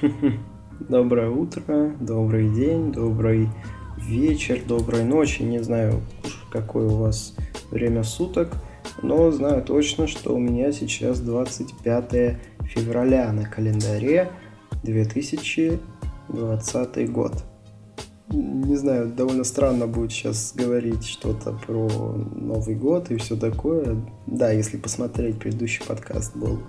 Доброе 0.88 1.30
утро, 1.30 1.94
добрый 2.00 2.48
день, 2.48 2.92
добрый 2.92 3.48
вечер, 3.98 4.62
доброй 4.66 5.04
ночи. 5.04 5.42
Не 5.42 5.62
знаю, 5.62 6.00
какое 6.50 6.86
у 6.86 6.96
вас 6.96 7.34
время 7.70 8.02
суток, 8.02 8.54
но 9.02 9.30
знаю 9.30 9.62
точно, 9.62 10.06
что 10.06 10.34
у 10.34 10.38
меня 10.38 10.72
сейчас 10.72 11.20
25 11.20 12.38
февраля 12.64 13.30
на 13.32 13.44
календаре 13.44 14.30
2020 14.82 17.12
год. 17.12 17.44
Не 18.32 18.76
знаю, 18.76 19.08
довольно 19.08 19.44
странно 19.44 19.86
будет 19.86 20.12
сейчас 20.12 20.52
говорить 20.54 21.04
что-то 21.04 21.52
про 21.52 21.88
Новый 21.88 22.76
год 22.76 23.10
и 23.10 23.16
все 23.16 23.36
такое. 23.36 23.96
Да, 24.26 24.52
если 24.52 24.76
посмотреть, 24.76 25.38
предыдущий 25.38 25.84
подкаст 25.84 26.36
был 26.36 26.60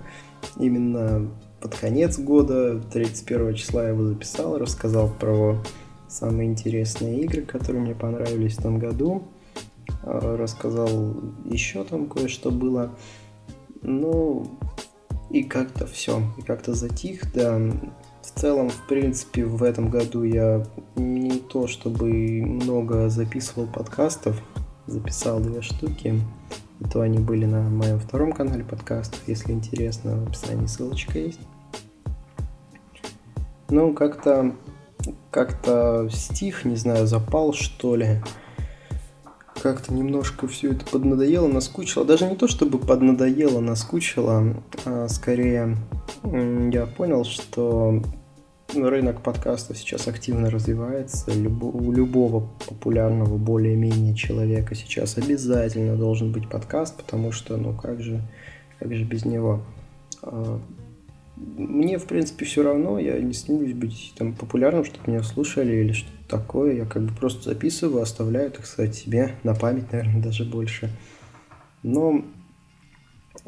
именно 0.58 1.30
под 1.62 1.76
конец 1.76 2.18
года, 2.18 2.80
31 2.92 3.54
числа 3.54 3.84
я 3.84 3.90
его 3.90 4.04
записал, 4.04 4.58
рассказал 4.58 5.08
про 5.08 5.62
самые 6.08 6.48
интересные 6.48 7.20
игры, 7.20 7.42
которые 7.42 7.82
мне 7.82 7.94
понравились 7.94 8.58
в 8.58 8.62
том 8.62 8.80
году. 8.80 9.22
А, 10.02 10.36
рассказал 10.36 10.88
еще 11.44 11.84
там 11.84 12.08
кое-что 12.08 12.50
было. 12.50 12.90
Ну, 13.80 14.58
и 15.30 15.44
как-то 15.44 15.86
все, 15.86 16.22
и 16.36 16.42
как-то 16.42 16.74
затих, 16.74 17.32
да. 17.32 17.58
В 18.22 18.40
целом, 18.40 18.68
в 18.68 18.86
принципе, 18.88 19.44
в 19.44 19.62
этом 19.62 19.88
году 19.88 20.24
я 20.24 20.66
не 20.96 21.38
то 21.38 21.66
чтобы 21.66 22.10
много 22.44 23.08
записывал 23.08 23.66
подкастов, 23.66 24.40
записал 24.86 25.40
две 25.40 25.62
штуки. 25.62 26.20
И 26.80 26.84
то 26.88 27.00
они 27.00 27.18
были 27.18 27.44
на 27.44 27.62
моем 27.62 28.00
втором 28.00 28.32
канале 28.32 28.64
подкастов, 28.64 29.20
если 29.28 29.52
интересно, 29.52 30.16
в 30.16 30.28
описании 30.28 30.66
ссылочка 30.66 31.18
есть. 31.18 31.38
Ну, 33.72 33.94
как-то 33.94 34.52
как-то 35.30 36.06
стих, 36.12 36.66
не 36.66 36.76
знаю, 36.76 37.06
запал, 37.06 37.54
что 37.54 37.96
ли. 37.96 38.20
Как-то 39.62 39.94
немножко 39.94 40.46
все 40.46 40.72
это 40.72 40.84
поднадоело, 40.84 41.48
наскучило. 41.48 42.04
Даже 42.04 42.26
не 42.26 42.36
то, 42.36 42.48
чтобы 42.48 42.78
поднадоело, 42.78 43.60
наскучило, 43.60 44.62
а 44.84 45.08
скорее 45.08 45.78
я 46.22 46.84
понял, 46.84 47.24
что 47.24 48.02
рынок 48.74 49.22
подкастов 49.22 49.78
сейчас 49.78 50.06
активно 50.06 50.50
развивается. 50.50 51.30
у 51.30 51.92
любого 51.92 52.50
популярного 52.68 53.38
более-менее 53.38 54.14
человека 54.14 54.74
сейчас 54.74 55.16
обязательно 55.16 55.96
должен 55.96 56.30
быть 56.30 56.46
подкаст, 56.46 56.98
потому 56.98 57.32
что, 57.32 57.56
ну 57.56 57.72
как 57.74 58.02
же, 58.02 58.20
как 58.78 58.94
же 58.94 59.04
без 59.04 59.24
него? 59.24 59.62
Мне, 61.56 61.98
в 61.98 62.06
принципе, 62.06 62.44
все 62.44 62.62
равно, 62.62 62.98
я 62.98 63.18
не 63.20 63.32
стремлюсь 63.32 63.74
быть 63.74 64.14
там 64.16 64.34
популярным, 64.34 64.84
чтобы 64.84 65.10
меня 65.10 65.22
слушали 65.22 65.72
или 65.72 65.92
что-то 65.92 66.28
такое. 66.28 66.74
Я 66.74 66.84
как 66.86 67.02
бы 67.02 67.14
просто 67.14 67.50
записываю, 67.50 68.02
оставляю, 68.02 68.50
так 68.50 68.66
сказать, 68.66 68.94
себе 68.94 69.34
на 69.42 69.54
память, 69.54 69.90
наверное, 69.92 70.22
даже 70.22 70.44
больше. 70.44 70.90
Но 71.82 72.24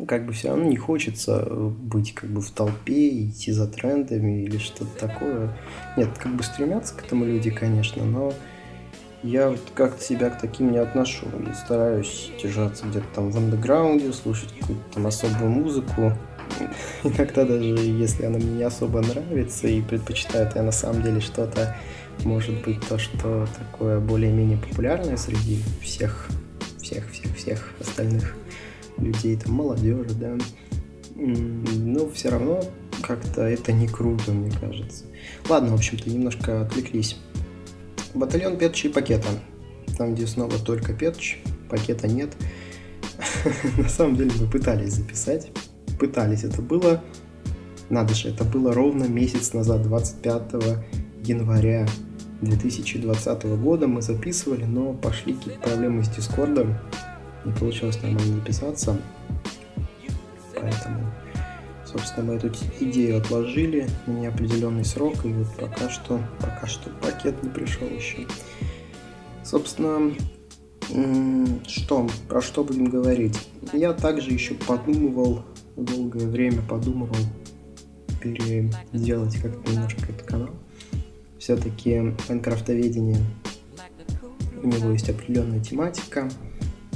как 0.08 0.26
бы 0.26 0.32
все 0.32 0.48
равно 0.48 0.64
не 0.64 0.76
хочется 0.76 1.44
быть 1.44 2.14
как 2.14 2.30
бы 2.30 2.40
в 2.40 2.50
толпе, 2.50 3.24
идти 3.24 3.52
за 3.52 3.68
трендами 3.68 4.42
или 4.42 4.58
что-то 4.58 4.98
такое. 4.98 5.56
Нет, 5.96 6.08
как 6.18 6.34
бы 6.34 6.42
стремятся 6.42 6.94
к 6.96 7.04
этому 7.04 7.24
люди, 7.24 7.50
конечно, 7.50 8.04
но 8.04 8.32
я 9.22 9.50
вот 9.50 9.60
как-то 9.74 10.02
себя 10.02 10.30
к 10.30 10.40
таким 10.40 10.72
не 10.72 10.78
отношу 10.78 11.26
и 11.50 11.54
стараюсь 11.54 12.30
держаться 12.42 12.86
где-то 12.86 13.06
там 13.14 13.30
в 13.30 13.36
андеграунде, 13.36 14.12
слушать 14.12 14.52
какую-то 14.58 14.84
там 14.92 15.06
особую 15.06 15.50
музыку, 15.50 16.12
иногда 17.04 17.44
даже 17.44 17.64
если 17.64 18.24
она 18.24 18.38
мне 18.38 18.50
не 18.50 18.62
особо 18.62 19.00
нравится 19.00 19.68
и 19.68 19.80
предпочитаю 19.80 20.50
я 20.54 20.62
на 20.62 20.72
самом 20.72 21.02
деле 21.02 21.20
что-то, 21.20 21.76
может 22.22 22.62
быть, 22.64 22.80
то, 22.86 22.98
что 22.98 23.46
такое 23.58 24.00
более-менее 24.00 24.58
популярное 24.58 25.16
среди 25.16 25.60
всех, 25.82 26.28
всех, 26.80 27.10
всех, 27.10 27.36
всех 27.36 27.70
остальных 27.80 28.36
людей, 28.98 29.36
там, 29.36 29.54
молодежи, 29.54 30.14
да, 30.14 30.36
но 31.16 32.08
все 32.10 32.30
равно 32.30 32.62
как-то 33.02 33.42
это 33.42 33.72
не 33.72 33.88
круто, 33.88 34.32
мне 34.32 34.50
кажется. 34.50 35.04
Ладно, 35.48 35.70
в 35.70 35.74
общем-то, 35.74 36.08
немножко 36.08 36.62
отвлеклись. 36.62 37.16
Батальон 38.14 38.56
Петча 38.56 38.88
и 38.88 38.92
Пакета. 38.92 39.28
Там, 39.98 40.14
где 40.14 40.26
снова 40.26 40.58
только 40.58 40.92
Петч, 40.92 41.38
пакета 41.68 42.08
нет. 42.08 42.32
На 43.78 43.88
самом 43.88 44.16
деле 44.16 44.32
мы 44.40 44.48
пытались 44.48 44.94
записать 44.94 45.50
пытались. 45.98 46.44
Это 46.44 46.62
было, 46.62 47.02
надо 47.90 48.14
же, 48.14 48.28
это 48.28 48.44
было 48.44 48.72
ровно 48.72 49.04
месяц 49.04 49.52
назад, 49.52 49.82
25 49.82 50.42
января 51.22 51.86
2020 52.40 53.44
года 53.60 53.86
мы 53.86 54.02
записывали, 54.02 54.64
но 54.64 54.92
пошли 54.92 55.34
какие-то 55.34 55.60
проблемы 55.60 56.04
с 56.04 56.08
Дискордом, 56.08 56.76
не 57.44 57.52
получилось 57.52 58.00
нормально 58.02 58.36
записаться, 58.36 58.96
поэтому, 60.54 61.00
собственно, 61.84 62.32
мы 62.32 62.34
эту 62.34 62.50
идею 62.80 63.18
отложили 63.18 63.88
на 64.06 64.12
неопределенный 64.12 64.84
срок, 64.84 65.24
и 65.24 65.28
вот 65.28 65.46
пока 65.58 65.88
что, 65.88 66.20
пока 66.40 66.66
что 66.66 66.90
пакет 66.90 67.42
не 67.42 67.48
пришел 67.48 67.86
еще. 67.88 68.26
Собственно, 69.42 70.12
что, 71.66 72.08
про 72.28 72.40
что 72.40 72.64
будем 72.64 72.86
говорить? 72.86 73.38
Я 73.72 73.92
также 73.92 74.30
еще 74.30 74.54
подумывал 74.54 75.44
долгое 75.76 76.26
время 76.26 76.62
подумывал 76.62 77.16
переделать 78.20 79.36
как-то 79.36 79.72
немножко 79.72 80.02
этот 80.02 80.22
канал. 80.22 80.50
Все-таки 81.38 82.14
майнкрафтоведение, 82.28 83.18
у 84.62 84.66
него 84.66 84.92
есть 84.92 85.10
определенная 85.10 85.60
тематика, 85.60 86.30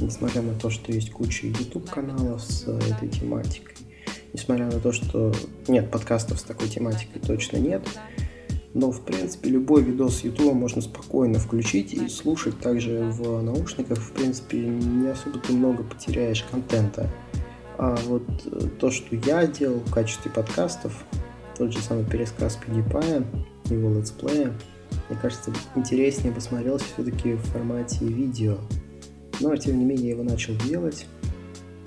несмотря 0.01 0.43
на 0.43 0.55
то, 0.55 0.71
что 0.71 0.93
есть 0.93 1.11
куча 1.11 1.49
YouTube 1.49 1.91
каналов 1.91 2.43
с 2.43 2.67
этой 2.67 3.09
тематикой, 3.09 3.75
несмотря 4.33 4.67
на 4.67 4.81
то, 4.81 4.93
что 4.93 5.35
нет 5.67 5.91
подкастов 5.91 6.41
с 6.41 6.45
такой 6.45 6.69
тематикой 6.69 7.21
точно 7.21 7.59
нет, 7.59 7.87
но 8.75 8.91
в 8.91 9.03
принципе 9.03 9.51
любой 9.51 9.83
видос 9.83 10.19
с 10.19 10.25
YouTube 10.25 10.55
можно 10.55 10.81
спокойно 10.81 11.39
включить 11.39 11.93
и 11.93 12.09
слушать 12.09 12.59
также 12.61 13.01
в 13.11 13.43
наушниках, 13.43 13.99
в 13.99 14.13
принципе 14.13 14.59
не 14.59 15.09
особо 15.09 15.39
ты 15.41 15.53
много 15.53 15.83
потеряешь 15.83 16.45
контента. 16.51 17.11
А 17.79 17.95
вот 18.07 18.25
э, 18.47 18.69
то, 18.81 18.91
что 18.91 19.15
я 19.15 19.47
делал 19.47 19.79
в 19.79 19.93
качестве 19.93 20.31
подкастов, 20.31 21.05
тот 21.57 21.73
же 21.73 21.81
самый 21.81 22.05
пересказ 22.05 22.59
PewDiePie, 22.67 23.25
его 23.71 23.95
летсплея, 23.95 24.53
мне 25.09 25.19
кажется, 25.21 25.53
интереснее 25.77 26.33
бы 26.33 26.41
смотрелся 26.41 26.85
все-таки 26.93 27.35
в 27.35 27.43
формате 27.45 28.05
видео. 28.05 28.59
Но, 29.41 29.55
тем 29.57 29.79
не 29.79 29.85
менее, 29.85 30.09
я 30.09 30.15
его 30.15 30.25
начал 30.25 30.55
делать, 30.67 31.07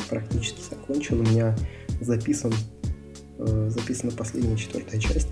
практически 0.10 0.62
закончил. 0.70 1.20
У 1.20 1.24
меня 1.24 1.56
записан, 2.00 2.54
э, 3.40 3.70
записана 3.70 4.14
последняя 4.14 4.56
четвертая 4.56 5.00
часть. 5.00 5.28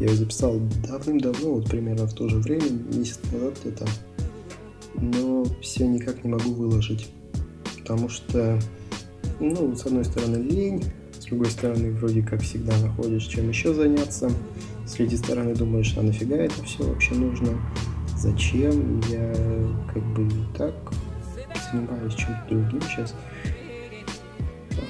Я 0.00 0.06
ее 0.08 0.16
записал 0.16 0.60
давным-давно, 0.86 1.54
вот 1.54 1.68
примерно 1.68 2.06
в 2.06 2.14
то 2.14 2.28
же 2.28 2.38
время, 2.38 2.70
месяц 2.70 3.20
назад 3.32 3.58
где-то. 3.62 3.86
Но 4.94 5.44
все 5.60 5.86
никак 5.86 6.24
не 6.24 6.30
могу 6.30 6.52
выложить, 6.54 7.08
потому 7.78 8.08
что 8.08 8.58
ну, 9.40 9.74
с 9.74 9.86
одной 9.86 10.04
стороны, 10.04 10.36
лень, 10.36 10.84
с 11.18 11.24
другой 11.26 11.50
стороны, 11.50 11.92
вроде 11.92 12.22
как 12.22 12.42
всегда 12.42 12.76
находишь, 12.78 13.24
чем 13.24 13.48
еще 13.48 13.72
заняться. 13.74 14.30
С 14.86 14.92
третьей 14.92 15.18
стороны, 15.18 15.54
думаешь, 15.54 15.94
а 15.96 16.02
нафига 16.02 16.36
это 16.36 16.62
все 16.64 16.82
вообще 16.84 17.14
нужно? 17.14 17.58
Зачем? 18.16 19.00
Я 19.08 19.32
как 19.92 20.02
бы 20.14 20.26
и 20.26 20.56
так 20.56 20.74
занимаюсь 21.70 22.14
чем-то 22.14 22.42
другим 22.48 22.80
сейчас. 22.82 23.14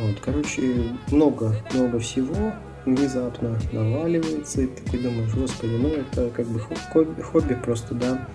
Вот, 0.00 0.16
короче, 0.20 0.92
много, 1.10 1.54
много 1.75 1.98
всего 1.98 2.53
внезапно 2.84 3.59
наваливается, 3.72 4.62
и 4.62 4.66
ты 4.66 4.83
такой 4.84 5.01
думаешь, 5.01 5.34
господи, 5.34 5.72
ну 5.72 5.89
это 5.89 6.30
как 6.30 6.47
бы 6.47 6.60
хобби, 6.60 7.21
хобби 7.21 7.54
просто, 7.54 7.94
да, 7.94 8.28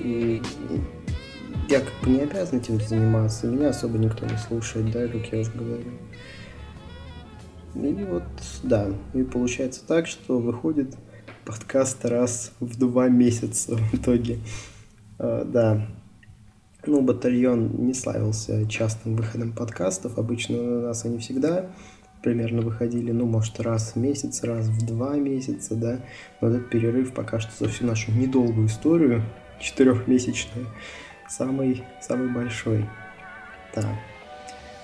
и 0.00 0.42
я 1.68 1.80
как 1.80 1.92
бы 2.02 2.10
не 2.10 2.20
обязан 2.20 2.58
этим 2.58 2.80
заниматься, 2.80 3.46
меня 3.46 3.70
особо 3.70 3.98
никто 3.98 4.26
не 4.26 4.36
слушает, 4.36 4.90
да, 4.90 5.06
как 5.08 5.32
я 5.32 5.40
уже 5.40 5.50
говорил. 5.52 5.92
И 7.74 8.04
вот, 8.04 8.22
да, 8.62 8.88
и 9.14 9.22
получается 9.22 9.84
так, 9.86 10.06
что 10.06 10.38
выходит 10.38 10.94
подкаст 11.44 12.04
раз 12.04 12.52
в 12.60 12.78
два 12.78 13.08
месяца 13.08 13.76
в 13.76 13.94
итоге. 13.94 14.38
А, 15.18 15.44
да, 15.44 15.86
ну, 16.86 17.00
батальон 17.00 17.86
не 17.86 17.94
славился 17.94 18.68
частым 18.68 19.16
выходом 19.16 19.52
подкастов, 19.52 20.18
обычно 20.18 20.58
у 20.58 20.80
нас 20.82 21.04
они 21.04 21.18
всегда 21.18 21.70
примерно 22.22 22.62
выходили, 22.62 23.10
ну, 23.10 23.26
может, 23.26 23.60
раз 23.60 23.92
в 23.94 23.96
месяц, 23.96 24.42
раз 24.44 24.66
в 24.66 24.86
два 24.86 25.16
месяца, 25.16 25.74
да, 25.74 26.00
но 26.40 26.48
этот 26.48 26.70
перерыв 26.70 27.12
пока 27.12 27.40
что 27.40 27.52
за 27.58 27.70
всю 27.70 27.86
нашу 27.86 28.12
недолгую 28.12 28.66
историю, 28.66 29.22
четырехмесячную, 29.60 30.66
самый, 31.28 31.84
самый 32.00 32.28
большой. 32.28 32.88
Да. 33.74 33.84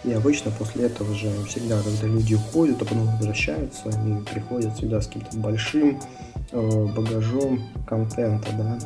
И 0.03 0.13
обычно 0.13 0.51
после 0.51 0.87
этого 0.87 1.15
же 1.15 1.31
всегда, 1.45 1.81
когда 1.83 2.07
люди 2.07 2.35
уходят, 2.35 2.81
а 2.81 2.85
потом 2.85 3.07
возвращаются, 3.07 3.91
они 3.91 4.23
приходят 4.23 4.75
всегда 4.75 5.01
с 5.01 5.07
каким-то 5.07 5.37
большим 5.37 6.01
э, 6.53 6.87
багажом 6.97 7.69
контента, 7.87 8.49
да, 8.57 8.79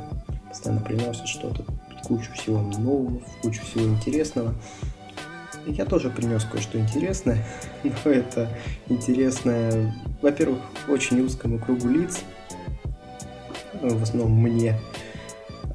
постоянно 0.48 0.80
приносят 0.80 1.28
что-то, 1.28 1.64
кучу 2.04 2.32
всего 2.32 2.60
нового, 2.60 3.20
кучу 3.42 3.62
всего 3.62 3.84
интересного. 3.86 4.54
И 5.66 5.72
я 5.72 5.84
тоже 5.84 6.10
принес 6.10 6.44
кое-что 6.44 6.78
интересное, 6.78 7.46
но 7.84 8.10
это 8.10 8.48
интересное, 8.88 9.94
во-первых, 10.20 10.58
очень 10.88 11.20
узкому 11.20 11.60
кругу 11.60 11.88
лиц, 11.88 12.22
в 13.80 14.02
основном 14.02 14.32
мне, 14.32 14.78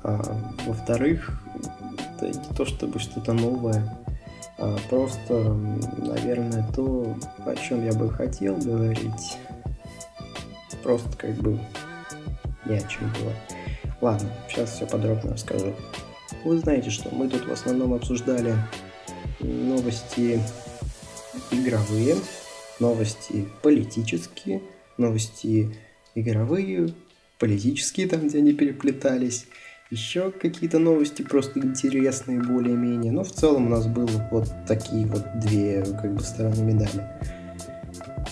а, 0.04 0.22
во-вторых, 0.66 1.42
это 2.21 2.38
не 2.38 2.56
то 2.56 2.66
чтобы 2.66 3.00
что-то 3.00 3.33
новое, 3.33 3.98
а 4.57 4.77
просто, 4.89 5.54
наверное, 5.98 6.66
то, 6.75 7.16
о 7.45 7.56
чем 7.56 7.86
я 7.86 7.94
бы 7.94 8.10
хотел 8.10 8.57
говорить, 8.57 9.38
просто 10.83 11.18
как 11.18 11.36
бы 11.36 11.60
ни 12.66 12.74
о 12.74 12.81
чем 12.81 13.12
было. 13.13 13.33
Ладно, 14.01 14.30
сейчас 14.50 14.75
все 14.75 14.86
подробно 14.86 15.33
расскажу. 15.33 15.74
Вы 16.45 16.57
знаете, 16.60 16.89
что 16.89 17.13
мы 17.13 17.27
тут 17.27 17.48
в 17.48 17.51
основном 17.51 17.94
обсуждали 17.94 18.56
новости 19.39 20.42
игровые, 21.51 22.15
новости 22.80 23.48
политические, 23.62 24.62
новости 24.98 25.75
игровые, 26.15 26.94
политические, 27.39 28.07
там, 28.07 28.27
где 28.27 28.39
они 28.39 28.54
переплетались, 28.54 29.48
еще 29.89 30.31
какие-то 30.31 30.77
новости 30.77 31.24
просто 31.24 31.59
интересные 31.59 32.39
более-менее. 32.39 33.12
Но 33.12 33.24
в 33.24 33.31
целом 33.31 33.68
у 33.68 33.69
нас 33.69 33.88
было 33.88 34.09
вот 34.31 34.50
такие 34.68 35.06
вот 35.07 35.25
две 35.39 35.83
как 35.83 36.13
бы 36.13 36.21
стороны 36.21 36.62
медали. 36.62 37.07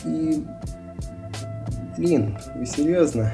И, 0.06 0.46
блин, 1.98 2.38
вы 2.56 2.66
серьезно? 2.66 3.32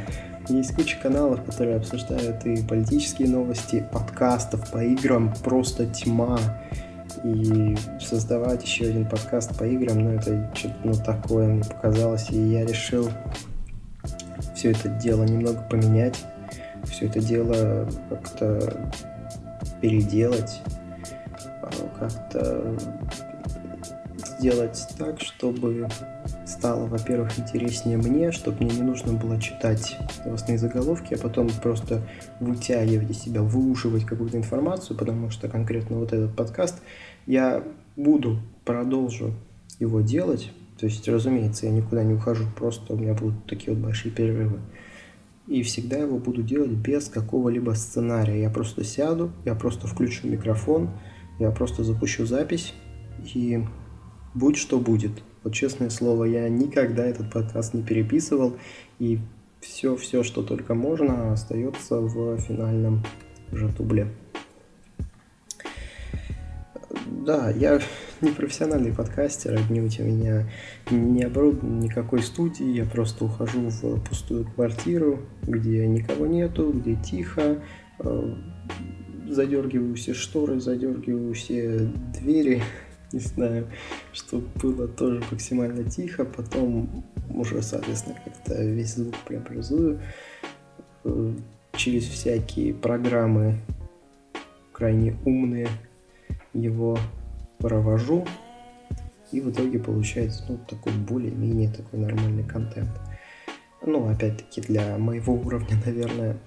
Есть 0.49 0.75
куча 0.75 0.97
каналов, 1.01 1.43
которые 1.43 1.77
обсуждают 1.77 2.45
и 2.45 2.63
политические 2.63 3.29
новости, 3.29 3.85
подкастов 3.91 4.71
по 4.71 4.83
играм 4.83 5.33
просто 5.43 5.85
тьма. 5.85 6.39
И 7.23 7.75
создавать 8.01 8.63
еще 8.63 8.85
один 8.85 9.07
подкаст 9.07 9.57
по 9.57 9.63
играм, 9.63 9.99
ну 9.99 10.09
это 10.11 10.51
что-то 10.53 10.75
ну, 10.83 10.93
такое 10.93 11.47
мне 11.47 11.63
показалось, 11.63 12.29
и 12.31 12.37
я 12.37 12.65
решил 12.65 13.09
все 14.53 14.71
это 14.71 14.89
дело 14.89 15.23
немного 15.23 15.61
поменять 15.69 16.17
все 16.94 17.07
это 17.07 17.19
дело 17.19 17.90
как-то 18.07 18.92
переделать, 19.81 20.62
а, 21.62 21.69
как-то 22.00 22.78
сделать 24.38 24.88
так, 24.98 25.19
чтобы 25.19 25.88
стало, 26.45 26.86
во-первых, 26.86 27.40
интереснее 27.40 27.98
мне, 27.98 28.31
чтобы 28.31 28.63
мне 28.63 28.75
не 28.75 28.84
нужно 28.84 29.13
было 29.13 29.42
читать 29.42 29.98
новостные 30.24 30.60
заголовки, 30.60 31.16
а 31.16 31.18
потом 31.18 31.50
просто 31.50 32.01
вытягивать 32.40 33.10
из 33.10 33.22
себя, 33.22 33.42
выуживать 33.42 34.06
какую-то 34.06 34.38
информацию, 34.38 34.95
потому 34.95 35.31
что 35.31 35.50
конкретно 35.50 35.98
вот 35.98 36.13
этот 36.13 36.36
подкаст 36.36 36.75
я 37.25 37.63
буду, 37.95 38.40
продолжу 38.66 39.34
его 39.80 40.01
делать. 40.01 40.51
То 40.80 40.86
есть, 40.86 41.07
разумеется, 41.07 41.66
я 41.66 41.72
никуда 41.72 42.04
не 42.04 42.13
ухожу, 42.13 42.45
просто 42.56 42.94
у 42.94 42.98
меня 42.98 43.13
будут 43.13 43.45
такие 43.45 43.74
вот 43.74 43.84
большие 43.84 44.12
перерывы 44.12 44.60
и 45.48 45.62
всегда 45.63 45.98
его 45.98 46.18
буду 46.18 46.42
делать 46.42 46.72
без 46.72 47.10
какого-либо 47.10 47.72
сценария. 47.72 48.42
Я 48.42 48.50
просто 48.50 48.84
сяду, 48.84 49.31
я 49.45 49.56
просто 49.56 49.88
включу 49.88 50.28
микрофон, 50.28 50.90
я 51.40 51.51
просто 51.51 51.84
запущу 51.84 52.25
запись 52.25 52.74
и 53.34 53.63
будь 54.34 54.57
что 54.57 54.80
будет. 54.80 55.12
Вот 55.44 55.54
честное 55.54 55.90
слово, 55.90 56.25
я 56.25 56.48
никогда 56.48 57.06
этот 57.06 57.31
подкаст 57.31 57.74
не 57.74 57.84
переписывал, 57.84 58.56
и 59.00 59.19
все-все, 59.60 60.24
что 60.24 60.42
только 60.42 60.74
можно, 60.74 61.34
остается 61.34 62.00
в 62.00 62.38
финальном 62.38 63.04
уже 63.51 63.72
тубле. 63.72 64.07
Да, 67.25 67.49
я 67.51 67.79
не 68.19 68.31
профессиональный 68.31 68.91
подкастер, 68.91 69.53
отнюдь 69.53 69.97
у 70.01 70.03
меня 70.03 70.45
не 70.91 71.23
оборудован 71.23 71.79
никакой 71.79 72.21
студии, 72.21 72.65
я 72.65 72.83
просто 72.83 73.23
ухожу 73.23 73.69
в 73.69 74.01
пустую 74.01 74.43
квартиру, 74.43 75.21
где 75.43 75.87
никого 75.87 76.25
нету, 76.25 76.73
где 76.73 76.95
тихо, 76.97 77.63
э, 77.99 78.35
задергиваю 79.29 79.95
все 79.95 80.13
шторы, 80.13 80.59
задергиваю 80.59 81.33
все 81.33 81.89
двери, 82.13 82.61
не 83.13 83.19
знаю, 83.19 83.69
чтобы 84.11 84.45
было 84.61 84.89
тоже 84.89 85.23
максимально 85.31 85.89
тихо, 85.89 86.25
потом 86.25 87.05
уже, 87.29 87.61
соответственно, 87.61 88.17
как-то 88.25 88.61
весь 88.61 88.95
звук 88.95 89.15
преобразую 89.25 90.01
э, 91.05 91.33
через 91.77 92.03
всякие 92.03 92.73
программы 92.73 93.61
крайне 94.73 95.15
умные 95.23 95.69
его 96.53 96.97
провожу, 97.59 98.25
и 99.31 99.41
в 99.41 99.51
итоге 99.51 99.79
получается 99.79 100.45
ну, 100.47 100.59
такой 100.69 100.94
более-менее 100.94 101.71
такой 101.71 102.00
нормальный 102.00 102.44
контент. 102.44 102.91
Ну, 103.81 104.07
опять-таки, 104.07 104.61
для 104.61 104.97
моего 104.97 105.33
уровня, 105.33 105.75
наверное. 105.85 106.38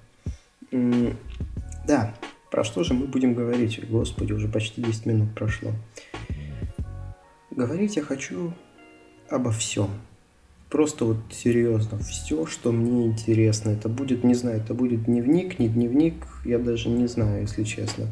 Да, 1.87 2.15
про 2.51 2.65
что 2.65 2.85
же 2.85 2.95
мы 2.95 3.07
будем 3.07 3.35
говорить? 3.35 3.87
Господи, 3.89 4.33
уже 4.33 4.49
почти 4.49 4.83
10 4.83 5.07
минут 5.07 5.35
прошло. 5.35 5.73
Говорить 7.51 7.97
я 7.97 8.03
хочу 8.03 8.53
обо 9.29 9.51
всем. 9.51 9.91
Просто 10.69 11.05
вот 11.05 11.19
серьезно, 11.31 11.97
все, 12.01 12.45
что 12.45 12.73
мне 12.73 13.07
интересно. 13.07 13.71
Это 13.71 13.89
будет, 13.89 14.25
не 14.25 14.35
знаю, 14.35 14.59
это 14.59 14.75
будет 14.75 15.05
дневник, 15.05 15.61
не 15.61 15.69
дневник, 15.69 16.15
я 16.45 16.59
даже 16.59 16.89
не 16.89 17.07
знаю, 17.07 17.43
если 17.43 17.63
честно. 17.63 18.09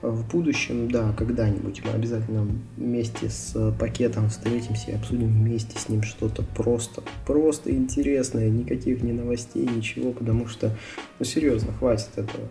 В 0.00 0.28
будущем, 0.28 0.90
да, 0.90 1.12
когда-нибудь 1.12 1.82
мы 1.84 1.92
обязательно 1.92 2.48
вместе 2.76 3.30
с 3.30 3.72
пакетом 3.78 4.30
встретимся 4.30 4.90
и 4.90 4.94
обсудим 4.94 5.28
вместе 5.28 5.78
с 5.78 5.88
ним 5.88 6.02
что-то 6.02 6.42
просто, 6.42 7.04
просто 7.24 7.70
интересное, 7.70 8.50
никаких 8.50 9.00
ни 9.02 9.12
новостей, 9.12 9.68
ничего, 9.68 10.10
потому 10.10 10.48
что, 10.48 10.76
ну 11.20 11.24
серьезно, 11.24 11.72
хватит 11.72 12.10
этого. 12.16 12.48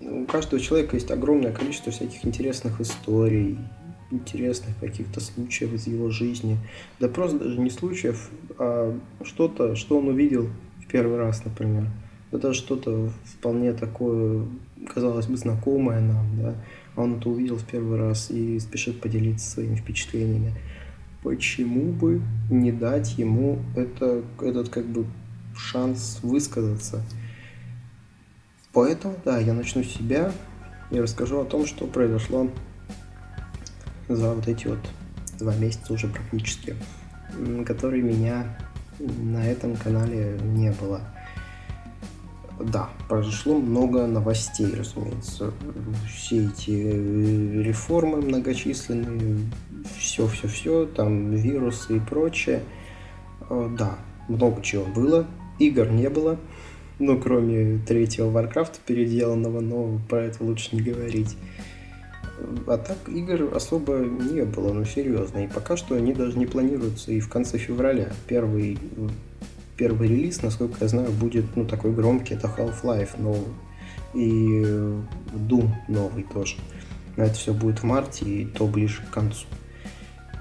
У 0.00 0.24
каждого 0.24 0.60
человека 0.60 0.96
есть 0.96 1.10
огромное 1.10 1.52
количество 1.52 1.92
всяких 1.92 2.24
интересных 2.24 2.80
историй, 2.80 3.58
интересных 4.12 4.78
каких-то 4.78 5.20
случаев 5.20 5.72
из 5.72 5.86
его 5.86 6.10
жизни. 6.10 6.58
Да 7.00 7.08
просто 7.08 7.38
даже 7.38 7.58
не 7.58 7.70
случаев, 7.70 8.30
а 8.58 8.96
что-то, 9.24 9.74
что 9.74 9.98
он 9.98 10.08
увидел 10.08 10.48
в 10.80 10.86
первый 10.86 11.18
раз, 11.18 11.44
например. 11.44 11.88
Это 12.30 12.54
что-то 12.54 13.10
вполне 13.24 13.72
такое, 13.72 14.46
казалось 14.92 15.26
бы, 15.26 15.36
знакомое 15.36 16.00
нам, 16.00 16.26
да. 16.38 16.54
А 16.94 17.02
он 17.02 17.16
это 17.16 17.28
увидел 17.28 17.56
в 17.56 17.64
первый 17.64 17.98
раз 17.98 18.30
и 18.30 18.58
спешит 18.58 19.00
поделиться 19.00 19.50
своими 19.50 19.76
впечатлениями. 19.76 20.54
Почему 21.22 21.92
бы 21.92 22.20
не 22.50 22.72
дать 22.72 23.18
ему 23.18 23.60
это, 23.76 24.22
этот 24.40 24.68
как 24.68 24.86
бы 24.86 25.06
шанс 25.56 26.20
высказаться? 26.22 27.04
Поэтому, 28.72 29.14
да, 29.24 29.38
я 29.38 29.52
начну 29.52 29.82
с 29.84 29.88
себя 29.88 30.32
и 30.90 30.98
расскажу 30.98 31.40
о 31.40 31.44
том, 31.44 31.66
что 31.66 31.86
произошло 31.86 32.50
за 34.16 34.32
вот 34.32 34.48
эти 34.48 34.66
вот 34.66 34.80
два 35.38 35.54
месяца 35.56 35.92
уже 35.92 36.08
практически, 36.08 36.76
которые 37.66 38.02
меня 38.02 38.56
на 38.98 39.44
этом 39.44 39.76
канале 39.76 40.38
не 40.42 40.70
было. 40.72 41.00
Да, 42.60 42.90
произошло 43.08 43.58
много 43.58 44.06
новостей, 44.06 44.72
разумеется. 44.76 45.52
Все 46.06 46.46
эти 46.46 46.70
э, 46.70 47.62
реформы 47.62 48.18
многочисленные, 48.18 49.40
все-все-все, 49.98 50.86
там 50.86 51.30
вирусы 51.32 51.96
и 51.96 52.00
прочее. 52.00 52.62
Э, 53.48 53.68
да, 53.76 53.98
много 54.28 54.62
чего 54.62 54.84
было. 54.84 55.26
Игр 55.58 55.88
не 55.88 56.08
было. 56.08 56.38
Ну, 56.98 57.18
кроме 57.18 57.78
третьего 57.78 58.30
Варкрафта 58.30 58.78
переделанного, 58.86 59.60
но 59.60 59.98
про 60.08 60.24
это 60.24 60.44
лучше 60.44 60.76
не 60.76 60.82
говорить. 60.82 61.36
А 62.66 62.78
так 62.78 63.08
игр 63.08 63.54
особо 63.54 63.98
не 63.98 64.44
было, 64.44 64.72
ну 64.72 64.84
серьезно. 64.84 65.44
И 65.44 65.48
пока 65.48 65.76
что 65.76 65.94
они 65.94 66.12
даже 66.12 66.38
не 66.38 66.46
планируются 66.46 67.12
и 67.12 67.20
в 67.20 67.28
конце 67.28 67.58
февраля. 67.58 68.12
Первый, 68.26 68.78
первый 69.76 70.08
релиз, 70.08 70.42
насколько 70.42 70.76
я 70.80 70.88
знаю, 70.88 71.10
будет 71.12 71.56
ну, 71.56 71.66
такой 71.66 71.92
громкий, 71.92 72.34
это 72.34 72.48
Half-Life 72.48 73.20
новый. 73.20 73.54
И 74.14 74.62
Doom 75.34 75.70
новый 75.88 76.24
тоже. 76.24 76.56
Но 77.16 77.24
это 77.24 77.34
все 77.34 77.52
будет 77.52 77.80
в 77.80 77.84
марте 77.84 78.24
и 78.24 78.44
то 78.46 78.66
ближе 78.66 79.02
к 79.02 79.10
концу. 79.10 79.46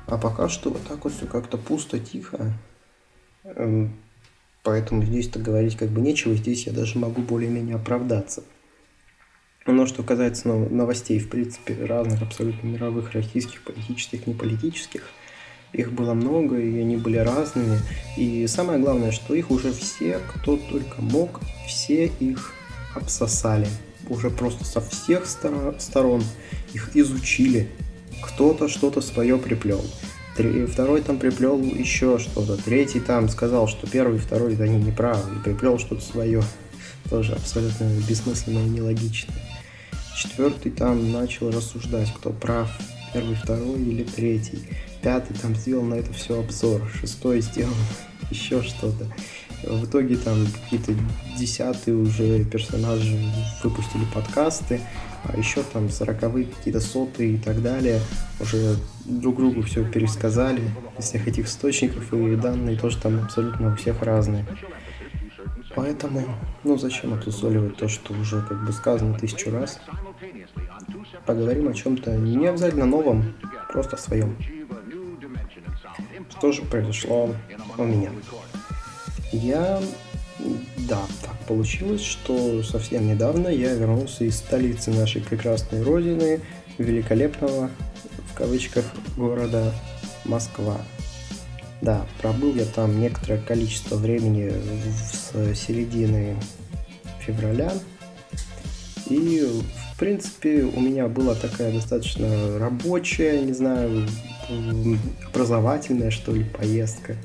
А 0.08 0.18
пока 0.18 0.50
что 0.50 0.72
вот 0.72 0.82
так 0.88 1.04
вот 1.04 1.14
все 1.14 1.26
как-то 1.26 1.58
пусто, 1.58 2.00
тихо. 2.00 2.54
Эм, 3.44 3.94
поэтому 4.64 5.04
здесь-то 5.04 5.40
говорить 5.40 5.78
как 5.78 5.90
бы 5.90 6.02
нечего. 6.02 6.36
Здесь 6.36 6.68
я 6.68 6.74
даже 6.74 7.00
могу 7.00 7.22
более-менее 7.22 7.76
оправдаться. 7.76 8.44
Но 9.68 9.86
что 9.86 10.02
касается 10.02 10.48
новостей, 10.48 11.20
в 11.20 11.30
принципе, 11.30 11.86
разных 11.86 12.22
абсолютно 12.24 12.68
мировых, 12.68 13.12
российских, 13.14 13.62
политических, 13.62 14.26
неполитических, 14.26 15.04
их 15.72 15.94
было 15.94 16.14
много, 16.14 16.58
и 16.58 16.80
они 16.80 16.98
были 16.98 17.18
разными. 17.18 17.80
И 18.18 18.48
самое 18.48 18.80
главное, 18.80 19.12
что 19.12 19.34
их 19.36 19.52
уже 19.52 19.72
все, 19.72 20.20
кто 20.34 20.58
только 20.58 21.02
мог, 21.02 21.40
все 21.68 22.08
их 22.08 22.54
обсосали. 22.96 23.68
Уже 24.10 24.30
просто 24.30 24.66
со 24.66 24.82
всех 24.82 25.26
сторон 25.26 26.24
их 26.74 26.96
изучили. 26.96 27.70
Кто-то 28.22 28.68
что-то 28.68 29.00
свое 29.00 29.38
приплел. 29.38 29.86
Второй 30.68 31.02
там 31.02 31.20
приплел 31.20 31.62
еще 31.62 32.18
что-то. 32.18 32.58
Третий 32.58 33.00
там 33.00 33.30
сказал, 33.30 33.68
что 33.68 33.88
первый 33.88 34.18
и 34.18 34.20
второй 34.20 34.56
они 34.56 34.84
неправы. 34.84 35.36
И 35.36 35.44
приплел 35.44 35.78
что-то 35.78 36.02
свое. 36.02 36.42
Тоже 37.10 37.34
абсолютно 37.34 37.86
бессмысленное 38.10 38.66
и 38.66 38.70
нелогичное. 38.70 39.38
Четвертый 40.16 40.72
там 40.72 41.12
начал 41.12 41.50
рассуждать, 41.50 42.14
кто 42.14 42.32
прав, 42.32 42.70
первый, 43.14 43.36
второй 43.36 43.82
или 43.82 44.04
третий. 44.04 44.60
Пятый 45.02 45.36
там 45.36 45.56
сделал 45.56 45.84
на 45.84 45.96
это 45.96 46.14
все 46.14 46.40
обзор. 46.40 46.82
Шестой 47.00 47.42
сделал 47.42 47.74
еще 48.32 48.62
что-то. 48.62 49.08
В 49.64 49.86
итоге 49.86 50.18
там 50.18 50.48
какие-то 50.64 50.94
десятые 51.38 51.96
уже 51.96 52.44
персонажи 52.46 53.20
выпустили 53.64 54.06
подкасты, 54.14 54.82
а 55.24 55.38
еще 55.38 55.62
там 55.62 55.90
сороковые, 55.90 56.46
какие-то 56.46 56.80
сотые 56.80 57.36
и 57.36 57.38
так 57.38 57.62
далее 57.62 58.00
уже 58.40 58.76
друг 59.06 59.38
другу 59.38 59.62
все 59.62 59.84
пересказали 59.86 60.62
из 60.98 61.06
всех 61.06 61.28
этих 61.28 61.46
источников, 61.46 62.12
и 62.14 62.36
данные 62.36 62.78
тоже 62.78 62.98
там 62.98 63.24
абсолютно 63.24 63.74
у 63.74 63.76
всех 63.76 64.02
разные. 64.02 64.46
Поэтому, 65.76 66.24
ну 66.64 66.78
зачем 66.78 67.14
отусоливать 67.14 67.78
то, 67.78 67.88
что 67.88 68.14
уже 68.14 68.42
как 68.42 68.66
бы 68.66 68.72
сказано 68.72 69.18
тысячу 69.18 69.52
раз. 69.52 69.80
Поговорим 71.26 71.70
о 71.70 71.74
чем-то 71.74 72.16
не 72.18 72.48
обязательно 72.48 72.86
новом, 72.86 73.34
просто 73.72 73.98
своем. 73.98 74.36
Что 76.30 76.52
же 76.52 76.64
произошло 76.64 77.34
у 77.78 77.84
меня? 77.84 78.12
Я, 79.32 79.82
да, 80.90 81.02
так 81.24 81.38
получилось, 81.48 82.04
что 82.04 82.64
совсем 82.64 83.08
недавно 83.08 83.48
я 83.48 83.74
вернулся 83.74 84.26
из 84.26 84.38
столицы 84.38 84.92
нашей 84.92 85.22
прекрасной 85.22 85.84
родины, 85.84 86.42
великолепного, 86.78 87.70
в 88.32 88.34
кавычках, 88.36 88.86
города 89.16 89.74
Москва. 90.26 90.78
Да, 91.82 92.06
пробыл 92.22 92.56
я 92.56 92.66
там 92.66 93.00
некоторое 93.00 93.40
количество 93.40 93.96
времени 93.96 94.54
с 94.88 95.32
середины 95.58 96.38
февраля. 97.20 97.74
И, 99.10 99.46
в 99.94 100.00
принципе, 100.00 100.62
у 100.64 100.80
меня 100.80 101.08
была 101.08 101.34
такая 101.34 101.74
достаточно 101.74 102.60
рабочая, 102.60 103.42
не 103.42 103.54
знаю, 103.54 104.08
образовательная, 105.28 106.12
что 106.12 106.34
ли, 106.34 106.44
поездка. 106.44 107.16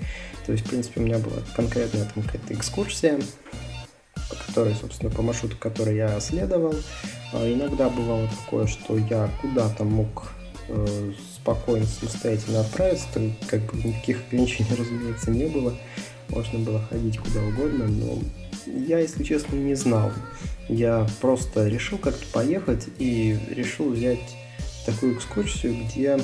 То 0.47 0.53
есть, 0.53 0.65
в 0.65 0.71
принципе, 0.71 1.01
у 1.01 1.05
меня 1.05 1.19
была 1.19 1.37
конкретная 1.55 2.09
там 2.15 2.23
какая-то 2.23 2.55
экскурсия, 2.55 3.21
по 4.15 4.37
которой, 4.47 4.75
собственно, 4.75 5.11
по 5.11 5.23
маршруту, 5.23 5.57
который 5.59 5.97
я 5.97 6.19
следовал. 6.21 6.75
А 7.33 7.53
иногда 7.53 7.91
бывало 7.91 8.29
такое, 8.29 8.67
что 8.67 8.97
я 8.97 9.31
куда-то 9.43 9.85
мог 9.85 10.33
э, 10.69 11.13
спокойно, 11.35 11.87
самостоятельно 11.87 12.61
отправиться, 12.61 13.07
там 13.15 13.37
как 13.49 13.61
бы 13.73 13.89
никаких 13.89 14.27
ограничений, 14.27 14.71
разумеется, 14.79 15.31
не 15.31 15.47
было. 15.47 15.75
Можно 16.29 16.59
было 16.59 16.81
ходить 16.81 17.19
куда 17.19 17.41
угодно, 17.43 17.87
но 17.87 18.19
я, 18.67 18.99
если 18.99 19.23
честно, 19.23 19.55
не 19.55 19.75
знал. 19.75 20.13
Я 20.69 21.07
просто 21.21 21.69
решил 21.69 21.99
как-то 21.99 22.27
поехать 22.33 22.89
и 22.99 23.39
решил 23.51 23.91
взять 23.91 24.37
такую 24.85 25.15
экскурсию, 25.15 25.77
где 25.85 26.19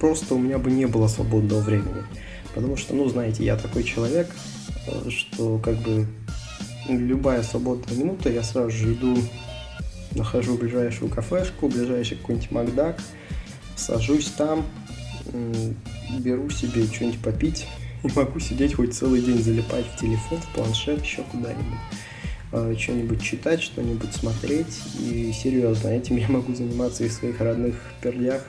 просто 0.00 0.34
у 0.34 0.38
меня 0.38 0.58
бы 0.58 0.70
не 0.70 0.86
было 0.86 1.08
свободного 1.08 1.60
времени. 1.60 2.04
Потому 2.54 2.76
что, 2.76 2.94
ну, 2.94 3.08
знаете, 3.08 3.44
я 3.44 3.56
такой 3.56 3.82
человек, 3.82 4.30
э, 4.86 5.10
что 5.10 5.58
как 5.58 5.76
бы 5.78 6.06
любая 6.88 7.42
свободная 7.42 7.96
минута, 7.96 8.30
я 8.30 8.42
сразу 8.42 8.70
же 8.70 8.92
иду 8.92 9.16
нахожу 10.14 10.56
ближайшую 10.56 11.10
кафешку, 11.10 11.68
ближайший 11.68 12.16
какой-нибудь 12.16 12.50
Макдак, 12.50 13.00
сажусь 13.76 14.30
там, 14.30 14.64
беру 16.18 16.50
себе 16.50 16.84
что-нибудь 16.84 17.20
попить 17.20 17.66
и 18.02 18.08
могу 18.14 18.38
сидеть 18.40 18.74
хоть 18.74 18.94
целый 18.94 19.20
день 19.22 19.42
залипать 19.42 19.86
в 19.86 20.00
телефон, 20.00 20.38
в 20.40 20.54
планшет, 20.54 21.02
еще 21.02 21.22
куда-нибудь 21.30 21.78
а, 22.52 22.72
что-нибудь 22.78 23.20
читать, 23.20 23.62
что-нибудь 23.62 24.12
смотреть. 24.14 24.80
И 25.00 25.32
серьезно, 25.32 25.88
этим 25.88 26.16
я 26.16 26.28
могу 26.28 26.54
заниматься 26.54 27.04
и 27.04 27.08
в 27.08 27.12
своих 27.12 27.40
родных 27.40 27.74
пердях, 28.00 28.44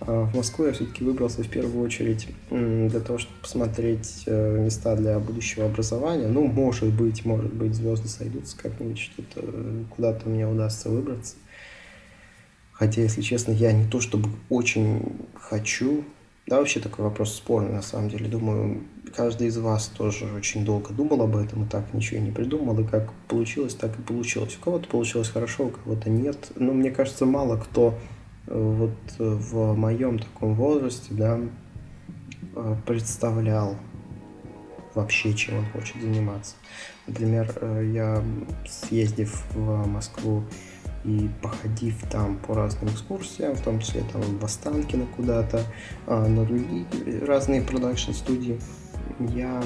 в 0.00 0.34
Москву 0.34 0.64
я 0.64 0.72
все-таки 0.72 1.04
выбрался 1.04 1.42
в 1.42 1.48
первую 1.48 1.84
очередь 1.84 2.28
для 2.50 3.00
того, 3.00 3.18
чтобы 3.18 3.38
посмотреть 3.42 4.22
э, 4.26 4.58
места 4.64 4.96
для 4.96 5.18
будущего 5.18 5.66
образования. 5.66 6.26
Ну, 6.26 6.46
может 6.46 6.88
быть, 6.88 7.24
может 7.26 7.52
быть, 7.52 7.74
звезды 7.74 8.08
сойдутся 8.08 8.56
как-нибудь, 8.56 8.98
что-то 8.98 9.42
куда-то 9.90 10.28
мне 10.28 10.48
удастся 10.48 10.88
выбраться. 10.88 11.36
Хотя, 12.72 13.02
если 13.02 13.20
честно, 13.20 13.52
я 13.52 13.72
не 13.72 13.86
то 13.86 14.00
чтобы 14.00 14.30
очень 14.48 15.02
хочу. 15.34 16.02
Да, 16.46 16.58
вообще 16.58 16.80
такой 16.80 17.04
вопрос 17.04 17.34
спорный, 17.34 17.72
на 17.72 17.82
самом 17.82 18.08
деле. 18.08 18.26
Думаю, 18.26 18.82
каждый 19.14 19.48
из 19.48 19.58
вас 19.58 19.88
тоже 19.88 20.24
очень 20.32 20.64
долго 20.64 20.94
думал 20.94 21.20
об 21.20 21.36
этом 21.36 21.64
и 21.64 21.68
так 21.68 21.92
ничего 21.92 22.20
не 22.20 22.30
придумал. 22.30 22.80
И 22.80 22.84
как 22.84 23.12
получилось, 23.28 23.74
так 23.74 23.98
и 23.98 24.02
получилось. 24.02 24.56
У 24.58 24.64
кого-то 24.64 24.88
получилось 24.88 25.28
хорошо, 25.28 25.66
у 25.66 25.70
кого-то 25.70 26.08
нет. 26.08 26.52
Но 26.56 26.72
мне 26.72 26.90
кажется, 26.90 27.26
мало 27.26 27.58
кто 27.58 27.98
вот 28.46 28.90
в 29.18 29.74
моем 29.74 30.18
таком 30.18 30.54
возрасте, 30.54 31.14
да, 31.14 31.38
э, 32.56 32.76
представлял 32.86 33.76
вообще, 34.94 35.34
чем 35.34 35.58
он 35.58 35.66
хочет 35.66 36.00
заниматься. 36.00 36.56
Например, 37.06 37.52
э, 37.60 37.90
я 37.92 38.24
съездив 38.66 39.44
в 39.54 39.86
Москву 39.86 40.44
и 41.04 41.30
походив 41.42 41.94
там 42.10 42.38
по 42.38 42.54
разным 42.54 42.92
экскурсиям, 42.92 43.54
в 43.54 43.62
том 43.62 43.80
числе 43.80 44.02
там 44.12 44.22
в 44.22 44.44
Останкино 44.44 45.06
куда-то, 45.16 45.62
а, 46.06 46.26
на 46.28 46.44
другие 46.44 46.84
разные 47.24 47.62
продакшн-студии, 47.62 48.60
я 49.18 49.62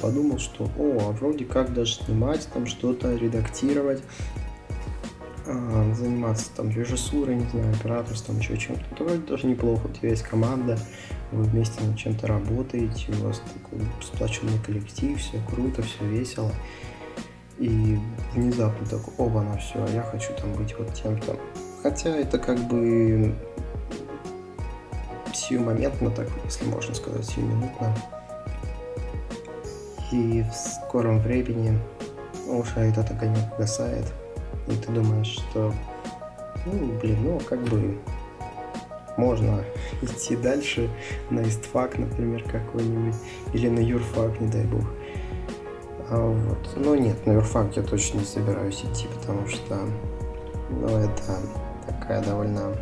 подумал, 0.00 0.38
что, 0.38 0.70
о, 0.78 1.08
а 1.08 1.12
вроде 1.12 1.44
как 1.44 1.74
даже 1.74 1.94
снимать 1.94 2.48
там 2.52 2.66
что-то, 2.66 3.14
редактировать, 3.14 4.02
а, 5.50 5.94
заниматься 5.94 6.50
там 6.54 6.68
режиссурой, 6.68 7.36
не 7.36 7.48
знаю, 7.48 7.72
операторством, 7.72 8.38
еще 8.38 8.58
чем-то, 8.58 8.84
то 8.94 9.04
вроде 9.04 9.22
тоже 9.22 9.46
неплохо. 9.46 9.86
У 9.86 9.88
тебя 9.88 10.10
есть 10.10 10.22
команда, 10.22 10.78
вы 11.32 11.44
вместе 11.44 11.82
над 11.82 11.96
чем-то 11.96 12.26
работаете, 12.26 13.12
у 13.12 13.26
вас 13.26 13.40
такой 13.54 13.80
сплоченный 14.02 14.58
коллектив, 14.64 15.18
все 15.18 15.40
круто, 15.50 15.80
все 15.80 16.04
весело. 16.04 16.52
И 17.58 17.98
внезапно 18.34 18.86
так, 18.86 19.00
оба, 19.18 19.40
на 19.40 19.56
все, 19.56 19.82
а 19.82 19.88
я 19.88 20.02
хочу 20.02 20.34
там 20.34 20.52
быть 20.52 20.78
вот 20.78 20.92
тем-то. 20.92 21.36
Хотя 21.82 22.10
это 22.10 22.38
как 22.38 22.58
бы 22.68 23.34
сиюмоментно, 25.32 26.10
так, 26.10 26.28
если 26.44 26.66
можно 26.66 26.94
сказать, 26.94 27.24
сиюминутно. 27.24 27.96
И 30.12 30.42
в 30.42 30.52
скором 30.54 31.20
времени 31.20 31.78
уже 32.46 32.80
этот 32.80 33.10
огонек 33.10 33.56
гасает 33.58 34.04
и 34.68 34.76
ты 34.76 34.92
думаешь, 34.92 35.26
что, 35.26 35.72
ну, 36.66 36.98
блин, 37.00 37.18
ну, 37.22 37.40
как 37.40 37.60
бы 37.64 37.98
можно 39.16 39.64
идти 40.02 40.36
дальше 40.36 40.88
на 41.30 41.40
истфак, 41.42 41.98
например, 41.98 42.44
какой-нибудь, 42.44 43.16
или 43.52 43.68
на 43.68 43.80
юрфак, 43.80 44.40
не 44.40 44.48
дай 44.48 44.64
бог. 44.64 44.84
А 46.10 46.26
вот. 46.26 46.76
Но 46.76 46.94
нет, 46.94 47.26
на 47.26 47.32
юрфак 47.32 47.76
я 47.76 47.82
точно 47.82 48.18
не 48.18 48.24
собираюсь 48.24 48.82
идти, 48.84 49.06
потому 49.18 49.46
что, 49.46 49.78
ну, 50.70 50.86
это 50.86 51.38
такая 51.86 52.22
довольно 52.22 52.74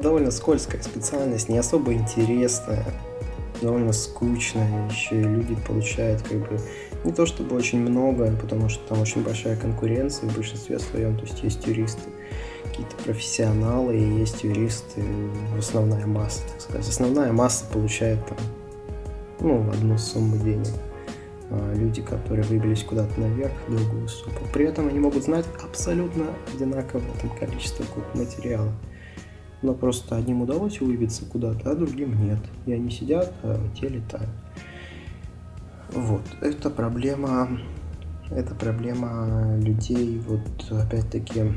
довольно 0.00 0.30
скользкая 0.30 0.82
специальность, 0.82 1.48
не 1.48 1.58
особо 1.58 1.92
интересная, 1.92 2.84
довольно 3.60 3.92
скучная, 3.92 4.88
еще 4.88 5.20
и 5.20 5.24
люди 5.24 5.56
получают 5.56 6.22
как 6.22 6.38
бы 6.38 6.60
не 7.06 7.12
то 7.12 7.24
чтобы 7.24 7.56
очень 7.56 7.80
много, 7.80 8.30
потому 8.36 8.68
что 8.68 8.86
там 8.88 9.00
очень 9.00 9.22
большая 9.22 9.56
конкуренция 9.56 10.28
в 10.28 10.34
большинстве 10.34 10.78
своем, 10.78 11.16
то 11.16 11.24
есть 11.24 11.42
есть 11.42 11.66
юристы, 11.66 12.10
какие-то 12.64 12.96
профессионалы, 13.04 13.96
и 13.96 14.18
есть 14.18 14.42
юристы, 14.42 15.02
основная 15.56 16.04
масса, 16.06 16.42
так 16.50 16.60
сказать. 16.60 16.88
Основная 16.88 17.32
масса 17.32 17.64
получает 17.72 18.18
там, 18.26 18.38
ну, 19.40 19.70
одну 19.70 19.96
сумму 19.96 20.36
денег. 20.36 20.74
А 21.48 21.74
люди, 21.74 22.02
которые 22.02 22.44
выбились 22.44 22.82
куда-то 22.82 23.20
наверх, 23.20 23.52
другую 23.68 24.08
сумму. 24.08 24.40
При 24.52 24.66
этом 24.66 24.88
они 24.88 24.98
могут 24.98 25.22
знать 25.22 25.46
абсолютно 25.62 26.24
одинаковое 26.52 27.04
там 27.20 27.30
количество 27.38 27.84
материала. 28.14 28.72
Но 29.62 29.72
просто 29.72 30.16
одним 30.16 30.42
удалось 30.42 30.80
выбиться 30.80 31.24
куда-то, 31.24 31.70
а 31.70 31.74
другим 31.76 32.20
нет. 32.20 32.40
И 32.66 32.72
они 32.72 32.90
сидят, 32.90 33.32
а 33.44 33.60
те 33.80 33.88
летают. 33.88 34.28
Вот, 35.92 36.22
это 36.40 36.70
проблема 36.70 37.58
это 38.30 38.54
проблема 38.54 39.56
людей, 39.58 40.20
вот 40.26 40.40
опять-таки, 40.70 41.52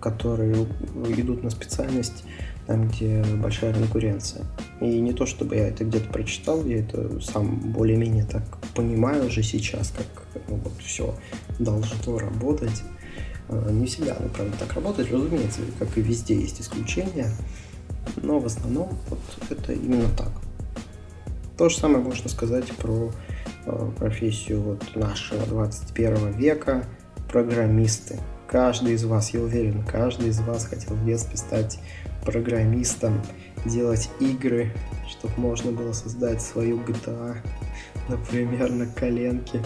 которые 0.00 0.66
идут 1.08 1.42
на 1.42 1.50
специальность 1.50 2.24
там, 2.66 2.88
где 2.88 3.22
большая 3.36 3.74
конкуренция. 3.74 4.44
И 4.80 5.00
не 5.00 5.12
то, 5.12 5.26
чтобы 5.26 5.56
я 5.56 5.68
это 5.68 5.84
где-то 5.84 6.10
прочитал, 6.10 6.64
я 6.64 6.80
это 6.80 7.20
сам 7.20 7.58
более-менее 7.72 8.24
так 8.24 8.42
понимаю 8.74 9.26
уже 9.26 9.42
сейчас, 9.42 9.92
как 9.96 10.42
ну, 10.48 10.56
вот 10.56 10.72
все 10.80 11.14
должно 11.58 12.18
работать. 12.18 12.82
А, 13.48 13.70
не 13.70 13.86
всегда 13.86 14.16
оно, 14.18 14.28
правда, 14.28 14.56
так 14.58 14.72
работает, 14.72 15.12
разумеется, 15.12 15.60
как 15.78 15.98
и 15.98 16.00
везде 16.00 16.40
есть 16.40 16.60
исключения, 16.60 17.28
но 18.22 18.38
в 18.38 18.46
основном 18.46 18.88
вот 19.10 19.20
это 19.50 19.72
именно 19.72 20.08
так. 20.16 20.30
То 21.60 21.68
же 21.68 21.76
самое 21.76 22.02
можно 22.02 22.30
сказать 22.30 22.74
про 22.78 23.10
э, 23.66 23.90
профессию 23.98 24.62
вот 24.62 24.96
нашего 24.96 25.44
21 25.44 26.32
века, 26.32 26.86
программисты. 27.30 28.18
Каждый 28.48 28.94
из 28.94 29.04
вас, 29.04 29.34
я 29.34 29.42
уверен, 29.42 29.84
каждый 29.84 30.30
из 30.30 30.40
вас 30.40 30.64
хотел 30.64 30.94
в 30.94 31.04
детстве 31.04 31.36
стать 31.36 31.78
программистом, 32.24 33.20
делать 33.66 34.08
игры, 34.20 34.72
чтобы 35.06 35.34
можно 35.36 35.70
было 35.70 35.92
создать 35.92 36.40
свою 36.40 36.78
GTA, 36.78 37.36
например, 38.08 38.72
на 38.72 38.86
коленке, 38.86 39.62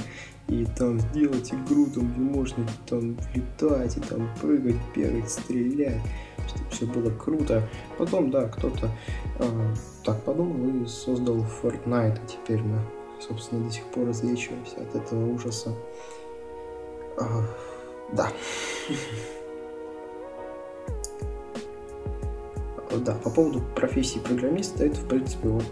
и 0.49 0.67
там 0.77 0.99
сделать 0.99 1.55
игру, 1.55 1.87
там, 1.87 2.11
где 2.11 2.21
можно 2.21 2.67
там 2.89 3.17
летать, 3.35 3.97
и 3.99 4.01
там 4.01 4.29
прыгать, 4.43 4.75
бегать, 4.97 5.31
стрелять, 5.31 6.01
чтобы 6.49 6.71
все 6.71 6.87
было 6.87 7.11
круто. 7.11 7.69
Потом, 7.99 8.31
да, 8.31 8.49
кто-то 8.49 8.91
э, 9.39 9.75
так 10.05 10.23
подумал 10.23 10.83
и 10.83 10.87
создал 10.87 11.45
Fortnite, 11.63 12.25
и 12.25 12.27
теперь 12.27 12.63
мы, 12.63 12.79
собственно, 13.21 13.65
до 13.65 13.71
сих 13.73 13.85
пор 13.85 14.11
излечиваемся 14.11 14.77
от 14.77 14.95
этого 14.95 15.27
ужаса. 15.33 15.75
Э, 17.19 17.25
да. 18.13 18.29
да, 22.99 23.15
по 23.15 23.31
поводу 23.31 23.63
профессии 23.75 24.19
программиста, 24.19 24.85
это, 24.85 24.97
в 24.97 25.09
принципе, 25.09 25.49
вот 25.49 25.65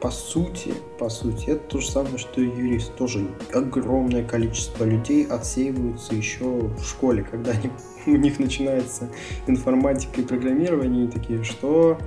по 0.00 0.10
сути, 0.10 0.72
по 0.98 1.08
сути, 1.08 1.50
это 1.50 1.68
то 1.68 1.78
же 1.80 1.90
самое, 1.90 2.16
что 2.16 2.40
и 2.40 2.46
юрист. 2.46 2.94
Тоже 2.96 3.26
огромное 3.52 4.24
количество 4.24 4.84
людей 4.84 5.26
отсеиваются 5.26 6.14
еще 6.14 6.44
в 6.44 6.84
школе, 6.84 7.22
когда 7.22 7.52
они, 7.52 7.70
у 8.06 8.18
них 8.18 8.38
начинается 8.38 9.10
информатика 9.46 10.20
и 10.20 10.24
программирование, 10.24 11.04
и 11.04 11.08
такие, 11.08 11.44
что 11.44 11.98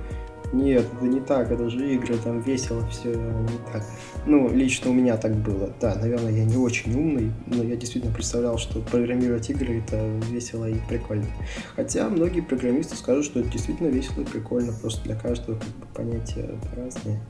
нет, 0.52 0.86
это 0.96 1.06
не 1.06 1.20
так, 1.20 1.50
это 1.50 1.68
же 1.68 1.94
игры, 1.94 2.16
там 2.16 2.40
весело, 2.40 2.86
все 2.88 3.10
не 3.10 3.72
так. 3.72 3.84
Ну, 4.26 4.48
лично 4.52 4.90
у 4.90 4.94
меня 4.94 5.16
так 5.16 5.34
было. 5.34 5.72
Да, 5.80 5.96
наверное, 5.96 6.32
я 6.32 6.44
не 6.44 6.56
очень 6.56 6.94
умный, 6.94 7.32
но 7.46 7.62
я 7.62 7.76
действительно 7.76 8.14
представлял, 8.14 8.58
что 8.58 8.80
программировать 8.80 9.50
игры 9.50 9.78
это 9.80 10.06
весело 10.30 10.68
и 10.68 10.76
прикольно. 10.88 11.26
Хотя 11.74 12.08
многие 12.08 12.40
программисты 12.40 12.96
скажут, 12.96 13.24
что 13.24 13.40
это 13.40 13.50
действительно 13.50 13.88
весело 13.88 14.20
и 14.22 14.24
прикольно, 14.24 14.72
просто 14.80 15.02
для 15.02 15.16
каждого 15.16 15.58
как 15.58 15.68
бы, 15.68 15.86
понятия 15.94 16.48
разные. 16.76 17.20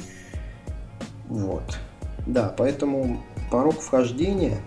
Вот. 1.28 1.78
Да, 2.26 2.54
поэтому 2.56 3.22
порог 3.50 3.80
вхождения, 3.80 4.58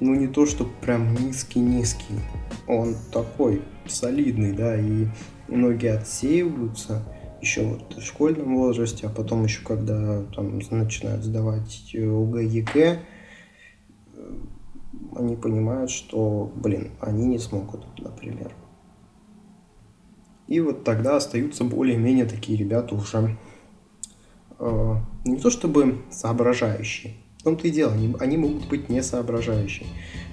ну 0.00 0.14
не 0.14 0.26
то, 0.26 0.46
что 0.46 0.68
прям 0.80 1.14
низкий-низкий, 1.14 2.20
он 2.66 2.94
такой 3.12 3.62
солидный, 3.86 4.52
да, 4.52 4.76
и 4.76 5.06
многие 5.48 5.94
отсеиваются– 5.94 7.02
еще 7.40 7.64
вот 7.64 7.96
в 7.96 8.02
школьном 8.02 8.56
возрасте, 8.56 9.06
а 9.06 9.10
потом 9.10 9.44
еще 9.44 9.62
когда 9.64 10.22
там 10.34 10.58
начинают 10.58 11.24
сдавать 11.24 11.94
ОГЭ, 11.94 12.44
ЕГЭ, 12.44 13.00
они 15.16 15.36
понимают, 15.36 15.90
что, 15.90 16.52
блин, 16.54 16.90
они 17.00 17.26
не 17.26 17.38
смогут, 17.38 17.84
например. 17.98 18.52
И 20.46 20.60
вот 20.60 20.84
тогда 20.84 21.16
остаются 21.16 21.64
более-менее 21.64 22.26
такие 22.26 22.58
ребята 22.58 22.94
уже 22.94 23.36
э, 24.58 24.94
не 25.24 25.36
то 25.36 25.50
чтобы 25.50 26.02
соображающие, 26.10 27.14
в 27.38 27.42
том-то 27.42 27.68
и 27.68 27.70
дело, 27.70 27.92
они, 27.92 28.14
они 28.20 28.36
могут 28.36 28.68
быть 28.68 28.88
не 28.88 29.02
соображающие. 29.02 29.86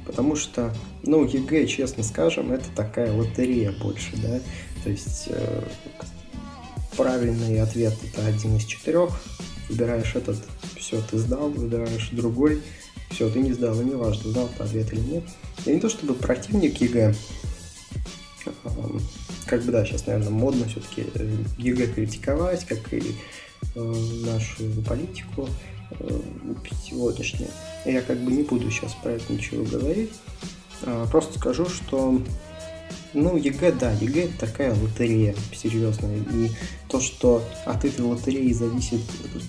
Потому 0.06 0.36
что, 0.36 0.74
ну, 1.04 1.26
ЕГЭ, 1.26 1.66
честно 1.68 2.04
скажем, 2.04 2.52
это 2.52 2.66
такая 2.76 3.12
лотерея 3.14 3.74
больше, 3.74 4.16
да. 4.18 4.40
То 4.84 4.90
есть 4.90 5.26
э, 5.28 5.64
правильный 6.96 7.62
ответ 7.62 7.94
это 8.04 8.26
один 8.26 8.58
из 8.58 8.66
четырех. 8.66 9.10
Выбираешь 9.70 10.16
этот, 10.16 10.38
все, 10.78 11.02
ты 11.02 11.18
сдал, 11.18 11.50
выбираешь 11.50 12.10
другой, 12.12 12.62
все, 13.10 13.30
ты 13.30 13.40
не 13.40 13.54
сдал, 13.54 13.80
и 13.82 13.86
не 13.86 13.96
важно, 13.96 14.32
сдал 14.32 14.50
ты 14.58 14.64
ответ 14.64 14.94
или 14.94 15.02
нет. 15.02 15.24
Я 15.66 15.74
не 15.74 15.80
то 15.80 15.90
чтобы 15.90 16.14
противник 16.14 16.80
ЕГЭ, 16.82 17.14
как 19.46 19.62
бы 19.64 19.72
да, 19.72 19.86
сейчас, 19.86 20.06
наверное, 20.06 20.30
модно 20.30 20.66
все-таки 20.68 21.06
э, 21.14 21.38
ЕГЭ 21.58 21.88
критиковать, 21.88 22.66
как 22.66 22.94
и 22.94 23.00
э, 23.00 23.02
нашу 23.76 24.64
политику 24.88 25.48
э, 25.92 26.20
сегодняшнюю. 26.84 27.50
Я 27.86 28.02
как 28.02 28.18
бы 28.20 28.32
не 28.32 28.44
буду 28.44 28.70
сейчас 28.72 28.94
про 28.96 29.12
это 29.12 29.32
ничего 29.32 29.64
говорить. 29.64 30.12
А, 30.84 31.08
просто 31.08 31.40
скажу, 31.40 31.68
что 31.68 32.22
ну, 33.14 33.38
ЕГЭ, 33.38 33.72
да, 33.74 33.92
ЕГЭ 33.94 34.26
это 34.26 34.48
такая 34.48 34.76
лотерея 34.76 35.36
серьезная. 35.54 36.18
И 36.18 36.52
то, 36.90 37.00
что 37.00 37.44
от 37.66 37.86
этой 37.86 38.02
лотереи 38.02 38.52
зависит 38.52 39.02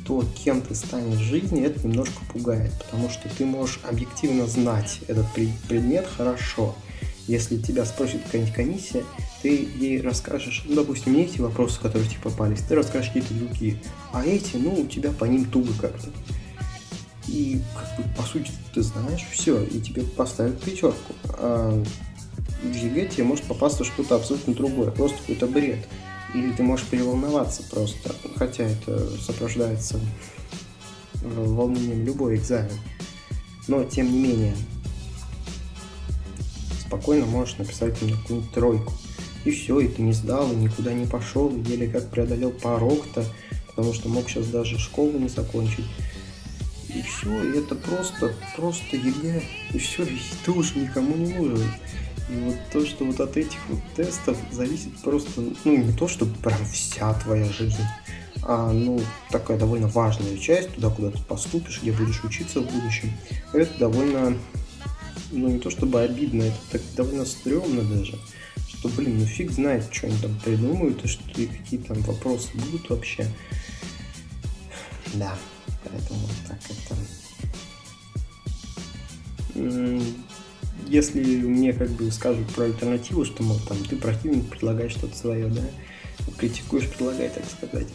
то, 0.06 0.24
кем 0.44 0.62
ты 0.62 0.74
станешь 0.74 1.18
в 1.18 1.22
жизни, 1.22 1.64
это 1.64 1.86
немножко 1.86 2.24
пугает. 2.32 2.72
Потому 2.78 3.10
что 3.10 3.28
ты 3.28 3.44
можешь 3.44 3.80
объективно 3.82 4.46
знать 4.46 5.00
этот 5.08 5.26
предмет 5.68 6.06
хорошо. 6.06 6.74
Если 7.28 7.58
тебя 7.58 7.84
спросит 7.84 8.22
какая-нибудь 8.24 8.54
комиссия, 8.54 9.04
ты 9.42 9.68
ей 9.78 10.00
расскажешь, 10.00 10.64
ну, 10.66 10.76
допустим, 10.76 11.12
не 11.12 11.24
эти 11.24 11.40
вопросы, 11.40 11.78
которые 11.78 12.08
тебе 12.08 12.22
попались, 12.22 12.62
ты 12.62 12.74
расскажешь 12.74 13.08
какие-то 13.08 13.34
другие. 13.34 13.80
А 14.12 14.24
эти, 14.24 14.56
ну, 14.56 14.72
у 14.72 14.86
тебя 14.86 15.12
по 15.12 15.26
ним 15.26 15.44
туго 15.44 15.74
как-то. 15.78 16.08
И, 17.26 17.60
как 17.74 17.98
бы, 17.98 18.14
по 18.16 18.22
сути, 18.22 18.50
ты 18.72 18.80
знаешь 18.80 19.26
все, 19.30 19.62
и 19.62 19.78
тебе 19.78 20.02
поставят 20.02 20.58
пятерку. 20.62 21.12
А 21.34 21.84
в 22.62 22.74
ЕГЭ 22.74 23.08
тебе 23.08 23.24
может 23.24 23.44
попасться 23.44 23.84
что-то 23.84 24.16
абсолютно 24.16 24.54
другое, 24.54 24.90
просто 24.90 25.18
какой-то 25.18 25.46
бред. 25.46 25.86
Или 26.34 26.52
ты 26.52 26.62
можешь 26.62 26.86
переволноваться 26.86 27.62
просто, 27.70 28.14
хотя 28.36 28.64
это 28.64 29.06
сопровождается 29.20 30.00
волнением 31.22 32.06
любой 32.06 32.36
экзамен. 32.36 32.72
Но, 33.66 33.84
тем 33.84 34.10
не 34.10 34.18
менее, 34.18 34.54
спокойно 36.88 37.26
можешь 37.26 37.58
написать 37.58 38.00
на 38.02 38.16
какую-нибудь 38.16 38.52
тройку. 38.52 38.92
И 39.44 39.50
все, 39.50 39.80
и 39.80 39.88
ты 39.88 40.02
не 40.02 40.12
сдал, 40.12 40.50
и 40.52 40.56
никуда 40.56 40.92
не 40.92 41.06
пошел, 41.06 41.48
и 41.48 41.60
еле 41.70 41.86
как 41.88 42.10
преодолел 42.10 42.50
порог-то, 42.50 43.24
потому 43.68 43.94
что 43.94 44.08
мог 44.08 44.28
сейчас 44.28 44.46
даже 44.48 44.78
школу 44.78 45.18
не 45.18 45.28
закончить. 45.28 45.86
И 46.88 47.02
все, 47.02 47.44
и 47.44 47.58
это 47.58 47.74
просто, 47.74 48.34
просто 48.56 48.96
ЕГЭ, 48.96 49.42
и 49.72 49.78
все, 49.78 50.04
и 50.04 50.18
ты 50.44 50.50
уже 50.50 50.78
никому 50.78 51.14
не 51.16 51.34
нужен. 51.34 51.62
И 52.30 52.40
вот 52.40 52.56
то, 52.72 52.84
что 52.84 53.04
вот 53.04 53.20
от 53.20 53.36
этих 53.36 53.58
вот 53.68 53.80
тестов 53.94 54.36
зависит 54.50 54.96
просто, 55.02 55.42
ну, 55.64 55.76
не 55.76 55.92
то, 55.92 56.08
что 56.08 56.26
прям 56.26 56.58
вся 56.66 57.14
твоя 57.14 57.44
жизнь, 57.44 57.84
а, 58.42 58.72
ну, 58.72 59.00
такая 59.30 59.58
довольно 59.58 59.88
важная 59.88 60.36
часть, 60.36 60.74
туда, 60.74 60.90
куда 60.90 61.10
ты 61.10 61.18
поступишь, 61.18 61.80
где 61.82 61.92
будешь 61.92 62.24
учиться 62.24 62.60
в 62.60 62.66
будущем. 62.66 63.12
Это 63.52 63.78
довольно, 63.78 64.36
ну, 65.30 65.48
не 65.48 65.58
то 65.58 65.70
чтобы 65.70 66.00
обидно, 66.00 66.44
это 66.44 66.58
так 66.72 66.82
довольно 66.96 67.24
стрёмно 67.24 67.82
даже, 67.82 68.18
что, 68.68 68.88
блин, 68.90 69.18
ну 69.18 69.26
фиг 69.26 69.50
знает, 69.50 69.84
что 69.92 70.06
они 70.06 70.16
там 70.18 70.38
придумают, 70.44 71.04
и 71.04 71.08
что 71.08 71.22
и 71.40 71.46
какие 71.46 71.80
там 71.80 72.00
вопросы 72.02 72.50
будут 72.54 72.88
вообще. 72.90 73.26
Да, 75.14 75.36
поэтому 75.84 76.28
так 76.46 76.58
это 76.68 76.96
если 80.86 81.20
мне 81.22 81.72
как 81.72 81.90
бы 81.90 82.10
скажут 82.10 82.48
про 82.54 82.64
альтернативу, 82.64 83.24
что, 83.24 83.42
мол, 83.42 83.58
там, 83.68 83.78
ты 83.84 83.96
противник, 83.96 84.48
предлагаешь 84.48 84.92
что-то 84.92 85.16
свое, 85.16 85.48
да, 85.48 85.62
критикуешь, 86.38 86.88
предлагай, 86.88 87.28
так 87.28 87.44
сказать, 87.44 87.88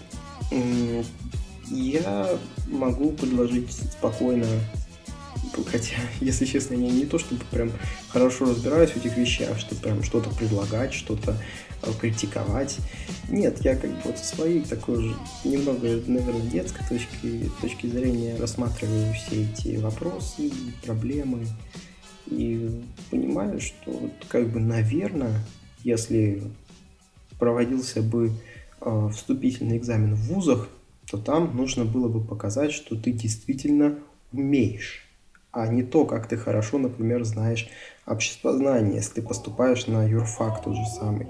я 1.70 2.38
могу 2.68 3.12
предложить 3.12 3.72
спокойно, 3.72 4.46
хотя, 5.62 5.96
если 6.22 6.46
честно, 6.46 6.74
я 6.74 6.90
не 6.90 7.06
то, 7.06 7.20
чтобы 7.20 7.44
прям 7.52 7.72
хорошо 8.10 8.46
разбираюсь 8.46 8.92
в 8.92 8.98
этих 8.98 9.18
вещах, 9.18 9.60
что 9.60 9.76
прям 9.76 10.04
что-то 10.04 10.30
предлагать, 10.32 10.94
что-то 10.94 11.38
э, 11.82 11.92
критиковать. 12.00 12.78
Нет, 13.30 13.64
я 13.64 13.76
как 13.76 13.92
бы 13.92 13.98
вот 14.06 14.18
со 14.18 14.36
своей 14.36 14.62
такой 14.62 15.04
же 15.04 15.16
немного, 15.44 16.02
наверное, 16.08 16.42
детской 16.42 16.84
точки, 16.88 17.52
точки 17.62 17.88
зрения 17.88 18.36
рассматриваю 18.38 19.14
все 19.14 19.44
эти 19.44 19.78
вопросы, 19.78 20.52
проблемы, 20.86 21.46
и 22.28 22.82
понимаю, 23.12 23.60
что 23.60 23.92
вот 23.92 24.14
как 24.28 24.50
бы, 24.50 24.60
наверное, 24.60 25.40
если 25.84 26.44
проводился 27.38 28.02
бы 28.02 28.32
э, 28.82 29.10
вступительный 29.14 29.78
экзамен 29.78 30.16
в 30.16 30.28
вузах, 30.28 30.70
то 31.10 31.18
там 31.18 31.56
нужно 31.56 31.86
было 31.86 32.08
бы 32.08 32.24
показать, 32.24 32.72
что 32.72 32.96
ты 32.96 33.12
действительно 33.12 34.00
умеешь. 34.32 35.03
А 35.54 35.68
не 35.68 35.84
то, 35.84 36.06
как 36.06 36.28
ты 36.28 36.36
хорошо, 36.36 36.80
например, 36.80 37.24
знаешь 37.24 37.70
обществознание, 38.06 38.96
если 38.96 39.16
ты 39.16 39.22
поступаешь 39.22 39.88
на 39.88 40.04
юрфак 40.04 40.64
тот 40.64 40.76
же 40.76 40.86
самый. 41.00 41.28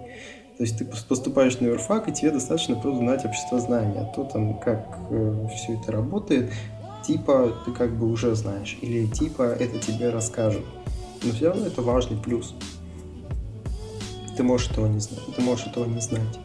То 0.57 0.63
есть 0.63 0.77
ты 0.77 0.85
поступаешь 0.85 1.59
на 1.59 1.67
юрфак, 1.67 2.07
и 2.07 2.13
тебе 2.13 2.31
достаточно 2.31 2.75
просто 2.75 2.99
знать 2.99 3.25
обществознание, 3.25 4.01
а 4.01 4.05
то 4.05 4.23
там 4.23 4.59
как 4.59 4.97
э, 5.09 5.47
все 5.55 5.73
это 5.73 5.91
работает, 5.91 6.51
типа 7.05 7.53
ты 7.65 7.71
как 7.71 7.95
бы 7.95 8.09
уже 8.09 8.33
знаешь, 8.35 8.77
или 8.81 9.07
типа 9.07 9.43
это 9.43 9.77
тебе 9.79 10.09
расскажут. 10.09 10.63
Но 11.21 11.31
все 11.31 11.49
равно 11.49 11.67
это 11.67 11.81
важный 11.81 12.17
плюс. 12.17 12.55
Ты 14.37 14.43
можешь 14.43 14.71
этого 14.71 14.87
не 14.87 14.99
знать, 14.99 15.21
ты 15.35 15.41
можешь 15.41 15.67
этого 15.67 15.85
не 15.85 15.99
знать 15.99 16.39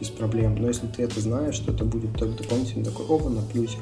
без 0.00 0.08
проблем. 0.08 0.56
Но 0.56 0.68
если 0.68 0.86
ты 0.88 1.02
это 1.02 1.20
знаешь, 1.20 1.58
то 1.58 1.72
это 1.72 1.84
будет 1.84 2.16
только 2.16 2.42
дополнительно 2.42 2.84
такой 2.84 3.06
оба 3.06 3.28
на 3.28 3.42
плюсе. 3.42 3.78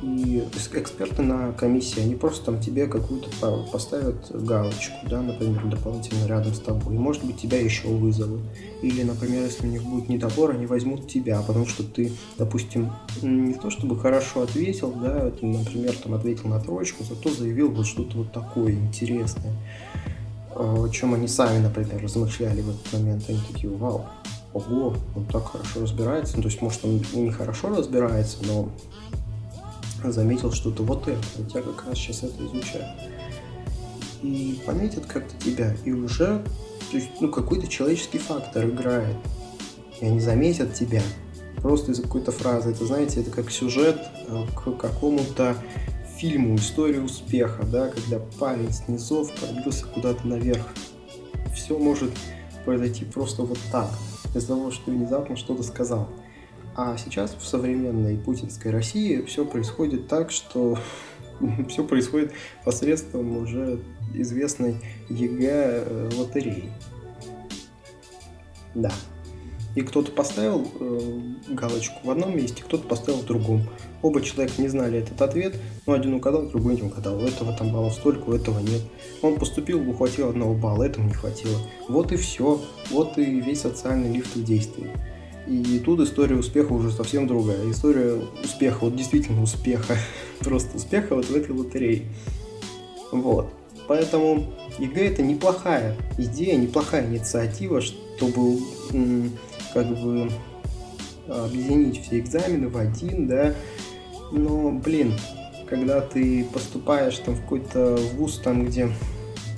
И 0.00 0.44
эксперты 0.74 1.22
на 1.22 1.52
комиссии, 1.52 2.00
они 2.00 2.14
просто 2.14 2.46
там 2.46 2.60
тебе 2.60 2.86
какую-то 2.86 3.28
поставят 3.72 4.30
галочку, 4.30 4.94
да, 5.08 5.20
например, 5.20 5.64
дополнительно 5.66 6.26
рядом 6.26 6.54
с 6.54 6.60
тобой. 6.60 6.94
И, 6.94 6.98
может 6.98 7.24
быть, 7.24 7.40
тебя 7.40 7.60
еще 7.60 7.88
вызовут. 7.88 8.42
Или, 8.80 9.02
например, 9.02 9.42
если 9.42 9.66
у 9.66 9.70
них 9.70 9.82
будет 9.82 10.08
недобор, 10.08 10.52
они 10.52 10.66
возьмут 10.66 11.08
тебя, 11.08 11.40
потому 11.42 11.66
что 11.66 11.82
ты, 11.82 12.12
допустим, 12.36 12.92
не 13.22 13.54
то 13.54 13.70
чтобы 13.70 13.98
хорошо 13.98 14.42
ответил, 14.42 14.92
да, 14.92 15.30
ты, 15.30 15.44
например, 15.44 15.96
там 15.96 16.14
ответил 16.14 16.48
на 16.48 16.60
троечку, 16.60 17.02
зато 17.02 17.30
заявил 17.30 17.72
вот 17.72 17.86
что-то 17.86 18.18
вот 18.18 18.32
такое 18.32 18.72
интересное, 18.72 19.52
о 20.54 20.88
чем 20.88 21.14
они 21.14 21.26
сами, 21.26 21.58
например, 21.58 22.00
размышляли 22.00 22.60
в 22.60 22.70
этот 22.70 22.92
момент. 22.92 23.24
Они 23.28 23.40
такие, 23.52 23.72
вау, 23.72 24.06
ого, 24.52 24.94
он 25.16 25.24
так 25.26 25.46
хорошо 25.46 25.80
разбирается. 25.80 26.36
Ну, 26.36 26.42
то 26.42 26.48
есть, 26.48 26.62
может, 26.62 26.84
он 26.84 27.02
не 27.14 27.30
хорошо 27.32 27.68
разбирается, 27.68 28.38
но 28.46 28.68
заметил 30.04 30.52
что-то 30.52 30.82
вот 30.82 31.08
это. 31.08 31.20
Вот 31.36 31.54
я 31.54 31.62
как 31.62 31.86
раз 31.86 31.98
сейчас 31.98 32.22
это 32.22 32.44
изучаю. 32.44 32.86
И 34.22 34.60
пометят 34.66 35.06
как-то 35.06 35.34
тебя, 35.44 35.74
и 35.84 35.92
уже 35.92 36.42
то 36.90 36.96
есть, 36.96 37.08
ну, 37.20 37.28
какой-то 37.28 37.66
человеческий 37.66 38.18
фактор 38.18 38.66
играет. 38.66 39.16
И 40.00 40.06
они 40.06 40.20
заметят 40.20 40.74
тебя 40.74 41.02
просто 41.56 41.92
из-за 41.92 42.02
какой-то 42.02 42.32
фразы. 42.32 42.70
Это, 42.70 42.86
знаете, 42.86 43.20
это 43.20 43.30
как 43.30 43.50
сюжет 43.50 44.00
э, 44.26 44.44
к 44.54 44.72
какому-то 44.76 45.56
фильму 46.16 46.56
«История 46.56 47.00
успеха», 47.00 47.64
да, 47.64 47.88
когда 47.88 48.18
парень 48.38 48.72
с 48.72 48.88
низов 48.88 49.30
пробился 49.34 49.86
куда-то 49.86 50.26
наверх. 50.26 50.66
Все 51.54 51.78
может 51.78 52.10
произойти 52.64 53.04
просто 53.04 53.42
вот 53.42 53.58
так, 53.70 53.90
из-за 54.34 54.48
того, 54.48 54.70
что 54.70 54.90
внезапно 54.90 55.36
что-то 55.36 55.62
сказал. 55.62 56.08
А 56.80 56.96
сейчас 56.96 57.34
в 57.34 57.44
современной 57.44 58.16
путинской 58.16 58.70
России 58.70 59.22
все 59.22 59.44
происходит 59.44 60.06
так, 60.06 60.30
что 60.30 60.78
все 61.68 61.82
происходит 61.82 62.30
посредством 62.64 63.36
уже 63.36 63.80
известной 64.14 64.76
ЕГЭ 65.08 65.82
э, 65.84 66.10
лотереи. 66.16 66.70
Да. 68.76 68.92
И 69.74 69.80
кто-то 69.80 70.12
поставил 70.12 70.70
э, 70.78 71.20
галочку 71.48 72.06
в 72.06 72.10
одном 72.12 72.36
месте, 72.36 72.62
кто-то 72.62 72.86
поставил 72.86 73.22
в 73.22 73.26
другом. 73.26 73.68
Оба 74.00 74.22
человека 74.22 74.62
не 74.62 74.68
знали 74.68 75.00
этот 75.00 75.20
ответ, 75.20 75.56
но 75.84 75.94
один 75.94 76.14
угадал, 76.14 76.46
другой 76.46 76.76
не 76.76 76.82
угадал. 76.82 77.18
У 77.18 77.26
этого 77.26 77.56
там 77.56 77.72
баллов 77.72 77.94
столько, 77.94 78.28
у 78.28 78.34
этого 78.34 78.60
нет. 78.60 78.82
Он 79.20 79.36
поступил, 79.36 79.80
ухватил 79.90 80.28
одного 80.28 80.54
балла, 80.54 80.84
этому 80.84 81.08
не 81.08 81.14
хватило. 81.14 81.58
Вот 81.88 82.12
и 82.12 82.16
все. 82.16 82.62
Вот 82.90 83.18
и 83.18 83.40
весь 83.40 83.62
социальный 83.62 84.12
лифт 84.12 84.36
в 84.36 84.44
действии. 84.44 84.92
И 85.48 85.78
тут 85.78 86.00
история 86.00 86.36
успеха 86.36 86.72
уже 86.72 86.92
совсем 86.92 87.26
другая. 87.26 87.70
История 87.70 88.20
успеха, 88.44 88.78
вот 88.82 88.96
действительно 88.96 89.42
успеха, 89.42 89.96
просто 90.40 90.76
успеха 90.76 91.14
вот 91.14 91.24
в 91.24 91.34
этой 91.34 91.52
лотерее. 91.56 92.02
Вот. 93.12 93.50
Поэтому 93.86 94.52
ЕГЭ 94.78 95.12
это 95.12 95.22
неплохая 95.22 95.96
идея, 96.18 96.56
неплохая 96.56 97.06
инициатива, 97.06 97.80
чтобы 97.80 98.58
как 99.72 99.86
бы 99.98 100.30
объединить 101.26 102.02
все 102.02 102.18
экзамены 102.18 102.68
в 102.68 102.76
один, 102.76 103.26
да. 103.26 103.54
Но, 104.30 104.70
блин, 104.72 105.14
когда 105.68 106.02
ты 106.02 106.44
поступаешь 106.52 107.16
там 107.18 107.34
в 107.34 107.40
какой-то 107.40 107.96
вуз, 108.14 108.38
там, 108.44 108.66
где 108.66 108.90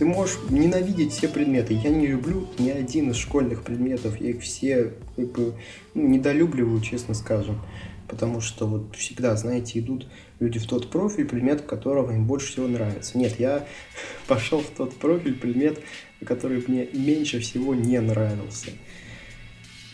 ты 0.00 0.06
можешь 0.06 0.38
ненавидеть 0.48 1.12
все 1.12 1.28
предметы. 1.28 1.74
Я 1.74 1.90
не 1.90 2.06
люблю 2.06 2.48
ни 2.58 2.70
один 2.70 3.10
из 3.10 3.16
школьных 3.16 3.62
предметов. 3.62 4.18
Я 4.18 4.30
их 4.30 4.40
все 4.40 4.94
как 5.14 5.32
бы, 5.32 5.54
ну, 5.92 6.08
недолюбливаю, 6.08 6.80
честно 6.80 7.12
скажем. 7.12 7.60
Потому 8.08 8.40
что 8.40 8.66
вот 8.66 8.96
всегда, 8.96 9.36
знаете, 9.36 9.78
идут 9.78 10.08
люди 10.38 10.58
в 10.58 10.66
тот 10.66 10.90
профиль, 10.90 11.26
предмет 11.26 11.60
которого 11.60 12.12
им 12.12 12.24
больше 12.24 12.50
всего 12.50 12.66
нравится. 12.66 13.18
Нет, 13.18 13.38
я 13.38 13.66
пошел 14.26 14.60
в 14.60 14.70
тот 14.70 14.96
профиль, 14.96 15.34
предмет, 15.34 15.78
который 16.24 16.64
мне 16.66 16.88
меньше 16.94 17.38
всего 17.40 17.74
не 17.74 18.00
нравился. 18.00 18.70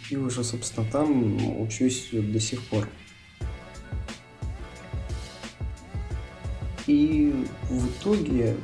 И 0.08 0.14
уже, 0.14 0.44
собственно, 0.44 0.86
там 0.88 1.60
учусь 1.60 2.10
до 2.12 2.38
сих 2.38 2.62
пор. 2.68 2.88
И 6.86 7.34
в 7.68 7.88
итоге 7.88 8.54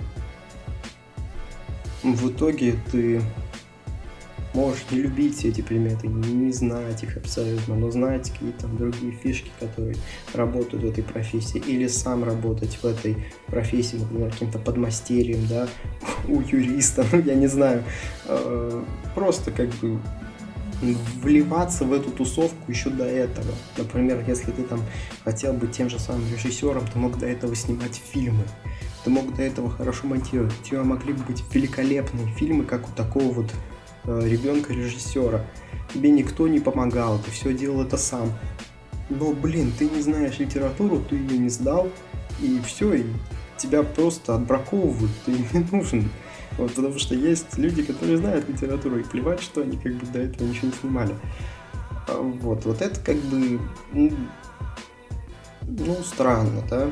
в 2.02 2.30
итоге 2.30 2.74
ты 2.90 3.22
можешь 4.54 4.84
не 4.90 4.98
любить 4.98 5.44
эти 5.44 5.60
предметы, 5.60 6.08
не 6.08 6.52
знать 6.52 7.02
их 7.02 7.16
абсолютно, 7.16 7.74
но 7.74 7.90
знать 7.90 8.30
какие-то 8.30 8.66
другие 8.66 9.12
фишки, 9.12 9.50
которые 9.58 9.96
работают 10.34 10.84
в 10.84 10.86
этой 10.86 11.02
профессии, 11.02 11.58
или 11.58 11.86
сам 11.86 12.24
работать 12.24 12.78
в 12.82 12.84
этой 12.84 13.16
профессии, 13.46 13.96
например, 13.96 14.30
каким-то 14.30 14.58
подмастерьем, 14.58 15.46
да, 15.48 15.68
у 16.28 16.40
юриста, 16.40 17.04
ну, 17.12 17.20
я 17.20 17.34
не 17.34 17.46
знаю, 17.46 17.82
э, 18.26 18.84
просто 19.14 19.50
как 19.52 19.70
бы 19.76 19.98
вливаться 21.22 21.84
в 21.84 21.92
эту 21.92 22.10
тусовку 22.10 22.70
еще 22.70 22.90
до 22.90 23.04
этого. 23.04 23.54
Например, 23.78 24.22
если 24.26 24.50
ты 24.50 24.64
там 24.64 24.80
хотел 25.24 25.52
быть 25.52 25.72
тем 25.72 25.88
же 25.88 26.00
самым 26.00 26.24
режиссером, 26.32 26.84
ты 26.92 26.98
мог 26.98 27.18
до 27.18 27.26
этого 27.26 27.54
снимать 27.54 28.02
фильмы 28.12 28.42
ты 29.04 29.10
мог 29.10 29.34
до 29.34 29.42
этого 29.42 29.70
хорошо 29.70 30.06
монтировать. 30.06 30.52
У 30.60 30.64
тебя 30.64 30.82
могли 30.84 31.12
бы 31.12 31.24
быть 31.24 31.42
великолепные 31.52 32.26
фильмы, 32.34 32.64
как 32.64 32.88
у 32.88 32.92
такого 32.92 33.32
вот 33.32 33.50
э, 34.04 34.20
ребенка-режиссера. 34.24 35.44
Тебе 35.92 36.10
никто 36.10 36.48
не 36.48 36.60
помогал, 36.60 37.18
ты 37.18 37.30
все 37.30 37.52
делал 37.52 37.82
это 37.82 37.96
сам. 37.96 38.32
Но, 39.10 39.32
блин, 39.32 39.72
ты 39.78 39.88
не 39.88 40.00
знаешь 40.00 40.38
литературу, 40.38 41.00
ты 41.00 41.16
ее 41.16 41.38
не 41.38 41.48
сдал, 41.48 41.88
и 42.40 42.60
все, 42.64 42.94
и 42.94 43.04
тебя 43.58 43.82
просто 43.82 44.36
отбраковывают, 44.36 45.10
ты 45.26 45.32
не 45.32 45.66
нужен. 45.70 46.08
Вот, 46.56 46.74
потому 46.74 46.98
что 46.98 47.14
есть 47.14 47.58
люди, 47.58 47.82
которые 47.82 48.18
знают 48.18 48.48
литературу, 48.48 48.98
и 48.98 49.02
плевать, 49.02 49.40
что 49.40 49.62
они 49.62 49.76
как 49.76 49.94
бы 49.94 50.06
до 50.06 50.20
этого 50.20 50.46
ничего 50.46 50.68
не 50.68 50.74
снимали. 50.74 51.14
А 52.08 52.20
вот, 52.20 52.64
вот 52.64 52.80
это 52.80 53.00
как 53.00 53.16
бы, 53.16 53.58
ну, 53.92 54.12
ну 55.62 55.96
странно, 56.02 56.62
да 56.68 56.90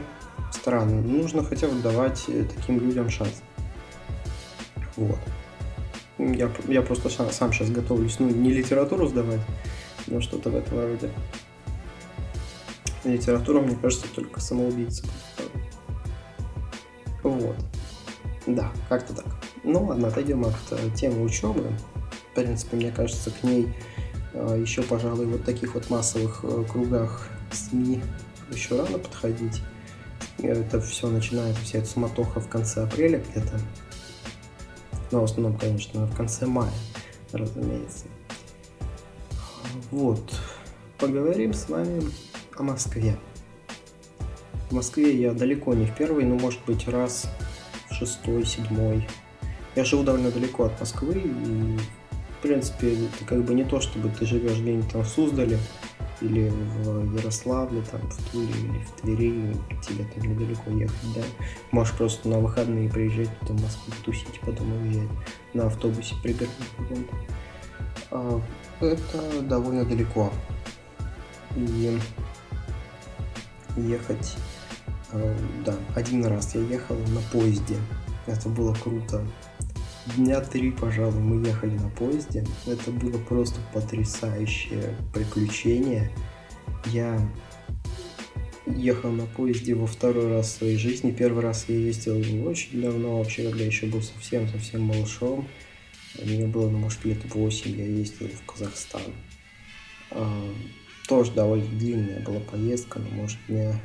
странно. 0.51 1.01
Нужно 1.01 1.45
хотя 1.45 1.69
бы 1.69 1.81
давать 1.81 2.25
э, 2.29 2.45
таким 2.45 2.81
людям 2.81 3.11
шанс. 3.11 3.43
Вот. 4.97 5.19
Я, 6.19 6.51
я 6.69 6.83
просто 6.83 7.09
сам, 7.09 7.31
сам 7.31 7.53
сейчас 7.53 7.71
готовлюсь, 7.71 8.19
ну, 8.19 8.29
не 8.29 8.53
литературу 8.53 9.07
сдавать, 9.07 9.41
но 10.07 10.21
что-то 10.21 10.51
в 10.51 10.57
этом 10.57 10.79
роде. 10.79 11.11
Литература, 13.05 13.61
мне 13.61 13.77
кажется, 13.77 14.07
только 14.15 14.41
самоубийца. 14.41 15.05
Вот. 17.23 17.57
Да, 18.47 18.71
как-то 18.89 19.15
так. 19.15 19.27
Ну 19.63 19.85
ладно, 19.85 20.09
отойдем 20.09 20.45
от 20.45 20.55
э, 20.73 20.91
темы 20.95 21.23
учебы. 21.23 21.73
В 22.31 22.35
принципе, 22.35 22.77
мне 22.77 22.91
кажется, 22.91 23.31
к 23.31 23.43
ней 23.43 23.75
э, 24.35 24.59
еще, 24.61 24.83
пожалуй, 24.83 25.27
вот 25.27 25.45
таких 25.45 25.75
вот 25.75 25.89
массовых 25.91 26.45
кругах 26.71 27.29
СМИ 27.53 28.03
еще 28.51 28.77
рано 28.77 28.99
подходить. 28.99 29.63
Это 30.39 30.81
все 30.81 31.09
начинается, 31.09 31.63
вся 31.63 31.79
эта 31.79 31.89
суматоха 31.89 32.41
в 32.41 32.49
конце 32.49 32.85
апреля 32.85 33.23
где-то. 33.31 33.61
Но 35.11 35.21
в 35.21 35.25
основном, 35.25 35.59
конечно, 35.59 36.07
в 36.07 36.17
конце 36.17 36.47
мая, 36.47 36.73
разумеется. 37.33 38.07
Вот. 39.91 40.33
Поговорим 40.99 41.53
с 41.53 41.69
вами 41.69 42.03
о 42.57 42.63
Москве. 42.63 43.17
В 44.71 44.75
Москве 44.75 45.21
я 45.21 45.33
далеко 45.33 45.75
не 45.75 45.87
в 45.87 45.97
первый, 45.97 46.25
но 46.25 46.37
может 46.37 46.61
быть 46.65 46.87
раз 46.87 47.27
в 47.89 47.95
шестой, 47.95 48.47
седьмой. 48.47 49.09
Я 49.75 49.85
живу 49.85 50.05
довольно 50.05 50.31
далеко 50.31 50.65
от 50.65 50.79
Москвы, 50.79 51.15
и 51.15 51.79
в 52.39 52.43
принципе 52.43 52.95
это 52.95 53.25
как 53.27 53.45
бы 53.45 53.55
не 53.55 53.65
то, 53.65 53.81
чтобы 53.81 54.11
ты 54.11 54.27
живешь 54.27 54.59
где-нибудь 54.59 54.93
там 54.93 55.03
в 55.03 55.09
Суздале, 55.09 55.59
или 56.21 56.49
в 56.49 57.17
Ярославле, 57.17 57.83
там, 57.83 58.01
в 58.03 58.31
Туле 58.31 58.49
или 58.49 58.85
в 58.85 59.01
Твери, 59.01 59.57
тебе 59.83 60.05
там 60.05 60.31
недалеко 60.31 60.71
ехать, 60.71 61.15
да. 61.15 61.23
Можешь 61.71 61.95
просто 61.95 62.29
на 62.29 62.39
выходные 62.39 62.91
приезжать 62.91 63.31
туда 63.41 63.55
в 63.55 63.63
Москву, 63.63 63.93
тусить, 64.05 64.41
потом 64.41 64.73
уезжать 64.73 65.11
на 65.55 65.67
автобусе 65.67 66.15
пригородном 66.23 66.69
каком-то. 66.79 67.17
А, 68.11 68.41
это 68.81 69.43
довольно 69.43 69.85
далеко. 69.85 70.33
И 71.57 71.99
ехать 73.77 74.37
Э, 75.13 75.37
да, 75.65 75.75
один 75.95 76.25
раз 76.27 76.55
я 76.55 76.61
ехал 76.63 76.97
на 76.97 77.21
поезде. 77.33 77.77
Это 78.27 78.49
было 78.49 78.75
круто. 78.75 79.25
Дня 80.07 80.41
три, 80.41 80.71
пожалуй, 80.71 81.21
мы 81.21 81.47
ехали 81.47 81.77
на 81.77 81.91
поезде. 81.91 82.45
Это 82.67 82.91
было 82.91 83.19
просто 83.19 83.61
потрясающее 83.75 84.97
приключение. 85.13 86.11
Я 86.87 87.21
ехал 88.67 89.11
на 89.11 89.27
поезде 89.27 89.75
во 89.75 89.87
второй 89.87 90.29
раз 90.29 90.47
в 90.49 90.57
своей 90.57 90.79
жизни. 90.79 91.11
Первый 91.11 91.43
раз 91.43 91.67
я 91.69 91.77
ездил 91.77 92.17
очень 92.49 92.81
давно, 92.81 93.19
вообще, 93.19 93.43
когда 93.49 93.63
еще 93.63 93.87
был 93.87 94.01
совсем-совсем 94.01 94.83
малышом. 94.83 95.47
Мне 96.25 96.47
было, 96.47 96.71
ну, 96.71 96.79
может, 96.79 97.05
лет 97.05 97.19
8, 97.33 97.77
я 97.77 97.85
ездил 97.85 98.29
в 98.29 98.51
Казахстан. 98.51 99.03
А, 100.11 100.51
тоже 101.09 101.33
довольно 101.33 101.67
длинная 101.79 102.25
была 102.25 102.41
поездка, 102.41 103.01
но, 103.01 103.09
может, 103.11 103.39
дня, 103.49 103.79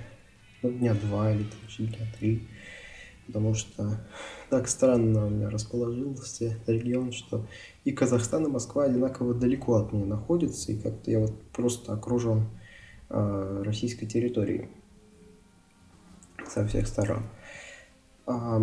ну, 0.61 0.71
дня 0.71 0.93
два 0.93 1.33
или 1.33 1.43
даже 1.43 1.91
дня 1.91 2.07
три. 2.17 2.47
Потому 3.27 3.53
что 3.55 4.05
так 4.49 4.67
странно 4.67 5.25
у 5.25 5.29
меня 5.29 5.49
расположился 5.49 6.57
регион, 6.67 7.11
что 7.11 7.45
и 7.83 7.91
Казахстан, 7.91 8.45
и 8.45 8.49
Москва 8.49 8.83
одинаково 8.83 9.33
далеко 9.33 9.75
от 9.75 9.93
меня 9.93 10.05
находятся, 10.05 10.71
и 10.71 10.77
как-то 10.77 11.09
я 11.09 11.19
вот 11.19 11.33
просто 11.51 11.93
окружен 11.93 12.47
э, 13.09 13.63
российской 13.65 14.05
территорией 14.05 14.69
со 16.47 16.67
всех 16.67 16.87
сторон. 16.87 17.23
А, 18.27 18.61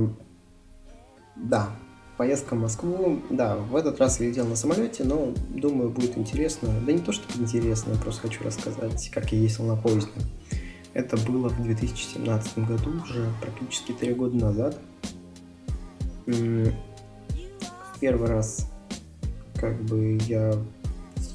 да, 1.37 1.71
поездка 2.17 2.55
в 2.55 2.61
Москву, 2.61 3.21
да, 3.31 3.57
в 3.57 3.75
этот 3.75 3.99
раз 3.99 4.21
я 4.21 4.29
летел 4.29 4.47
на 4.47 4.57
самолете, 4.57 5.05
но 5.05 5.35
думаю, 5.49 5.91
будет 5.91 6.17
интересно. 6.17 6.69
Да 6.87 6.93
не 6.93 7.01
то, 7.01 7.13
что 7.13 7.25
интересно, 7.41 7.93
я 7.93 7.99
просто 7.99 8.23
хочу 8.23 8.45
рассказать, 8.45 9.11
как 9.11 9.33
я 9.33 9.39
ездил 9.39 9.65
на 9.65 9.77
поезде. 9.77 10.11
Это 10.95 11.17
было 11.17 11.49
в 11.49 11.63
2017 11.63 12.59
году, 12.59 12.91
уже 13.03 13.31
практически 13.41 13.93
три 13.93 14.13
года 14.13 14.37
назад. 14.37 14.79
Первый 18.01 18.29
раз 18.29 18.69
как 19.57 19.81
бы 19.85 20.19
я 20.27 20.55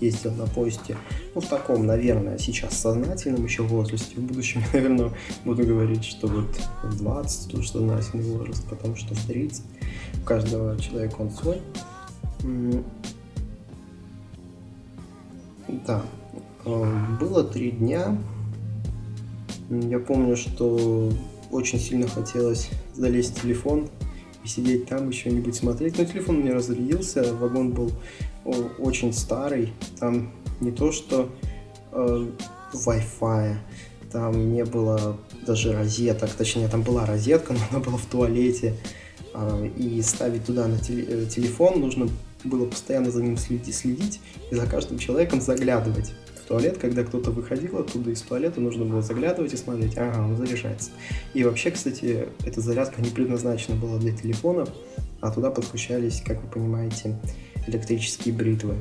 ездил 0.02 0.34
на 0.34 0.46
поезде, 0.46 0.98
ну, 1.34 1.42
в 1.42 1.48
таком, 1.48 1.86
наверное, 1.86 2.38
сейчас 2.38 2.78
сознательном 2.78 3.46
еще 3.46 3.64
возрасте. 3.64 4.16
В 4.18 4.24
будущем, 4.24 4.64
наверное, 4.74 5.12
буду 5.46 5.66
говорить, 5.66 6.04
что 6.04 6.28
вот 6.28 6.50
в 6.84 6.98
20 6.98 7.52
тоже 7.52 7.70
сознательный 7.70 8.24
возраст, 8.24 8.68
потому 8.70 8.96
что 8.96 9.16
в 9.16 9.26
30 9.26 9.64
у 10.22 10.26
каждого 10.26 10.80
человека 10.80 11.16
он 11.20 11.32
свой. 11.32 11.62
Да, 15.86 16.02
э, 16.66 17.18
было 17.20 17.44
три 17.44 17.72
дня, 17.72 18.18
я 19.70 20.00
помню, 20.00 20.36
что 20.36 21.12
очень 21.52 21.80
сильно 21.80 22.08
хотелось 22.08 22.70
залезть 22.94 23.38
в 23.38 23.42
телефон 23.42 23.90
и 24.44 24.48
сидеть 24.48 24.88
там, 24.88 25.10
еще 25.10 25.30
нибудь 25.30 25.56
смотреть. 25.56 25.98
Но 25.98 26.06
телефон 26.06 26.38
у 26.38 26.40
меня 26.40 26.54
разрядился, 26.54 27.34
вагон 27.34 27.72
был 27.72 27.92
очень 28.80 29.14
старый. 29.14 29.74
Там 30.00 30.32
не 30.60 30.72
то 30.72 30.92
что 30.92 31.30
э, 31.92 32.28
Wi-Fi, 32.74 33.56
там 34.12 34.54
не 34.54 34.64
было 34.64 35.18
даже 35.46 35.74
розеток, 35.74 36.32
точнее 36.32 36.68
там 36.68 36.82
была 36.82 37.06
розетка, 37.06 37.54
но 37.54 37.60
она 37.72 37.80
была 37.80 37.98
в 37.98 38.06
туалете. 38.06 38.76
Э, 39.34 39.70
и 39.78 40.02
ставить 40.02 40.46
туда 40.46 40.68
на 40.68 40.78
теле, 40.78 41.06
э, 41.08 41.26
телефон 41.26 41.82
нужно 41.82 42.08
было 42.44 42.66
постоянно 42.66 43.12
за 43.12 43.22
ним 43.22 43.38
следить, 43.38 43.76
следить 43.76 44.20
и 44.52 44.56
за 44.56 44.66
каждым 44.66 44.98
человеком 44.98 45.42
заглядывать 45.42 46.14
туалет, 46.48 46.78
когда 46.78 47.04
кто-то 47.04 47.32
выходил 47.32 47.78
оттуда 47.78 48.12
из 48.12 48.22
туалета, 48.22 48.62
нужно 48.62 48.86
было 48.86 49.02
заглядывать 49.02 49.54
и 49.54 49.58
смотреть, 49.58 49.98
ага, 49.98 50.24
он 50.24 50.36
заряжается. 50.36 50.92
И 51.34 51.44
вообще, 51.44 51.72
кстати, 51.72 52.28
эта 52.46 52.62
зарядка 52.62 53.02
не 53.02 53.10
предназначена 53.10 53.76
была 53.76 53.98
для 53.98 54.16
телефонов, 54.16 54.70
а 55.20 55.32
туда 55.32 55.52
подключались, 55.52 56.22
как 56.26 56.42
вы 56.42 56.50
понимаете, 56.50 57.18
электрические 57.68 58.34
бритвы. 58.34 58.76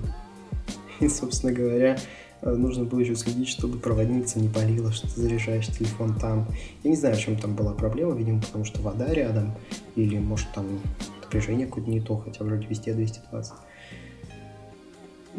И, 1.01 1.09
собственно 1.09 1.53
говоря, 1.53 1.99
э, 2.43 2.51
нужно 2.51 2.85
было 2.85 3.01
еще 3.01 3.17
следить, 3.17 3.49
чтобы 3.49 3.79
проводница 3.79 4.39
не 4.39 4.49
полила, 4.49 4.93
что 4.93 5.13
ты 5.13 5.21
заряжаешь 5.21 5.67
телефон 5.67 6.15
там. 6.19 6.49
Я 6.85 6.91
не 6.91 6.97
знаю, 6.97 7.17
в 7.17 7.21
чем 7.21 7.37
там 7.37 7.55
была 7.55 7.73
проблема, 7.73 8.15
видимо, 8.15 8.41
потому 8.41 8.65
что 8.65 8.81
вода 8.81 9.13
рядом, 9.13 9.55
или, 9.97 10.19
может, 10.19 10.47
там 10.55 10.81
напряжение 11.23 11.67
какое-то 11.67 11.91
не 11.91 12.01
то, 12.01 12.17
хотя 12.17 12.45
вроде 12.45 12.67
везде 12.67 12.95
220 12.95 13.53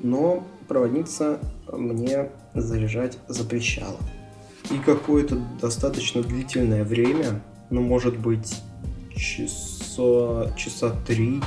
но 0.04 0.44
проводница 0.68 1.40
мне 1.72 2.30
заряжать 2.54 3.18
запрещала. 3.28 3.98
И 4.72 4.78
какое-то 4.80 5.38
достаточно 5.62 6.22
длительное 6.22 6.84
время, 6.84 7.42
ну, 7.70 7.82
может 7.82 8.18
быть, 8.18 8.62
часа, 9.16 10.54
часа 10.58 10.96
три, 11.06 11.42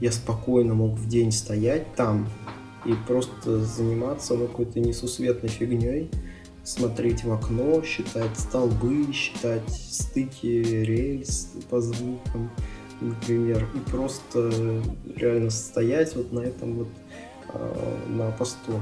я 0.00 0.12
спокойно 0.12 0.74
мог 0.74 0.98
в 0.98 1.08
день 1.08 1.32
стоять 1.32 1.94
там 1.94 2.28
и 2.84 2.94
просто 3.06 3.60
заниматься 3.60 4.34
ну, 4.34 4.46
какой-то 4.46 4.80
несусветной 4.80 5.48
фигней, 5.48 6.10
смотреть 6.64 7.24
в 7.24 7.32
окно, 7.32 7.82
считать 7.82 8.38
столбы, 8.38 9.12
считать 9.12 9.68
стыки 9.70 10.46
рельс 10.46 11.52
по 11.68 11.80
звукам, 11.80 12.50
например, 13.00 13.66
и 13.74 13.90
просто 13.90 14.50
реально 15.16 15.50
стоять 15.50 16.14
вот 16.16 16.32
на 16.32 16.40
этом 16.40 16.76
вот 16.76 16.88
на 18.08 18.30
посту 18.32 18.80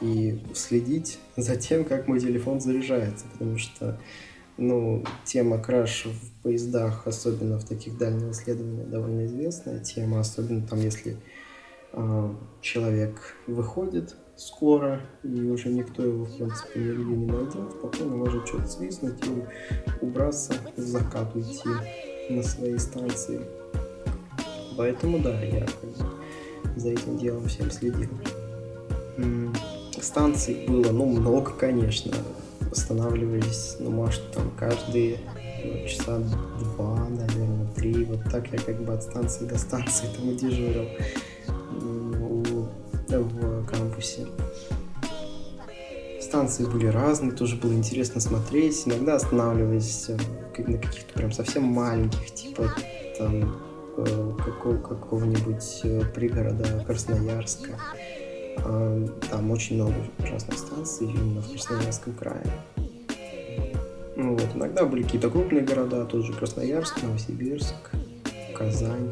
и 0.00 0.40
следить 0.54 1.18
за 1.36 1.56
тем, 1.56 1.84
как 1.84 2.08
мой 2.08 2.20
телефон 2.20 2.60
заряжается, 2.60 3.24
потому 3.32 3.56
что 3.56 3.98
ну, 4.58 5.04
тема 5.24 5.58
краш 5.58 6.06
в 6.06 6.42
поездах, 6.42 7.06
особенно 7.06 7.58
в 7.58 7.64
таких 7.64 7.96
дальних 7.96 8.32
исследованиях, 8.32 8.88
довольно 8.88 9.26
известная 9.26 9.80
тема, 9.80 10.20
особенно 10.20 10.66
там, 10.66 10.80
если 10.80 11.16
э, 11.92 12.34
человек 12.60 13.36
выходит 13.46 14.16
скоро, 14.36 15.00
и 15.22 15.42
уже 15.42 15.68
никто 15.68 16.02
его, 16.02 16.24
в 16.24 16.36
принципе, 16.36 16.80
нигде 16.80 17.16
не 17.16 17.26
найдет, 17.26 17.80
потом 17.80 18.18
может 18.18 18.46
что-то 18.46 18.66
свистнуть 18.66 19.24
и 19.26 20.04
убраться 20.04 20.54
в 20.76 20.80
закат 20.80 21.34
уйти 21.34 21.68
на 22.28 22.42
своей 22.42 22.78
станции. 22.78 23.40
Поэтому, 24.76 25.18
да, 25.18 25.40
я 25.42 25.60
как 25.66 25.90
бы 25.90 26.21
за 26.76 26.90
этим 26.90 27.18
делом 27.18 27.48
всем 27.48 27.70
следил. 27.70 28.08
Станций 30.00 30.66
было, 30.66 30.90
ну, 30.90 31.06
много, 31.06 31.52
конечно. 31.52 32.12
Останавливались, 32.70 33.76
ну, 33.78 33.90
может, 33.90 34.22
там 34.32 34.50
каждые 34.58 35.18
ну, 35.64 35.86
часа 35.86 36.18
два, 36.58 37.08
наверное, 37.08 37.66
три. 37.76 38.04
Вот 38.04 38.24
так 38.30 38.52
я 38.52 38.58
как 38.58 38.82
бы 38.82 38.92
от 38.94 39.02
станции 39.02 39.44
до 39.44 39.58
станции 39.58 40.06
там 40.16 40.30
и 40.30 40.34
дежурил 40.34 40.88
в 43.08 43.66
кампусе. 43.66 44.26
Станции 46.20 46.64
были 46.64 46.86
разные, 46.86 47.32
тоже 47.32 47.56
было 47.56 47.72
интересно 47.74 48.20
смотреть. 48.20 48.82
Иногда 48.86 49.16
останавливались 49.16 50.06
э, 50.08 50.16
на 50.62 50.78
каких-то 50.78 51.12
прям 51.12 51.30
совсем 51.30 51.64
маленьких, 51.64 52.32
типа 52.32 52.72
там 53.18 53.60
какого, 53.96 54.78
какого-нибудь 54.78 55.80
э, 55.84 56.02
пригорода 56.14 56.84
Красноярска. 56.86 57.78
А, 58.58 59.08
там 59.30 59.50
очень 59.50 59.76
много 59.76 59.94
разных 60.18 60.58
станций 60.58 61.06
именно 61.06 61.40
в 61.40 61.50
Красноярском 61.50 62.14
крае. 62.14 62.46
Ну, 64.16 64.32
вот. 64.32 64.48
Иногда 64.54 64.84
были 64.84 65.02
какие-то 65.02 65.30
крупные 65.30 65.62
города, 65.62 66.04
тот 66.04 66.24
же 66.24 66.32
Красноярск, 66.32 67.02
Новосибирск, 67.02 67.74
Казань. 68.56 69.10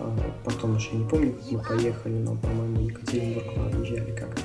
А 0.00 0.16
потом 0.44 0.76
еще 0.76 0.96
не 0.96 1.08
помню, 1.08 1.32
как 1.32 1.50
мы 1.50 1.58
поехали, 1.60 2.14
но, 2.14 2.36
по-моему, 2.36 2.88
Екатеринбург 2.88 3.46
мы 3.56 3.66
объезжали 3.66 4.14
как-то. 4.16 4.42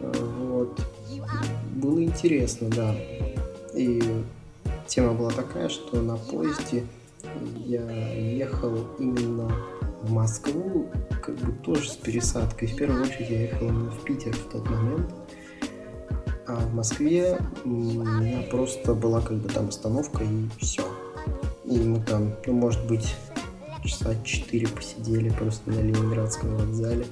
А, 0.00 0.12
вот. 0.48 0.80
Было 1.74 2.02
интересно, 2.02 2.68
да. 2.68 2.94
И 3.74 4.02
тема 4.86 5.12
была 5.12 5.30
такая, 5.30 5.68
что 5.68 6.00
на 6.00 6.16
поезде 6.16 6.84
я 7.56 7.88
ехал 8.14 8.86
именно 8.98 9.50
в 10.02 10.12
Москву, 10.12 10.86
как 11.22 11.36
бы 11.36 11.52
тоже 11.52 11.90
с 11.90 11.96
пересадкой. 11.96 12.68
В 12.68 12.76
первую 12.76 13.02
очередь 13.02 13.30
я 13.30 13.42
ехал 13.42 13.68
именно 13.68 13.90
в 13.90 14.04
Питер 14.04 14.34
в 14.34 14.50
тот 14.50 14.68
момент. 14.68 15.14
А 16.46 16.56
в 16.56 16.74
Москве 16.74 17.38
у 17.64 17.68
меня 17.68 18.42
просто 18.50 18.94
была 18.94 19.20
как 19.20 19.38
бы 19.38 19.48
там 19.48 19.68
остановка 19.68 20.22
и 20.22 20.48
все. 20.60 20.84
И 21.64 21.78
мы 21.78 22.00
там, 22.04 22.34
ну, 22.46 22.52
может 22.52 22.86
быть, 22.86 23.16
часа 23.84 24.14
четыре 24.22 24.68
посидели 24.68 25.30
просто 25.30 25.70
на 25.70 25.80
Ленинградском 25.80 26.56
вокзале. 26.56 27.04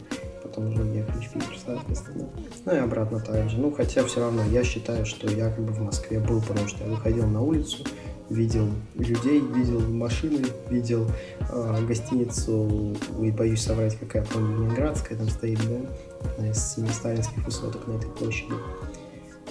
Потом 0.42 0.68
уже 0.68 0.82
ехали 0.82 1.24
в 1.24 1.32
Питер, 1.32 1.58
соответственно. 1.64 2.28
Ну 2.64 2.74
и 2.74 2.78
обратно 2.78 3.18
так 3.18 3.50
же. 3.50 3.58
Ну, 3.58 3.72
хотя 3.72 4.04
все 4.04 4.20
равно 4.20 4.44
я 4.44 4.62
считаю, 4.62 5.04
что 5.04 5.28
я 5.28 5.50
как 5.50 5.64
бы 5.64 5.72
в 5.72 5.80
Москве 5.80 6.20
был, 6.20 6.40
потому 6.40 6.68
что 6.68 6.84
я 6.84 6.90
выходил 6.90 7.26
на 7.26 7.42
улицу, 7.42 7.84
видел 8.30 8.68
людей, 8.94 9.40
видел 9.40 9.80
машины, 9.80 10.44
видел 10.70 11.10
э, 11.40 11.84
гостиницу, 11.86 12.96
и 13.20 13.30
боюсь 13.30 13.62
соврать, 13.62 13.98
какая, 13.98 14.24
помню, 14.24 14.58
Ленинградская, 14.58 15.18
там 15.18 15.28
стоит 15.28 15.58
дом, 15.66 15.86
одна 16.22 16.50
из 16.50 16.76
сталинских 16.94 17.44
высоток 17.44 17.86
на 17.86 17.94
этой 17.94 18.10
площади. 18.10 18.54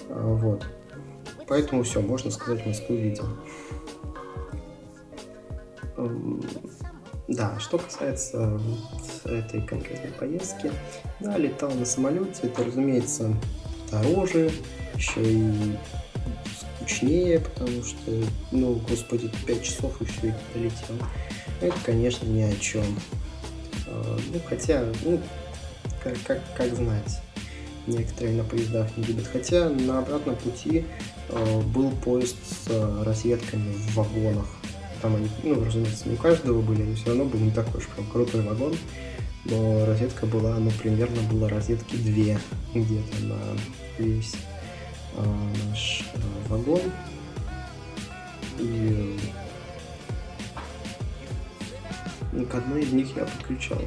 А, 0.09 0.33
вот. 0.35 0.65
Поэтому 1.47 1.83
все, 1.83 2.01
можно 2.01 2.31
сказать, 2.31 2.65
Москву 2.65 2.95
видел. 2.95 3.25
Да, 7.27 7.57
что 7.59 7.77
касается 7.77 8.59
этой 9.23 9.61
конкретной 9.61 10.11
поездки, 10.11 10.71
да, 11.19 11.37
летал 11.37 11.71
на 11.71 11.85
самолете, 11.85 12.41
это, 12.43 12.63
разумеется, 12.65 13.33
дороже, 13.89 14.51
еще 14.95 15.23
и 15.23 15.77
скучнее, 16.83 17.39
потому 17.39 17.83
что, 17.83 18.11
ну, 18.51 18.81
господи, 18.87 19.29
5 19.45 19.63
часов 19.63 20.01
и 20.01 20.05
все, 20.05 20.27
и 20.27 20.33
долетел. 20.53 20.95
Это, 21.61 21.75
конечно, 21.85 22.25
ни 22.25 22.41
о 22.41 22.53
чем. 22.55 22.85
А, 23.87 24.19
ну, 24.33 24.39
хотя, 24.47 24.85
ну, 25.03 25.19
как, 26.03 26.15
как, 26.25 26.41
как 26.55 26.75
знать, 26.75 27.21
некоторые 27.87 28.35
на 28.35 28.43
поездах 28.43 28.95
не 28.97 29.03
любят. 29.03 29.27
Хотя 29.27 29.69
на 29.69 29.99
обратном 29.99 30.35
пути 30.35 30.85
э, 31.29 31.61
был 31.61 31.91
поезд 31.91 32.35
с 32.45 32.69
э, 32.69 33.03
розетками 33.03 33.73
в 33.73 33.95
вагонах 33.95 34.47
там 35.03 35.17
они, 35.17 35.27
ну, 35.43 35.63
разумеется, 35.63 36.07
не 36.07 36.15
у 36.15 36.17
каждого 36.17 36.61
были, 36.61 36.81
но 36.83 36.95
все 36.95 37.07
равно 37.07 37.25
был 37.25 37.37
не 37.37 37.51
такой 37.51 37.81
уж 37.81 37.87
прям 37.89 38.07
крутой 38.07 38.41
вагон. 38.41 38.73
Но 39.43 39.85
розетка 39.85 40.25
была, 40.25 40.57
ну, 40.57 40.71
примерно 40.81 41.21
было 41.29 41.49
розетки 41.49 41.97
две 41.97 42.39
где-то 42.73 43.25
на 43.25 43.37
весь 43.99 44.33
наш 45.69 46.03
э, 46.13 46.17
вагон. 46.49 46.81
И 48.59 49.19
ну, 52.31 52.45
к 52.45 52.55
одной 52.55 52.83
из 52.83 52.93
них 52.93 53.15
я 53.15 53.25
подключал 53.25 53.81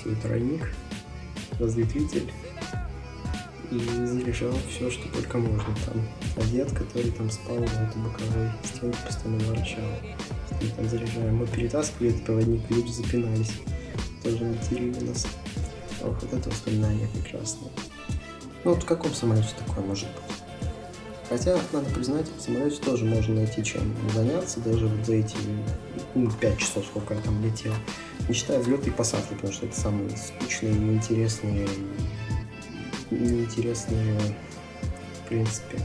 свой 0.00 0.14
тройник, 0.16 0.72
разветвитель 1.58 2.30
и 3.70 3.78
заряжал 3.78 4.54
все, 4.68 4.90
что 4.90 5.08
только 5.08 5.38
можно. 5.38 5.74
Там 5.86 6.02
а 6.36 6.42
дед, 6.42 6.70
который 6.72 7.10
там 7.12 7.30
спал 7.30 7.56
на 7.56 7.64
этой 7.64 8.02
боковой 8.02 8.50
стенке, 8.64 8.98
постоянно 9.06 9.44
ворчал 9.44 9.84
мы 10.62 10.68
там 10.70 10.88
заряжаем. 10.88 11.36
Мы 11.36 11.46
перетаскивали 11.46 12.10
этот 12.10 12.24
проводник, 12.24 12.70
люди 12.70 12.90
запинались. 12.90 13.52
Тоже 14.22 14.44
материли 14.44 15.00
нас. 15.04 15.26
Ох, 16.02 16.20
вот 16.22 16.32
это 16.32 16.50
воспоминание 16.50 17.08
прекрасное. 17.08 17.70
Ну 18.64 18.74
вот 18.74 18.82
в 18.82 18.86
каком 18.86 19.12
самолете 19.14 19.48
такое 19.58 19.84
может 19.84 20.08
быть? 20.08 20.29
Хотя, 21.30 21.58
надо 21.72 21.88
признать, 21.90 22.26
в 22.36 22.42
самолете 22.42 22.82
тоже 22.82 23.06
можно 23.06 23.36
найти 23.36 23.64
чем 23.64 23.94
заняться, 24.14 24.60
даже 24.60 24.86
вот 24.86 25.06
за 25.06 25.14
эти 25.14 25.36
ну, 26.14 26.30
5 26.30 26.58
часов, 26.58 26.84
сколько 26.84 27.14
я 27.14 27.20
там 27.20 27.42
летел. 27.42 27.72
Не 28.28 28.34
считая 28.34 28.58
взлеты 28.58 28.90
и 28.90 28.92
посадки, 28.92 29.32
потому 29.32 29.52
что 29.52 29.64
это 29.64 29.80
самые 29.80 30.10
скучные, 30.10 30.74
неинтересные, 30.74 31.66
неинтересные, 33.10 34.20
в 35.24 35.28
принципе, 35.28 35.78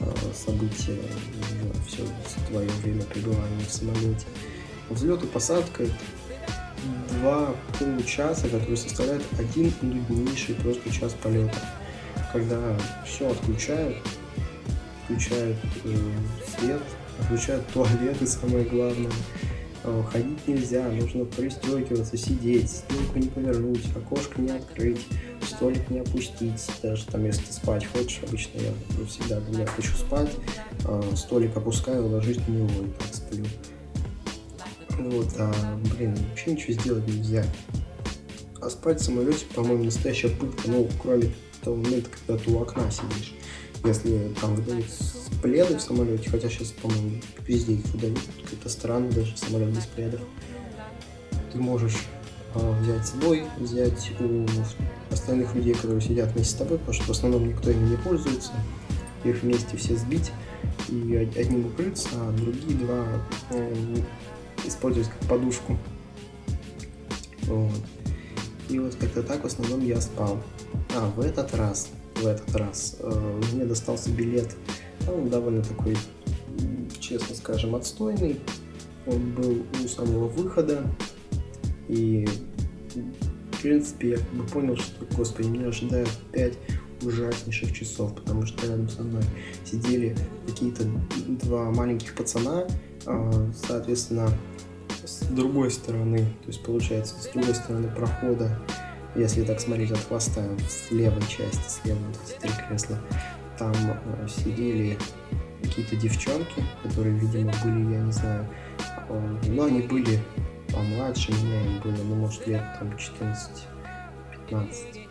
Э, 0.00 0.32
события 0.34 0.98
все 1.86 2.02
твое 2.48 2.68
время 2.82 3.02
пребывания 3.04 3.64
в 3.66 3.72
самолете. 3.72 4.26
Взлет 4.90 5.22
и 5.22 5.26
посадка 5.26 5.84
два 7.12 7.54
получаса, 7.78 8.48
которые 8.48 8.76
составляют 8.76 9.24
один 9.38 9.72
нуднейший 9.80 10.54
просто 10.56 10.90
час 10.90 11.14
полета. 11.22 11.56
Когда 12.32 12.76
все 13.06 13.30
отключают, 13.30 13.96
включают 15.04 15.56
э, 15.84 15.96
свет, 16.58 16.82
отключают 17.20 17.66
туалеты, 17.68 18.26
самое 18.26 18.64
главное. 18.64 19.10
Э, 19.84 20.02
ходить 20.10 20.48
нельзя, 20.48 20.88
нужно 20.88 21.24
пристегиваться, 21.26 22.16
сидеть, 22.16 22.70
стенку 22.70 23.18
не 23.18 23.28
повернуть, 23.28 23.84
окошко 23.94 24.40
не 24.40 24.50
открыть, 24.50 25.00
столик 25.42 25.90
не 25.90 26.00
опустить, 26.00 26.70
даже 26.82 27.04
там, 27.06 27.24
если 27.24 27.44
ты 27.44 27.52
спать 27.52 27.86
хочешь, 27.86 28.20
обычно 28.26 28.60
я 28.60 28.72
всегда, 29.06 29.40
когда 29.40 29.60
я 29.60 29.66
хочу 29.66 29.92
спать, 29.92 30.30
э, 30.86 31.02
столик 31.16 31.56
опускаю, 31.56 32.06
ложусь 32.06 32.38
на 32.48 32.52
него 32.52 32.68
и 32.68 32.90
так 32.98 33.14
сплю. 33.14 33.44
Вот, 34.98 35.28
а, 35.38 35.52
блин, 35.96 36.16
вообще 36.30 36.52
ничего 36.52 36.72
сделать 36.72 37.06
нельзя. 37.06 37.44
А 38.62 38.70
спать 38.70 39.00
в 39.00 39.04
самолете, 39.04 39.44
по-моему, 39.54 39.84
настоящая 39.84 40.28
пытка, 40.28 40.70
ну, 40.70 40.88
кроме 41.02 41.30
того 41.62 41.76
момента, 41.76 42.08
когда 42.10 42.42
ты 42.42 42.50
у 42.50 42.62
окна 42.62 42.90
сидишь. 42.90 43.34
Если 43.84 44.32
там 44.40 44.54
выдают 44.54 44.86
пледы 45.42 45.76
в 45.76 45.80
самолете, 45.80 46.30
хотя 46.30 46.48
сейчас, 46.48 46.68
по-моему, 46.68 47.20
везде 47.46 47.74
их 47.74 47.84
выдают, 47.92 48.18
это 48.50 48.68
странно, 48.70 49.10
даже 49.10 49.36
самолет 49.36 49.68
без 49.70 49.84
пледов. 49.84 50.20
Ты 51.52 51.58
можешь 51.58 51.98
э, 52.54 52.80
взять 52.80 53.06
с 53.06 53.10
собой, 53.10 53.44
взять 53.58 54.10
у 54.20 54.46
остальных 55.12 55.54
людей, 55.54 55.74
которые 55.74 56.00
сидят 56.00 56.32
вместе 56.32 56.54
с 56.54 56.56
тобой, 56.56 56.78
потому 56.78 56.94
что 56.94 57.04
в 57.04 57.10
основном 57.10 57.46
никто 57.46 57.70
ими 57.70 57.90
не 57.90 57.96
пользуется, 57.96 58.52
их 59.22 59.42
вместе 59.42 59.76
все 59.76 59.96
сбить 59.96 60.32
и 60.88 61.14
одним 61.36 61.66
укрыться, 61.66 62.08
а 62.14 62.32
другие 62.32 62.78
два 62.78 63.04
э, 63.50 63.96
использовать 64.64 65.10
как 65.10 65.28
подушку. 65.28 65.76
Вот. 67.42 67.70
И 68.70 68.78
вот 68.78 68.94
как-то 68.94 69.22
так 69.22 69.42
в 69.42 69.46
основном 69.46 69.84
я 69.84 70.00
спал. 70.00 70.42
А, 70.96 71.10
в 71.10 71.20
этот 71.20 71.54
раз 71.54 71.90
в 72.16 72.26
этот 72.26 72.54
раз. 72.54 72.96
Э, 73.00 73.40
мне 73.52 73.64
достался 73.64 74.10
билет, 74.10 74.56
он 75.08 75.28
довольно 75.28 75.62
такой, 75.62 75.96
честно 76.98 77.34
скажем, 77.34 77.74
отстойный. 77.74 78.40
Он 79.06 79.32
был 79.32 79.62
у 79.82 79.88
самого 79.88 80.28
выхода. 80.28 80.82
И, 81.88 82.26
в 83.52 83.62
принципе, 83.62 84.10
я 84.10 84.16
как 84.16 84.32
бы 84.32 84.44
понял, 84.44 84.76
что, 84.76 85.04
господи, 85.14 85.48
меня 85.48 85.68
ожидают 85.68 86.08
5 86.32 86.54
ужаснейших 87.02 87.72
часов, 87.72 88.14
потому 88.14 88.46
что 88.46 88.66
рядом 88.66 88.88
со 88.88 89.02
мной 89.02 89.22
сидели 89.64 90.16
какие-то 90.46 90.84
два 91.26 91.70
маленьких 91.70 92.14
пацана, 92.14 92.66
а, 93.04 93.50
соответственно, 93.54 94.30
с 95.04 95.26
другой 95.26 95.70
стороны, 95.70 96.18
то 96.18 96.48
есть 96.48 96.62
получается, 96.62 97.14
с 97.20 97.26
другой 97.26 97.54
стороны 97.54 97.88
прохода 97.88 98.58
если 99.14 99.44
так 99.44 99.60
смотреть 99.60 99.92
от 99.92 99.98
хвоста, 99.98 100.42
с 100.68 100.90
левой 100.90 101.22
части, 101.22 101.68
слева 101.68 101.98
вот 101.98 102.18
эти 102.26 102.40
три 102.40 102.50
кресла, 102.66 102.98
там 103.58 103.72
э, 103.74 104.26
сидели 104.28 104.98
какие-то 105.62 105.96
девчонки, 105.96 106.64
которые, 106.82 107.16
видимо, 107.18 107.52
были, 107.62 107.94
я 107.94 108.00
не 108.00 108.12
знаю, 108.12 108.46
э, 109.08 109.36
но 109.48 109.64
они 109.64 109.82
были 109.82 110.18
помладше 110.72 111.32
меня, 111.32 111.62
им 111.62 111.80
было, 111.80 112.04
ну, 112.04 112.14
может, 112.16 112.46
лет 112.46 112.64
там 112.78 112.90
14-15. 114.48 115.06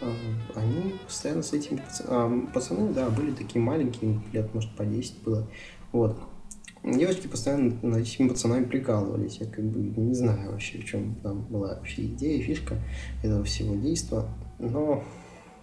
Э, 0.00 0.12
они 0.54 0.94
постоянно 1.04 1.42
с 1.42 1.52
этими 1.52 1.78
пацанами, 1.78 2.46
пацаны, 2.46 2.92
да, 2.92 3.10
были 3.10 3.32
такие 3.32 3.60
маленькие, 3.60 4.20
лет, 4.32 4.52
может, 4.54 4.70
по 4.76 4.84
10 4.84 5.22
было, 5.22 5.46
вот, 5.92 6.16
Девочки 6.84 7.28
постоянно 7.28 7.74
над 7.80 8.02
этими 8.02 8.28
пацанами 8.28 8.64
прикалывались. 8.64 9.38
Я 9.38 9.46
как 9.46 9.64
бы 9.64 9.78
не 9.98 10.12
знаю 10.12 10.52
вообще, 10.52 10.78
в 10.78 10.84
чем 10.84 11.14
там 11.22 11.40
была 11.44 11.76
вообще 11.76 12.04
идея, 12.04 12.42
фишка 12.42 12.76
этого 13.22 13.42
всего 13.44 13.74
действа. 13.74 14.28
Но 14.58 15.02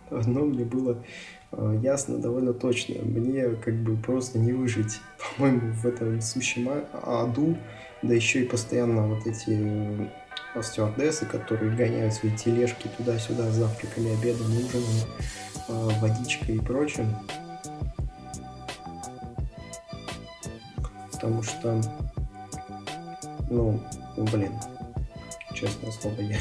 одно 0.10 0.46
мне 0.46 0.66
было 0.66 1.04
э, 1.52 1.80
ясно 1.84 2.18
довольно 2.18 2.54
точно. 2.54 3.04
Мне 3.04 3.50
как 3.50 3.76
бы 3.84 3.98
просто 3.98 4.40
не 4.40 4.52
выжить, 4.52 5.00
по-моему, 5.38 5.72
в 5.74 5.86
этом 5.86 6.20
сущем 6.22 6.68
а, 6.70 7.24
аду. 7.24 7.56
Да 8.02 8.16
еще 8.16 8.42
и 8.42 8.48
постоянно 8.48 9.08
вот 9.08 9.28
эти 9.28 10.10
э, 10.56 10.62
стюардессы, 10.64 11.28
которые 11.28 11.76
гоняют 11.76 12.16
свои 12.16 12.36
тележки 12.36 12.90
туда-сюда 12.98 13.52
с 13.52 13.58
завтраками, 13.58 14.18
обедом, 14.18 14.48
ужином, 14.48 15.08
э, 15.70 15.90
водичкой 16.02 16.56
и 16.56 16.60
прочим. 16.60 17.06
Потому 21.22 21.44
что, 21.44 21.80
ну, 23.50 23.80
блин, 24.18 24.54
честное 25.54 25.92
слово, 25.92 26.20
я 26.22 26.40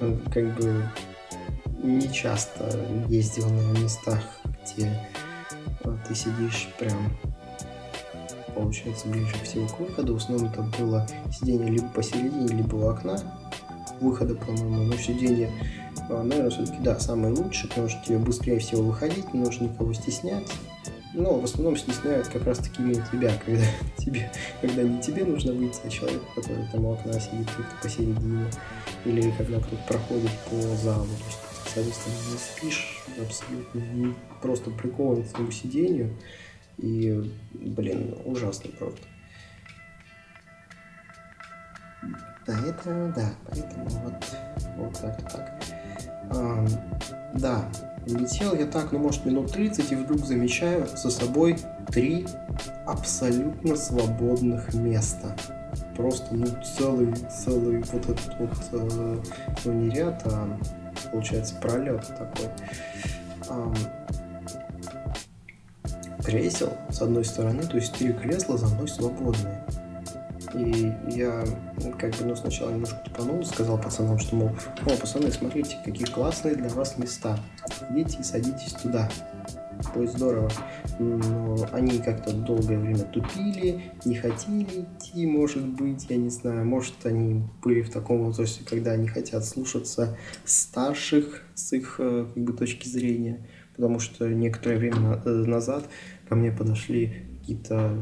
как 0.30 0.54
бы 0.56 0.86
не 1.82 2.12
часто 2.12 2.70
ездил 3.08 3.48
на 3.48 3.78
местах, 3.78 4.20
где 4.74 5.08
ты 6.06 6.14
сидишь 6.14 6.68
прям, 6.78 7.16
получается, 8.54 9.08
ближе 9.08 9.34
всего 9.42 9.66
к 9.66 9.80
выходу. 9.80 10.14
В 10.14 10.16
основном 10.18 10.50
это 10.50 10.62
было 10.78 11.06
сидение 11.32 11.70
либо 11.70 11.88
посередине, 11.88 12.48
либо 12.48 12.74
у 12.76 12.88
окна 12.88 13.18
выхода, 14.00 14.34
по-моему. 14.34 14.84
Но 14.84 14.96
сиденье, 14.96 15.50
а, 16.10 16.22
наверное, 16.22 16.50
все-таки, 16.50 16.78
да, 16.80 17.00
самое 17.00 17.34
лучшее, 17.34 17.70
потому 17.70 17.88
что 17.88 18.04
тебе 18.04 18.18
быстрее 18.18 18.58
всего 18.58 18.82
выходить, 18.82 19.32
не 19.32 19.40
нужно 19.40 19.64
никого 19.64 19.94
стеснять. 19.94 20.52
Но 21.14 21.38
в 21.38 21.44
основном 21.44 21.76
стесняют 21.76 22.28
как 22.28 22.44
раз 22.46 22.58
таки 22.58 22.82
именно 22.82 23.06
тебя, 23.12 23.32
когда 23.44 23.64
тебе, 23.98 24.32
когда 24.60 24.82
не 24.82 25.00
тебе 25.02 25.24
нужно 25.24 25.52
выйти, 25.52 25.80
а 25.84 25.90
человеку, 25.90 26.24
который 26.34 26.66
там 26.72 26.84
у 26.86 26.92
окна 26.92 27.12
сидит 27.20 27.48
где-то 27.54 27.76
посередине, 27.82 28.46
или 29.04 29.30
когда 29.32 29.58
кто-то 29.58 29.82
проходит 29.86 30.30
по 30.48 30.56
залу. 30.76 31.04
То 31.04 31.26
есть, 31.26 31.38
соответственно, 31.74 32.14
не 32.30 32.38
спишь 32.38 33.04
абсолютно, 33.20 33.78
не 33.78 34.14
просто 34.40 34.70
прикован 34.70 35.22
к 35.22 35.28
своему 35.28 35.50
сидению. 35.50 36.16
И, 36.78 37.30
блин, 37.52 38.16
ужасно 38.24 38.70
просто. 38.78 39.02
Поэтому, 42.46 43.12
да, 43.14 43.34
поэтому 43.46 43.88
вот, 43.88 44.14
вот 44.76 44.98
так-то 44.98 45.36
так. 45.36 45.81
А, 46.34 46.66
да, 47.34 47.68
Летел 48.06 48.54
я 48.54 48.66
так, 48.66 48.90
ну, 48.92 48.98
может, 48.98 49.24
минут 49.24 49.52
30, 49.52 49.92
и 49.92 49.94
вдруг 49.94 50.24
замечаю 50.24 50.88
за 50.88 51.10
собой 51.10 51.56
три 51.88 52.26
абсолютно 52.84 53.76
свободных 53.76 54.74
места. 54.74 55.36
Просто, 55.96 56.34
ну, 56.34 56.46
целый, 56.76 57.14
целый 57.14 57.82
вот 57.92 58.08
этот 58.08 58.38
вот, 58.38 58.50
э, 58.72 59.18
ну, 59.64 59.72
не 59.72 59.90
ряд, 59.90 60.22
а, 60.24 60.58
получается, 61.12 61.54
пролет 61.56 62.06
такой. 62.08 62.48
Э, 63.48 63.74
кресел 66.24 66.72
с 66.88 67.02
одной 67.02 67.24
стороны, 67.24 67.62
то 67.62 67.76
есть 67.76 67.92
три 67.94 68.12
кресла 68.12 68.56
за 68.56 68.66
мной 68.66 68.88
свободные. 68.88 69.62
И 70.54 70.92
я 71.08 71.44
как 71.98 72.14
бы 72.16 72.26
ну, 72.26 72.36
сначала 72.36 72.70
немножко 72.70 72.98
тупанул, 73.04 73.44
сказал 73.44 73.80
пацанам, 73.80 74.18
что, 74.18 74.36
мол, 74.36 74.50
о, 74.86 74.96
пацаны, 74.96 75.30
смотрите, 75.30 75.78
какие 75.84 76.06
классные 76.06 76.54
для 76.54 76.68
вас 76.68 76.98
места. 76.98 77.38
Идите 77.90 78.18
и 78.20 78.22
садитесь 78.22 78.72
туда. 78.72 79.08
Будет 79.94 80.12
здорово. 80.12 80.50
Но 80.98 81.56
они 81.72 81.98
как-то 81.98 82.32
долгое 82.32 82.78
время 82.78 83.04
тупили, 83.04 83.92
не 84.04 84.14
хотели 84.14 84.82
идти, 84.82 85.26
может 85.26 85.66
быть, 85.66 86.06
я 86.08 86.16
не 86.16 86.28
знаю. 86.28 86.64
Может, 86.64 87.04
они 87.04 87.42
были 87.62 87.82
в 87.82 87.90
таком 87.90 88.24
возрасте, 88.24 88.62
когда 88.68 88.92
они 88.92 89.08
хотят 89.08 89.44
слушаться 89.44 90.16
старших 90.44 91.42
с 91.54 91.72
их 91.72 91.96
э, 91.98 92.26
как 92.32 92.44
бы, 92.44 92.52
точки 92.52 92.88
зрения. 92.88 93.46
Потому 93.74 93.98
что 93.98 94.28
некоторое 94.28 94.76
время 94.76 95.20
э, 95.24 95.30
назад 95.30 95.88
ко 96.28 96.36
мне 96.36 96.52
подошли 96.52 97.26
какие-то 97.40 97.96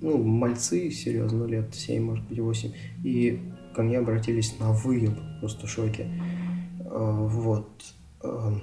ну, 0.00 0.22
мальцы, 0.22 0.90
серьезно, 0.90 1.44
лет 1.44 1.74
7, 1.74 2.02
может 2.02 2.24
быть, 2.26 2.38
8, 2.38 2.72
и 3.04 3.40
ко 3.74 3.82
мне 3.82 3.98
обратились 3.98 4.58
на 4.58 4.72
«вы», 4.72 4.98
я 4.98 5.10
был 5.10 5.22
просто 5.40 5.66
в 5.66 5.70
шоке. 5.70 6.06
А, 6.86 7.26
вот. 7.26 7.68
А, 8.22 8.54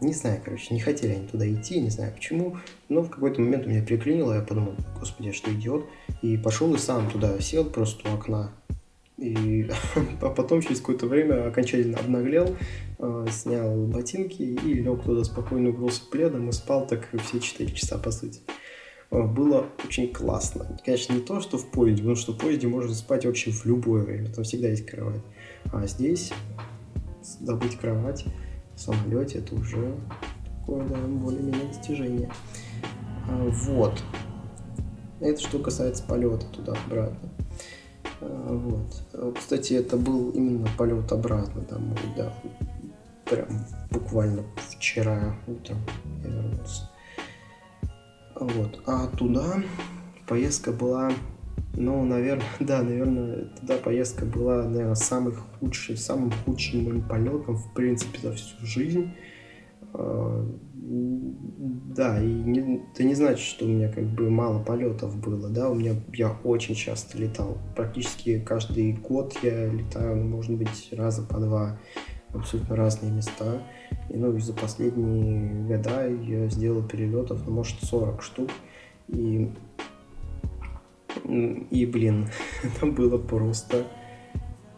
не 0.00 0.14
знаю, 0.14 0.40
короче, 0.44 0.74
не 0.74 0.80
хотели 0.80 1.12
они 1.12 1.28
туда 1.28 1.50
идти, 1.50 1.80
не 1.80 1.90
знаю 1.90 2.12
почему, 2.12 2.56
но 2.88 3.02
в 3.02 3.10
какой-то 3.10 3.40
момент 3.40 3.66
у 3.66 3.70
меня 3.70 3.82
переклинило, 3.82 4.34
я 4.34 4.40
подумал, 4.40 4.74
господи, 4.98 5.32
что, 5.32 5.52
идиот? 5.52 5.86
И 6.22 6.36
пошел 6.36 6.74
и 6.74 6.78
сам 6.78 7.10
туда 7.10 7.38
сел 7.40 7.64
просто 7.64 8.10
у 8.10 8.14
окна. 8.14 8.52
И 9.18 9.68
а 10.20 10.30
потом 10.30 10.60
через 10.60 10.80
какое-то 10.80 11.06
время 11.06 11.46
окончательно 11.46 11.98
обнаглел, 11.98 12.56
снял 13.30 13.86
ботинки 13.86 14.42
и 14.42 14.74
лег 14.74 15.04
туда 15.04 15.22
спокойно, 15.24 15.70
укрылся 15.70 16.02
пледом 16.10 16.48
и 16.48 16.52
спал 16.52 16.86
так 16.86 17.08
все 17.24 17.38
4 17.38 17.70
часа, 17.72 17.98
по 17.98 18.10
сути. 18.10 18.40
Э, 19.12 19.22
было 19.22 19.66
очень 19.84 20.12
классно. 20.12 20.78
Конечно, 20.84 21.12
не 21.12 21.20
то, 21.20 21.40
что 21.40 21.58
в 21.58 21.70
поезде, 21.70 22.02
потому 22.02 22.16
что 22.16 22.32
в 22.32 22.38
поезде 22.38 22.66
можно 22.66 22.94
спать 22.94 23.26
вообще 23.26 23.50
в 23.52 23.64
любое 23.66 24.02
время, 24.02 24.32
там 24.32 24.42
всегда 24.42 24.68
есть 24.68 24.86
кровать. 24.86 25.20
А 25.70 25.86
здесь 25.86 26.32
добыть 27.40 27.76
кровать 27.76 28.24
в 28.74 28.80
самолете 28.80 29.38
это 29.38 29.54
уже 29.54 29.94
такое, 30.60 30.88
да, 30.88 30.96
более-менее 30.96 31.68
достижение. 31.68 32.30
А, 33.28 33.48
вот. 33.48 34.02
Это 35.20 35.40
что 35.40 35.58
касается 35.58 36.02
полета 36.04 36.46
туда-обратно. 36.46 37.28
А, 38.22 38.54
вот. 38.54 39.36
Кстати, 39.36 39.74
это 39.74 39.98
был 39.98 40.30
именно 40.30 40.68
полет 40.78 41.12
обратно 41.12 41.60
домой, 41.62 41.98
да. 42.16 42.32
Прям 43.26 43.66
буквально 43.90 44.42
вчера 44.70 45.36
утром 45.46 45.78
я 46.24 46.30
вернулся. 46.30 46.91
Вот. 48.42 48.82
А 48.86 49.06
туда 49.08 49.62
поездка 50.26 50.72
была, 50.72 51.12
ну, 51.74 52.04
наверное, 52.04 52.44
да, 52.60 52.82
наверное, 52.82 53.46
туда 53.60 53.76
поездка 53.76 54.24
была, 54.24 54.64
наверное, 54.64 54.94
самый 54.94 55.34
худший, 55.34 55.96
самым 55.96 56.32
худшим 56.44 56.84
моим 56.84 57.02
полетом, 57.02 57.56
в 57.56 57.72
принципе, 57.74 58.18
за 58.20 58.32
всю 58.32 58.64
жизнь. 58.64 59.12
А, 59.94 60.46
да, 60.84 62.22
и 62.22 62.26
не, 62.26 62.82
это 62.92 63.04
не 63.04 63.14
значит, 63.14 63.46
что 63.46 63.64
у 63.64 63.68
меня 63.68 63.88
как 63.90 64.04
бы 64.04 64.30
мало 64.30 64.62
полетов 64.62 65.16
было, 65.16 65.48
да, 65.48 65.70
у 65.70 65.74
меня 65.74 65.94
я 66.12 66.36
очень 66.44 66.74
часто 66.74 67.18
летал, 67.18 67.58
практически 67.76 68.40
каждый 68.40 68.94
год 68.94 69.36
я 69.42 69.68
летаю, 69.68 70.16
ну, 70.16 70.36
может 70.36 70.56
быть, 70.56 70.88
раза 70.92 71.22
по 71.22 71.38
два 71.38 71.78
абсолютно 72.34 72.76
разные 72.76 73.12
места. 73.12 73.62
И, 74.12 74.16
ну, 74.16 74.38
за 74.38 74.52
последние 74.52 75.64
года 75.64 76.06
я 76.06 76.46
сделал 76.48 76.82
перелетов, 76.82 77.46
ну, 77.46 77.52
может, 77.52 77.82
40 77.82 78.22
штук. 78.22 78.50
И, 79.08 79.50
и 81.24 81.86
блин, 81.86 82.28
это 82.62 82.86
было 82.86 83.16
просто, 83.16 83.86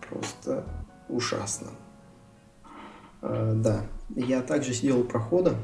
просто 0.09 0.65
ужасно. 1.09 1.69
А, 3.23 3.55
да, 3.55 3.87
я 4.15 4.41
также 4.41 4.73
сидел 4.73 5.01
у 5.01 5.05
прохода, 5.05 5.57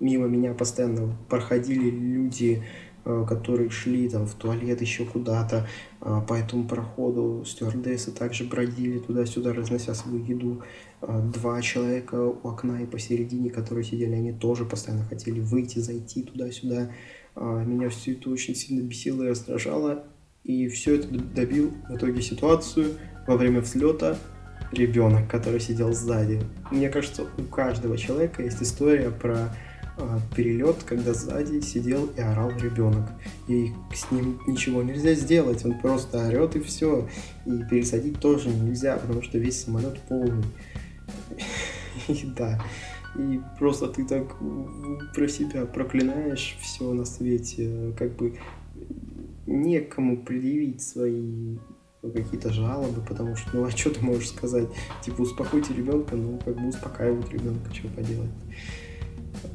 мимо 0.00 0.26
меня 0.26 0.52
постоянно 0.52 1.16
проходили 1.28 1.88
люди 1.88 2.62
Э, 3.06 3.26
которые 3.28 3.68
шли 3.68 4.08
там 4.08 4.26
в 4.26 4.32
туалет 4.32 4.80
еще 4.80 5.04
куда-то 5.04 5.66
а, 6.00 6.22
по 6.22 6.32
этому 6.32 6.66
проходу. 6.66 7.44
Стюардессы 7.44 8.12
также 8.12 8.44
бродили 8.44 8.98
туда-сюда, 8.98 9.52
разнося 9.52 9.92
свою 9.92 10.24
еду. 10.24 10.62
А, 11.06 11.20
два 11.20 11.60
человека 11.60 12.14
у 12.14 12.48
окна 12.48 12.82
и 12.82 12.86
посередине, 12.86 13.50
которые 13.50 13.84
сидели, 13.84 14.14
они 14.14 14.32
тоже 14.32 14.64
постоянно 14.64 15.04
хотели 15.04 15.40
выйти, 15.40 15.78
зайти 15.78 16.22
туда-сюда. 16.22 16.90
А, 17.34 17.64
меня 17.64 17.88
все 17.90 18.12
это 18.12 18.30
очень 18.30 18.54
сильно 18.54 18.82
бесило 18.82 19.22
и 19.24 19.28
раздражало. 19.28 20.04
И 20.44 20.68
все 20.68 20.96
это 20.96 21.08
добил 21.08 21.72
в 21.88 21.96
итоге 21.96 22.20
ситуацию 22.20 22.94
во 23.26 23.36
время 23.36 23.60
взлета 23.60 24.18
ребенок, 24.72 25.28
который 25.30 25.60
сидел 25.60 25.92
сзади. 25.92 26.40
Мне 26.70 26.90
кажется, 26.90 27.26
у 27.38 27.42
каждого 27.42 27.96
человека 27.96 28.42
есть 28.42 28.62
история 28.62 29.10
про 29.10 29.54
а, 29.96 30.20
перелет, 30.34 30.76
когда 30.84 31.14
сзади 31.14 31.60
сидел 31.60 32.06
и 32.16 32.20
орал 32.20 32.50
ребенок. 32.50 33.10
И 33.46 33.72
с 33.94 34.10
ним 34.10 34.40
ничего 34.46 34.82
нельзя 34.82 35.14
сделать, 35.14 35.64
он 35.64 35.78
просто 35.78 36.26
орет 36.26 36.56
и 36.56 36.60
все. 36.60 37.08
И 37.46 37.62
пересадить 37.70 38.20
тоже 38.20 38.48
нельзя, 38.48 38.96
потому 38.96 39.22
что 39.22 39.38
весь 39.38 39.64
самолет 39.64 40.00
полный. 40.08 40.44
И 42.08 42.24
да, 42.36 42.60
и 43.16 43.40
просто 43.58 43.88
ты 43.88 44.04
так 44.04 44.36
про 45.14 45.28
себя 45.28 45.66
проклинаешь 45.66 46.56
все 46.60 46.92
на 46.92 47.04
свете, 47.04 47.94
как 47.96 48.16
бы 48.16 48.38
некому 49.46 50.22
предъявить 50.24 50.82
свои 50.82 51.58
какие-то 52.02 52.52
жалобы, 52.52 53.00
потому 53.02 53.36
что, 53.36 53.56
ну 53.56 53.64
а 53.64 53.70
что 53.70 53.90
ты 53.90 54.04
можешь 54.04 54.28
сказать? 54.28 54.68
Типа, 55.02 55.22
успокойте 55.22 55.72
ребенка, 55.74 56.16
ну 56.16 56.38
как 56.44 56.56
бы 56.56 56.68
успокаивать 56.68 57.30
ребенка, 57.30 57.72
что 57.72 57.88
поделать. 57.88 58.30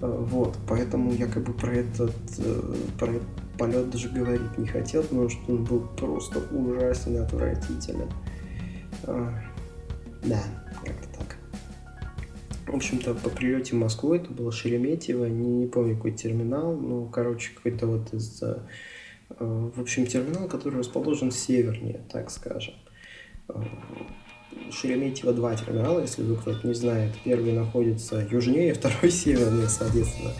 Э, 0.01 0.25
вот, 0.29 0.57
поэтому 0.67 1.13
я 1.13 1.27
как 1.27 1.43
бы 1.43 1.53
про 1.53 1.73
этот, 1.73 2.15
э, 2.37 2.75
про 2.97 3.11
этот 3.11 3.27
полет 3.57 3.89
даже 3.89 4.09
говорить 4.09 4.57
не 4.57 4.67
хотел, 4.67 5.03
потому 5.03 5.29
что 5.29 5.41
он 5.51 5.65
был 5.65 5.81
просто 5.97 6.39
ужасен 6.51 7.15
и 7.15 7.19
отвратителен. 7.19 8.09
Э, 9.03 9.27
да, 10.23 10.39
как-то 10.83 11.19
так. 11.19 11.28
В 12.69 12.75
общем-то, 12.75 13.15
по 13.15 13.29
прилете 13.29 13.75
в 13.75 13.79
Москву, 13.79 14.13
это 14.13 14.31
было 14.31 14.51
Шереметьево, 14.51 15.25
не, 15.25 15.49
не 15.49 15.67
помню 15.67 15.95
какой 15.95 16.11
терминал, 16.11 16.75
ну, 16.75 17.07
короче, 17.07 17.51
какой-то 17.55 17.87
вот 17.87 18.13
из... 18.13 18.43
В 19.39 19.81
общем, 19.81 20.05
терминал, 20.05 20.47
который 20.47 20.79
расположен 20.79 21.31
севернее, 21.31 22.01
так 22.11 22.31
скажем. 22.31 22.73
Шереметьево 24.71 25.33
два 25.33 25.55
терминала, 25.55 26.01
если 26.01 26.21
вы 26.23 26.35
кто-то 26.35 26.67
не 26.67 26.73
знает. 26.73 27.13
Первый 27.23 27.53
находится 27.53 28.27
южнее, 28.29 28.73
второй 28.75 29.11
севернее, 29.11 29.67
соответственно. 29.67 30.31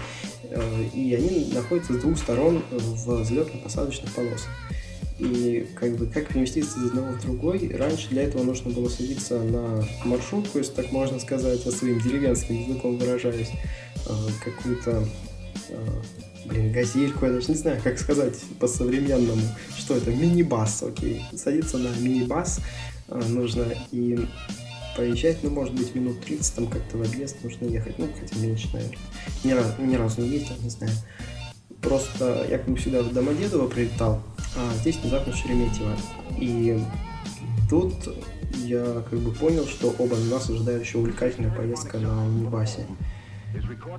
Э, 0.43 0.83
и 0.93 1.13
они 1.13 1.51
находятся 1.53 1.93
с 1.93 1.97
двух 1.97 2.17
сторон 2.17 2.61
в 2.71 3.21
взлетно-посадочных 3.21 4.13
полосах. 4.13 4.49
И 5.19 5.67
как 5.75 5.97
бы 5.97 6.07
как 6.07 6.27
переместиться 6.29 6.79
из 6.79 6.85
одного 6.85 7.11
в 7.11 7.21
другой, 7.21 7.75
раньше 7.75 8.09
для 8.09 8.23
этого 8.23 8.43
нужно 8.43 8.71
было 8.71 8.87
садиться 8.87 9.39
на 9.41 9.85
маршрутку, 10.05 10.59
если 10.59 10.73
так 10.73 10.91
можно 10.91 11.19
сказать, 11.19 11.65
я 11.65 11.71
своим 11.71 11.99
деревенским 11.99 12.55
языком 12.55 12.97
выражаюсь, 12.97 13.51
э, 14.07 14.11
какую-то 14.43 15.05
э, 15.69 15.75
блин, 16.45 16.71
газельку, 16.71 17.25
я 17.25 17.33
даже 17.33 17.49
не 17.49 17.55
знаю, 17.55 17.81
как 17.83 17.99
сказать 17.99 18.35
по-современному, 18.59 19.41
что 19.77 19.95
это, 19.95 20.11
мини-бас, 20.11 20.83
окей, 20.83 21.23
садиться 21.35 21.77
на 21.77 21.89
мини-бас, 21.99 22.59
а, 23.07 23.19
нужно 23.27 23.65
и 23.91 24.19
поезжать, 24.95 25.37
ну, 25.43 25.49
может 25.49 25.73
быть, 25.73 25.93
минут 25.95 26.21
30, 26.21 26.55
там 26.55 26.67
как-то 26.67 26.97
в 26.97 27.01
объезд 27.01 27.37
нужно 27.43 27.65
ехать, 27.65 27.97
ну, 27.97 28.07
хотя 28.19 28.35
меньше, 28.39 28.67
наверное. 28.73 28.97
Ни, 29.43 29.51
раз, 29.51 29.75
ни 29.79 29.95
разу 29.95 30.21
не 30.21 30.29
ездил, 30.29 30.55
не 30.61 30.69
знаю. 30.69 30.91
Просто 31.81 32.45
я 32.49 32.57
как 32.57 32.67
бы 32.67 32.77
сюда 32.77 33.01
в 33.03 33.13
Домодедово 33.13 33.67
прилетал, 33.67 34.21
а 34.55 34.73
здесь 34.75 34.97
внезапно 34.97 35.33
Шереметьево. 35.33 35.95
И 36.37 36.81
тут 37.69 37.93
я 38.55 39.03
как 39.09 39.19
бы 39.19 39.31
понял, 39.31 39.65
что 39.65 39.93
оба 39.97 40.15
нас 40.17 40.49
ожидает 40.49 40.83
еще 40.83 40.97
увлекательная 40.97 41.53
поездка 41.53 41.97
на 41.99 42.27
Небасе. 42.27 42.85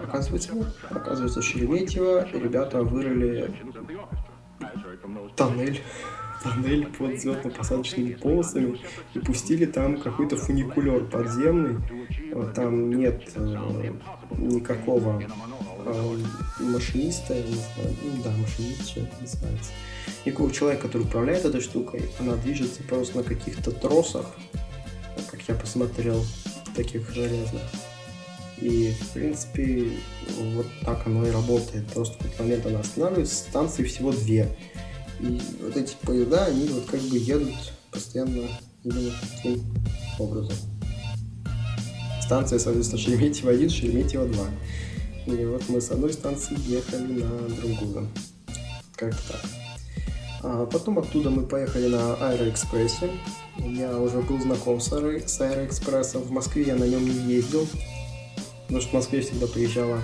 Оказывается, 0.02 0.52
оказывается, 0.90 1.42
Шереметьево 1.42 2.28
ребята 2.32 2.82
вырыли 2.82 3.52
тоннель, 5.36 5.80
тоннель 6.42 6.86
под 6.86 7.12
взлетно-посадочными 7.14 8.14
полосами 8.14 8.80
и 9.14 9.18
пустили 9.18 9.66
там 9.66 10.00
какой-то 10.00 10.36
фуникулер 10.36 11.04
подземный. 11.06 11.78
Там 12.54 12.90
нет 12.90 13.32
э, 13.34 13.92
никакого 14.38 15.20
э, 15.20 16.16
машиниста, 16.60 17.34
не 17.34 17.54
знаю, 17.54 17.96
ну 18.04 18.22
да, 18.22 18.30
машинист 18.30 18.88
что 18.88 19.00
называется. 19.20 19.72
Никакого 20.24 20.52
человека, 20.52 20.86
который 20.86 21.02
управляет 21.02 21.44
этой 21.44 21.60
штукой, 21.60 22.10
она 22.18 22.36
движется 22.36 22.82
просто 22.82 23.18
на 23.18 23.22
каких-то 23.22 23.70
тросах, 23.70 24.26
как 25.30 25.40
я 25.48 25.54
посмотрел, 25.54 26.24
таких 26.74 27.10
железных. 27.12 27.62
И, 28.60 28.92
в 28.92 29.08
принципе, 29.14 29.90
вот 30.38 30.66
так 30.84 31.06
оно 31.06 31.26
и 31.26 31.30
работает. 31.30 31.86
Просто 31.88 32.14
в 32.14 32.18
какой-то 32.18 32.42
момент 32.42 32.66
она 32.66 32.80
останавливается, 32.80 33.34
станции 33.34 33.84
всего 33.84 34.12
две. 34.12 34.48
И 35.20 35.40
вот 35.62 35.76
эти 35.76 35.94
поезда, 36.02 36.46
они 36.46 36.68
вот 36.68 36.84
как 36.86 37.00
бы 37.00 37.16
едут 37.16 37.54
постоянно 37.90 38.48
именно 38.84 39.12
таким 39.36 39.62
образом. 40.18 40.56
Станция, 42.22 42.58
соответственно, 42.58 43.02
Шереметьево-1, 43.02 43.66
Шереметьево-2. 43.68 44.48
И 45.26 45.44
вот 45.46 45.62
мы 45.68 45.80
с 45.80 45.90
одной 45.90 46.12
станции 46.12 46.56
ехали 46.66 47.22
на 47.22 47.48
другую. 47.48 48.08
Как-то 48.94 49.32
так. 49.32 49.59
А 50.42 50.66
потом 50.66 50.98
оттуда 50.98 51.30
мы 51.30 51.42
поехали 51.42 51.88
на 51.88 52.14
Аэроэкспрессе. 52.14 53.10
Я 53.58 53.96
уже 53.98 54.20
был 54.20 54.40
знаком 54.40 54.80
с, 54.80 54.92
Аэро... 54.92 55.20
с 55.26 55.40
Аэроэкспрессом. 55.40 56.22
В 56.22 56.30
Москве 56.30 56.62
я 56.62 56.76
на 56.76 56.84
нем 56.84 57.04
не 57.04 57.34
ездил. 57.34 57.66
Потому 58.62 58.80
что 58.80 58.90
в 58.90 58.94
Москве 58.94 59.20
всегда 59.20 59.46
приезжала 59.46 60.00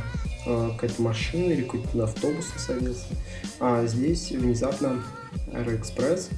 э, 0.47 0.71
какая-то 0.73 1.01
машина 1.01 1.53
или 1.53 1.63
какой-то 1.63 2.05
автобус 2.05 2.47
садился. 2.59 3.07
А 3.61 3.87
здесь 3.87 4.31
внезапно 4.31 5.03
Аэроэкспресс. 5.53 6.29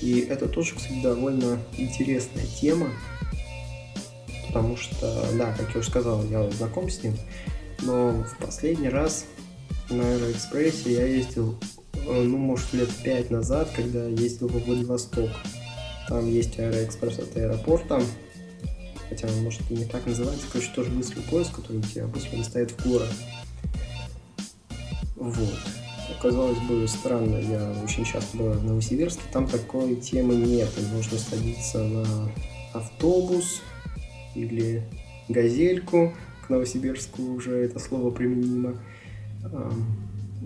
И 0.00 0.20
это 0.20 0.48
тоже, 0.48 0.74
кстати, 0.74 1.00
довольно 1.00 1.58
интересная 1.78 2.46
тема. 2.46 2.88
Потому 4.48 4.76
что, 4.76 5.26
да, 5.38 5.52
как 5.52 5.72
я 5.74 5.80
уже 5.80 5.88
сказал, 5.88 6.24
я 6.24 6.50
знаком 6.50 6.90
с 6.90 7.02
ним. 7.02 7.16
Но 7.82 8.10
в 8.10 8.36
последний 8.38 8.88
раз 8.88 9.26
на 9.90 10.02
Аэроэкспрессе 10.02 10.92
я 10.92 11.06
ездил, 11.06 11.56
ну, 12.06 12.36
может, 12.38 12.72
лет 12.72 12.88
пять 13.04 13.30
назад, 13.30 13.70
когда 13.74 14.06
ездил 14.06 14.48
во 14.48 14.58
Владивосток. 14.58 15.30
Там 16.08 16.28
есть 16.28 16.58
Аэроэкспресс 16.58 17.18
от 17.20 17.36
аэропорта 17.36 18.02
хотя 19.12 19.28
он 19.28 19.42
может 19.42 19.60
и 19.70 19.74
не 19.74 19.84
так 19.84 20.06
называется, 20.06 20.46
короче, 20.50 20.70
тоже 20.74 20.90
быстрый 20.90 21.20
поезд, 21.20 21.52
который 21.52 21.82
тебе 21.82 22.04
обычно 22.04 22.38
доставит 22.38 22.70
в 22.70 22.88
город. 22.88 23.12
Вот. 25.16 25.58
Казалось 26.20 26.58
бы, 26.60 26.86
странно, 26.88 27.36
я 27.36 27.74
очень 27.84 28.04
часто 28.04 28.36
бываю 28.36 28.58
в 28.58 28.64
Новосибирске, 28.64 29.22
там 29.32 29.46
такой 29.46 29.96
темы 29.96 30.34
нет, 30.36 30.68
можно 30.92 31.18
садиться 31.18 31.84
на 31.84 32.30
автобус 32.72 33.60
или 34.34 34.82
газельку, 35.28 36.14
к 36.46 36.48
Новосибирску 36.48 37.22
уже 37.22 37.56
это 37.56 37.78
слово 37.78 38.10
применимо, 38.10 38.78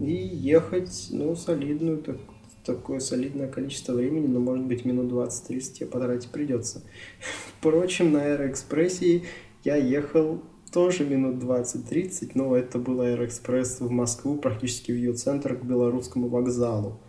и 0.00 0.12
ехать, 0.12 1.08
ну, 1.10 1.34
солидную 1.36 1.98
так, 1.98 2.18
такое 2.64 3.00
солидное 3.00 3.48
количество 3.48 3.92
времени, 3.92 4.26
но 4.26 4.40
может 4.40 4.66
быть 4.66 4.84
минут 4.84 5.12
20-30 5.12 5.72
тебе 5.72 5.86
потратить 5.86 6.30
придется. 6.30 6.82
Впрочем, 7.58 8.12
на 8.12 8.22
Аэроэкспрессе 8.22 9.22
я 9.64 9.76
ехал 9.76 10.42
тоже 10.72 11.04
минут 11.04 11.42
20-30, 11.42 12.32
но 12.34 12.56
это 12.56 12.78
был 12.78 13.00
Аэроэкспресс 13.00 13.80
в 13.80 13.90
Москву, 13.90 14.36
практически 14.36 14.92
в 14.92 14.96
ее 14.96 15.14
центр, 15.14 15.56
к 15.56 15.64
Белорусскому 15.64 16.28
вокзалу. 16.28 17.00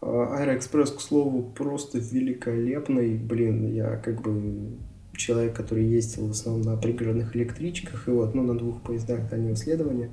А, 0.00 0.36
Аэроэкспресс, 0.38 0.92
к 0.92 1.00
слову, 1.00 1.42
просто 1.42 1.98
великолепный. 1.98 3.16
Блин, 3.16 3.74
я 3.74 3.96
как 3.96 4.22
бы 4.22 4.76
человек, 5.16 5.56
который 5.56 5.84
ездил 5.84 6.28
в 6.28 6.30
основном 6.30 6.62
на 6.62 6.76
пригородных 6.76 7.34
электричках 7.34 8.06
и 8.08 8.10
вот, 8.12 8.34
ну, 8.34 8.42
на 8.42 8.56
двух 8.56 8.80
поездах 8.82 9.28
дальнего 9.28 9.56
следования. 9.56 10.10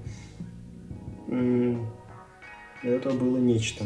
Это 1.28 3.10
было 3.10 3.38
нечто. 3.38 3.86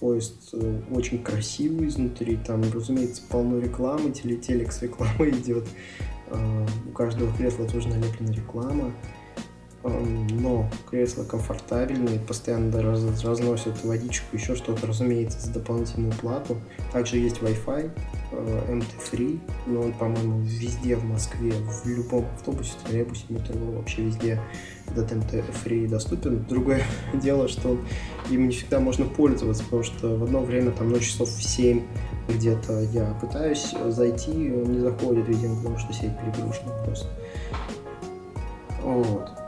Поезд 0.00 0.50
э, 0.52 0.80
очень 0.90 1.22
красивый 1.22 1.86
изнутри, 1.86 2.36
там, 2.36 2.62
разумеется, 2.72 3.22
полно 3.28 3.60
рекламы, 3.60 4.10
телетелекс 4.10 4.82
реклама 4.82 5.28
идет, 5.30 5.68
э, 6.26 6.66
у 6.88 6.90
каждого 6.90 7.32
кресла 7.36 7.66
тоже 7.66 7.88
налеплена 7.88 8.32
реклама, 8.32 8.92
но 9.84 10.66
кресла 10.88 11.24
комфортабельные, 11.24 12.18
постоянно 12.18 12.82
раз, 12.82 13.02
разносят 13.22 13.84
водичку, 13.84 14.34
еще 14.34 14.56
что-то, 14.56 14.86
разумеется, 14.86 15.40
за 15.40 15.52
дополнительную 15.52 16.12
плату. 16.14 16.56
Также 16.92 17.18
есть 17.18 17.38
Wi-Fi, 17.38 17.90
э, 18.32 18.80
но 19.66 19.80
он, 19.80 19.92
по-моему, 19.92 20.40
везде 20.40 20.96
в 20.96 21.04
Москве, 21.04 21.52
в 21.52 21.86
любом 21.86 22.24
автобусе, 22.34 22.72
троллейбусе, 22.82 23.24
метро, 23.28 23.54
вообще 23.56 24.02
везде 24.02 24.40
этот 24.90 25.12
MT-Free 25.12 25.86
доступен. 25.86 26.44
Другое 26.48 26.82
дело, 27.14 27.46
что 27.48 27.78
им 28.30 28.48
не 28.48 28.54
всегда 28.54 28.80
можно 28.80 29.04
пользоваться, 29.04 29.64
потому 29.64 29.82
что 29.82 30.16
в 30.16 30.24
одно 30.24 30.40
время, 30.40 30.70
там, 30.70 30.88
ну, 30.88 30.98
часов 30.98 31.28
в 31.28 31.42
7 31.42 31.82
где-то 32.28 32.80
я 32.92 33.12
пытаюсь 33.20 33.74
зайти, 33.88 34.50
он 34.50 34.72
не 34.72 34.80
заходит, 34.80 35.28
видимо, 35.28 35.56
потому 35.56 35.78
что 35.78 35.92
сеть 35.92 36.12
перегружена 36.18 36.72
просто. 36.84 37.08
Вот. 38.82 39.43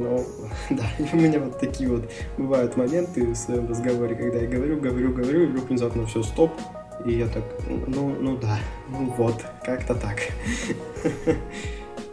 Но, 0.00 0.24
да, 0.70 0.84
у 1.12 1.16
меня 1.16 1.40
вот 1.40 1.58
такие 1.58 1.90
вот 1.90 2.10
бывают 2.38 2.76
моменты 2.76 3.26
в 3.26 3.34
своем 3.34 3.68
разговоре, 3.68 4.14
когда 4.14 4.38
я 4.38 4.48
говорю, 4.48 4.80
говорю, 4.80 5.12
говорю, 5.12 5.42
и 5.42 5.46
вдруг 5.46 5.68
внезапно 5.68 6.06
все, 6.06 6.22
стоп, 6.22 6.52
и 7.04 7.12
я 7.12 7.28
так, 7.28 7.44
ну, 7.68 8.08
ну 8.18 8.36
да, 8.38 8.58
ну 8.88 9.12
вот, 9.16 9.44
как-то 9.62 9.94
так. 9.94 10.18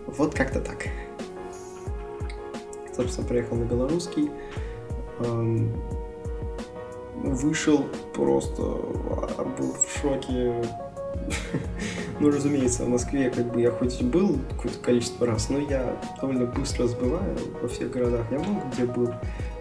Вот 0.06 0.34
как-то 0.34 0.62
так. 0.62 0.88
Собственно, 2.96 3.28
приехал 3.28 3.58
на 3.58 3.66
белорусский. 3.66 4.32
Вышел 7.24 7.86
просто, 8.14 8.62
был 8.62 9.74
в 9.74 10.02
шоке. 10.02 10.54
Ну, 12.20 12.32
разумеется, 12.32 12.84
в 12.84 12.90
Москве 12.90 13.30
как 13.30 13.54
бы 13.54 13.62
я 13.62 13.70
хоть 13.70 14.02
и 14.02 14.04
был 14.04 14.40
какое-то 14.50 14.80
количество 14.80 15.28
раз, 15.28 15.50
но 15.50 15.60
я 15.60 16.02
довольно 16.20 16.46
быстро 16.46 16.88
сбываю 16.88 17.38
во 17.62 17.68
всех 17.68 17.92
городах. 17.92 18.26
Я 18.32 18.40
много 18.40 18.62
где 18.74 18.86
был. 18.86 19.14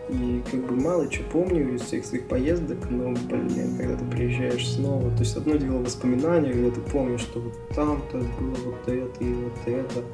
И 0.08 0.42
как 0.50 0.64
бы 0.66 0.76
мало 0.76 1.10
что 1.10 1.24
помню 1.24 1.74
из 1.74 1.82
всех 1.82 2.06
своих 2.06 2.28
поездок, 2.28 2.78
но, 2.88 3.10
блин, 3.28 3.76
когда 3.76 3.96
ты 3.96 4.04
приезжаешь 4.04 4.74
снова, 4.74 5.10
то 5.10 5.18
есть 5.18 5.36
одно 5.36 5.56
дело 5.56 5.78
воспоминания, 5.78 6.52
когда 6.52 6.70
ты 6.70 6.80
помнишь, 6.80 7.22
что 7.22 7.40
вот 7.40 7.68
там-то 7.74 8.18
было 8.18 8.56
вот 8.66 8.88
это, 8.88 9.24
и 9.24 9.34
вот 9.34 9.52
это, 9.66 10.04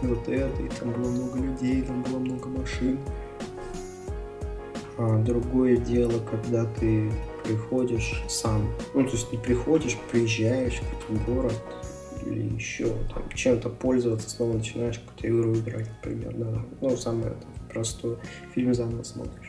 и 0.00 0.06
вот 0.06 0.26
это, 0.26 0.62
и 0.62 0.68
там 0.70 0.92
было 0.92 1.10
много 1.10 1.38
людей, 1.38 1.82
там 1.82 2.02
было 2.02 2.18
много 2.18 2.48
машин. 2.48 2.98
А 4.96 5.18
другое 5.22 5.76
дело, 5.76 6.18
когда 6.30 6.64
ты 6.64 7.12
приходишь 7.44 8.22
сам, 8.28 8.70
ну, 8.94 9.04
то 9.04 9.12
есть 9.12 9.30
ты 9.30 9.38
приходишь, 9.38 9.96
приезжаешь 10.10 10.80
в 10.80 11.00
какой-то 11.00 11.32
город, 11.32 11.62
или 12.26 12.54
еще 12.54 12.86
там 13.12 13.28
чем-то 13.34 13.68
пользоваться, 13.68 14.30
снова 14.30 14.54
начинаешь 14.54 14.98
какую-то 14.98 15.28
игру 15.28 15.54
играть, 15.54 15.88
например, 15.88 16.34
да, 16.36 16.64
ну, 16.80 16.96
самое 16.96 17.32
это, 17.32 17.46
простое, 17.68 18.16
фильм 18.54 18.74
заново 18.74 19.02
смотришь 19.02 19.41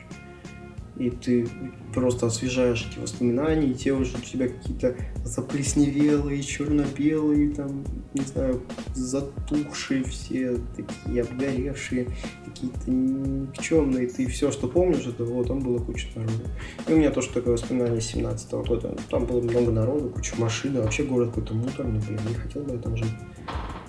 и 0.96 1.10
ты 1.10 1.48
просто 1.92 2.26
освежаешь 2.26 2.88
эти 2.88 3.00
воспоминания, 3.00 3.68
и 3.68 3.74
те 3.74 3.92
уже 3.92 4.16
у 4.16 4.20
тебя 4.20 4.48
какие-то 4.48 4.94
заплесневелые, 5.24 6.42
черно-белые, 6.42 7.50
там, 7.50 7.84
не 8.14 8.24
знаю, 8.24 8.62
затухшие 8.94 10.04
все, 10.04 10.58
такие 10.76 11.22
обгоревшие, 11.22 12.08
какие-то 12.44 12.90
никчемные. 12.90 14.06
Ты 14.06 14.26
все, 14.26 14.52
что 14.52 14.68
помнишь, 14.68 15.06
это 15.06 15.24
вот 15.24 15.48
там 15.48 15.60
было 15.60 15.78
куча 15.78 16.08
народу. 16.14 16.44
И 16.86 16.92
у 16.92 16.96
меня 16.96 17.10
тоже 17.10 17.30
такое 17.30 17.54
воспоминание 17.54 18.00
17 18.00 18.52
-го 18.52 18.66
года. 18.66 18.96
Там 19.10 19.26
было 19.26 19.40
много 19.40 19.72
народу, 19.72 20.10
куча 20.10 20.36
машин, 20.38 20.80
вообще 20.80 21.02
город 21.02 21.30
какой-то 21.30 21.54
муторный, 21.54 22.00
блин, 22.00 22.20
не 22.28 22.34
хотел 22.34 22.62
бы 22.62 22.72
я 22.72 22.78
там 22.78 22.96
жить. 22.96 23.14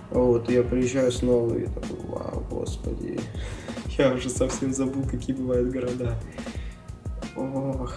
Вот, 0.09 0.49
я 0.49 0.63
приезжаю 0.63 1.11
снова 1.11 1.55
и 1.55 1.65
такой, 1.65 1.99
вау, 2.07 2.45
господи, 2.49 3.19
я 3.97 4.13
уже 4.13 4.29
совсем 4.29 4.73
забыл, 4.73 5.03
какие 5.03 5.35
бывают 5.35 5.71
города. 5.71 6.19
Ох. 7.35 7.93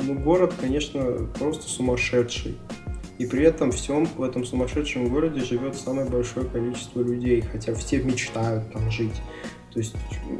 Ну, 0.00 0.14
город, 0.14 0.54
конечно, 0.60 1.28
просто 1.38 1.68
сумасшедший. 1.68 2.56
И 3.18 3.26
при 3.26 3.42
этом 3.42 3.72
всем 3.72 4.06
в 4.06 4.22
этом 4.22 4.44
сумасшедшем 4.44 5.08
городе 5.08 5.40
живет 5.40 5.74
самое 5.74 6.08
большое 6.08 6.46
количество 6.46 7.02
людей, 7.02 7.40
хотя 7.40 7.74
все 7.74 8.00
мечтают 8.00 8.72
там 8.72 8.88
жить. 8.92 9.20
То 9.72 9.80
есть 9.80 9.94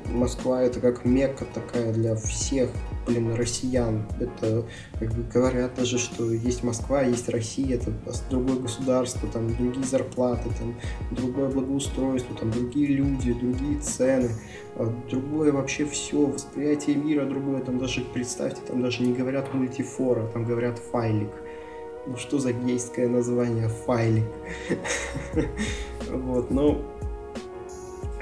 Москва 0.06 0.62
это 0.62 0.80
как 0.80 1.04
мекка 1.04 1.44
такая 1.44 1.92
для 1.92 2.16
всех, 2.16 2.70
блин, 3.06 3.34
россиян. 3.34 4.06
Это, 4.18 4.64
как 4.98 5.12
бы 5.14 5.22
говорят 5.22 5.74
даже, 5.74 5.98
что 5.98 6.32
есть 6.32 6.62
Москва, 6.62 7.02
есть 7.02 7.28
Россия, 7.28 7.76
это 7.76 7.92
другое 8.30 8.56
государство, 8.56 9.28
там 9.28 9.54
другие 9.54 9.84
зарплаты, 9.84 10.48
там 10.58 10.74
другое 11.10 11.48
благоустройство, 11.48 12.34
там 12.36 12.50
другие 12.50 12.88
люди, 12.88 13.32
другие 13.34 13.78
цены, 13.80 14.30
а 14.76 14.92
другое 15.10 15.52
вообще 15.52 15.84
все, 15.84 16.26
восприятие 16.26 16.96
мира 16.96 17.26
другое, 17.26 17.60
там 17.60 17.78
даже, 17.78 18.00
представьте, 18.00 18.62
там 18.66 18.82
даже 18.82 19.02
не 19.02 19.12
говорят 19.12 19.52
мультифора, 19.52 20.26
там 20.28 20.44
говорят 20.44 20.78
файлик. 20.78 21.30
Ну 22.06 22.16
что 22.16 22.38
за 22.38 22.52
гейское 22.52 23.08
название 23.08 23.68
файлик? 23.68 24.24
Вот, 26.10 26.50
но 26.50 26.80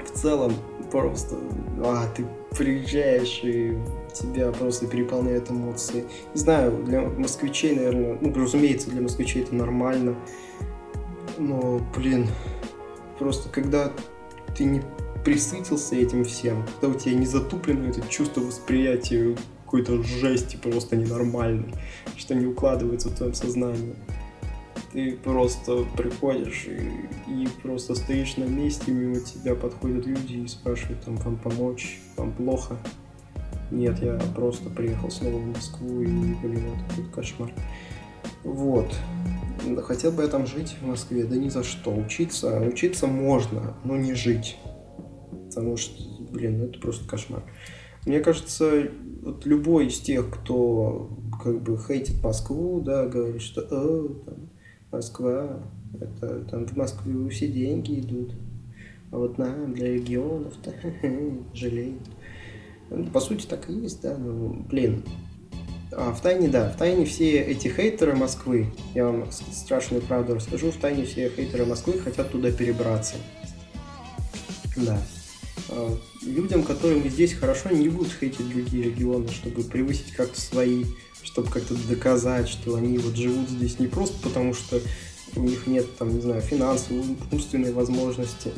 в 0.03 0.19
целом 0.19 0.51
просто, 0.91 1.35
а, 1.83 2.07
ты 2.15 2.25
приезжаешь 2.57 3.41
и 3.43 3.77
тебя 4.13 4.51
просто 4.51 4.87
переполняют 4.87 5.51
эмоции. 5.51 6.05
Не 6.33 6.39
знаю, 6.39 6.83
для 6.83 7.01
москвичей, 7.01 7.75
наверное, 7.75 8.17
ну, 8.19 8.33
разумеется, 8.33 8.89
для 8.89 9.01
москвичей 9.01 9.43
это 9.43 9.55
нормально, 9.55 10.15
но, 11.37 11.81
блин, 11.95 12.27
просто 13.19 13.49
когда 13.49 13.91
ты 14.55 14.63
не 14.63 14.81
присытился 15.23 15.95
этим 15.95 16.23
всем, 16.23 16.65
когда 16.79 16.95
у 16.95 16.99
тебя 16.99 17.15
не 17.15 17.25
затуплено 17.25 17.89
это 17.89 18.01
чувство 18.07 18.41
восприятия 18.41 19.35
какой-то 19.65 20.01
жести 20.01 20.55
просто 20.55 20.95
ненормальной, 20.95 21.73
что 22.15 22.33
не 22.33 22.45
укладывается 22.45 23.09
в 23.09 23.15
твоем 23.15 23.33
сознании 23.33 23.95
ты 24.97 25.11
просто 25.11 25.85
приходишь 25.95 26.65
и, 26.65 27.43
и 27.43 27.47
просто 27.61 27.93
стоишь 27.93 28.35
на 28.37 28.45
месте, 28.45 28.91
мимо 28.91 29.19
тебя 29.19 29.53
подходят 29.53 30.07
люди 30.07 30.37
и 30.37 30.47
спрашивают, 30.47 31.01
там, 31.01 31.17
вам 31.17 31.37
помочь, 31.37 31.99
вам 32.15 32.33
плохо. 32.33 32.77
Нет, 33.69 34.01
я 34.01 34.19
просто 34.35 34.71
приехал 34.71 35.11
снова 35.11 35.37
в 35.37 35.45
Москву 35.49 36.01
и, 36.01 36.07
блин, 36.07 36.63
это 36.73 36.89
какой 36.89 37.11
кошмар. 37.11 37.53
Вот. 38.43 38.91
Хотел 39.83 40.13
бы 40.13 40.23
я 40.23 40.29
там 40.29 40.47
жить 40.47 40.75
в 40.81 40.87
Москве? 40.87 41.25
Да 41.25 41.35
ни 41.35 41.49
за 41.49 41.61
что. 41.61 41.93
Учиться, 41.93 42.59
учиться 42.61 43.05
можно, 43.05 43.77
но 43.83 43.97
не 43.97 44.15
жить. 44.15 44.57
Потому 45.49 45.77
что, 45.77 46.01
блин, 46.31 46.57
ну 46.57 46.65
это 46.65 46.79
просто 46.79 47.07
кошмар. 47.07 47.43
Мне 48.07 48.19
кажется, 48.19 48.89
вот 49.21 49.45
любой 49.45 49.89
из 49.89 49.99
тех, 49.99 50.27
кто 50.31 51.15
как 51.43 51.61
бы 51.61 51.77
хейтит 51.77 52.23
Москву, 52.23 52.81
да, 52.81 53.05
говорит, 53.05 53.43
что 53.43 53.61
э, 53.61 54.07
там, 54.25 54.49
Москва, 54.91 55.59
это 55.99 56.41
там 56.49 56.65
в 56.65 56.75
Москву 56.75 57.29
все 57.29 57.47
деньги 57.47 57.99
идут. 57.99 58.33
А 59.11 59.17
вот 59.17 59.37
нам, 59.37 59.73
для 59.73 59.93
регионов-то, 59.93 60.73
жалеют. 61.53 62.01
Ну, 62.89 63.05
по 63.07 63.19
сути, 63.19 63.45
так 63.45 63.69
и 63.69 63.73
есть, 63.73 64.01
да, 64.01 64.17
ну, 64.17 64.65
блин. 64.69 65.03
А 65.91 66.13
в 66.13 66.21
тайне, 66.21 66.49
да, 66.49 66.69
в 66.69 66.77
тайне 66.77 67.05
все 67.05 67.41
эти 67.41 67.69
хейтеры 67.69 68.15
Москвы, 68.15 68.67
я 68.93 69.05
вам 69.05 69.31
страшную 69.31 70.01
правду 70.01 70.35
расскажу, 70.35 70.71
в 70.71 70.77
тайне 70.77 71.05
все 71.05 71.29
хейтеры 71.29 71.65
Москвы 71.65 71.93
хотят 71.93 72.31
туда 72.31 72.51
перебраться. 72.51 73.15
Да. 74.75 74.99
А, 75.69 75.97
людям, 76.23 76.63
которым 76.63 77.07
здесь 77.09 77.33
хорошо, 77.33 77.69
не 77.69 77.89
будут 77.89 78.11
хейтить 78.13 78.49
другие 78.49 78.83
регионы, 78.83 79.29
чтобы 79.29 79.63
превысить 79.63 80.11
как-то 80.11 80.39
свои 80.39 80.85
чтобы 81.23 81.49
как-то 81.49 81.75
доказать, 81.87 82.49
что 82.49 82.75
они 82.75 82.97
вот 82.97 83.15
живут 83.15 83.49
здесь 83.49 83.79
не 83.79 83.87
просто 83.87 84.15
потому, 84.21 84.53
что 84.53 84.81
у 85.35 85.41
них 85.41 85.67
нет, 85.67 85.97
там, 85.97 86.13
не 86.13 86.21
знаю, 86.21 86.41
финансовой, 86.41 87.03
умственной 87.31 87.71
возможности, 87.71 88.51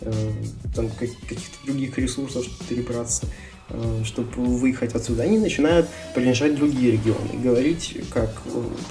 э, 0.00 0.32
там, 0.74 0.88
каких-то 0.88 1.66
других 1.66 1.98
ресурсов, 1.98 2.44
чтобы 2.44 2.64
перебраться, 2.64 3.26
э, 3.68 4.02
чтобы 4.04 4.30
выехать 4.44 4.94
отсюда. 4.94 5.24
Они 5.24 5.38
начинают 5.38 5.88
принижать 6.14 6.54
другие 6.54 6.92
регионы, 6.92 7.38
говорить, 7.42 7.98
как 8.10 8.30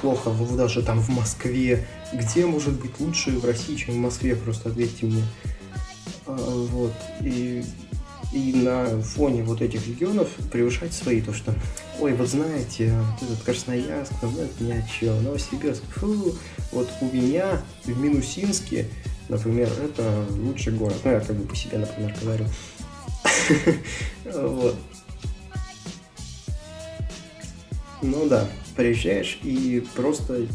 плохо 0.01 0.31
даже 0.55 0.83
там 0.83 0.99
в 0.99 1.09
Москве, 1.09 1.87
где 2.13 2.45
может 2.45 2.79
быть 2.79 2.99
лучше 2.99 3.31
в 3.31 3.45
России, 3.45 3.75
чем 3.75 3.95
в 3.95 3.97
Москве, 3.97 4.35
просто 4.35 4.69
ответьте 4.69 5.05
мне. 5.05 5.23
Э, 6.27 6.35
вот, 6.71 6.93
и 7.21 7.63
и 8.33 8.53
на 8.53 9.01
фоне 9.01 9.43
вот 9.43 9.61
этих 9.61 9.85
регионов 9.87 10.29
превышать 10.51 10.93
свои, 10.93 11.21
то 11.21 11.33
что, 11.33 11.53
ой, 12.01 12.13
вот 12.13 12.27
знаете, 12.27 12.91
вот 12.99 13.29
этот 13.29 13.43
Красноярск, 13.43 14.11
ну 14.23 14.41
это 14.41 14.63
ни 14.63 14.71
о 14.71 14.81
чем, 14.87 15.23
Новосибирск, 15.23 15.83
фу, 15.91 16.35
вот 16.71 16.89
у 16.99 17.05
меня 17.05 17.61
в 17.85 17.99
Минусинске, 17.99 18.87
например, 19.29 19.69
это 19.83 20.25
лучший 20.31 20.73
город, 20.73 20.97
ну 21.03 21.11
я 21.11 21.19
как 21.19 21.35
бы 21.35 21.47
по 21.47 21.55
себе, 21.55 21.77
например, 21.77 22.15
говорю, 22.21 22.45
вот. 24.25 24.75
Ну 28.01 28.27
да, 28.27 28.49
приезжаешь 28.75 29.37
и 29.43 29.85
просто, 29.95 30.47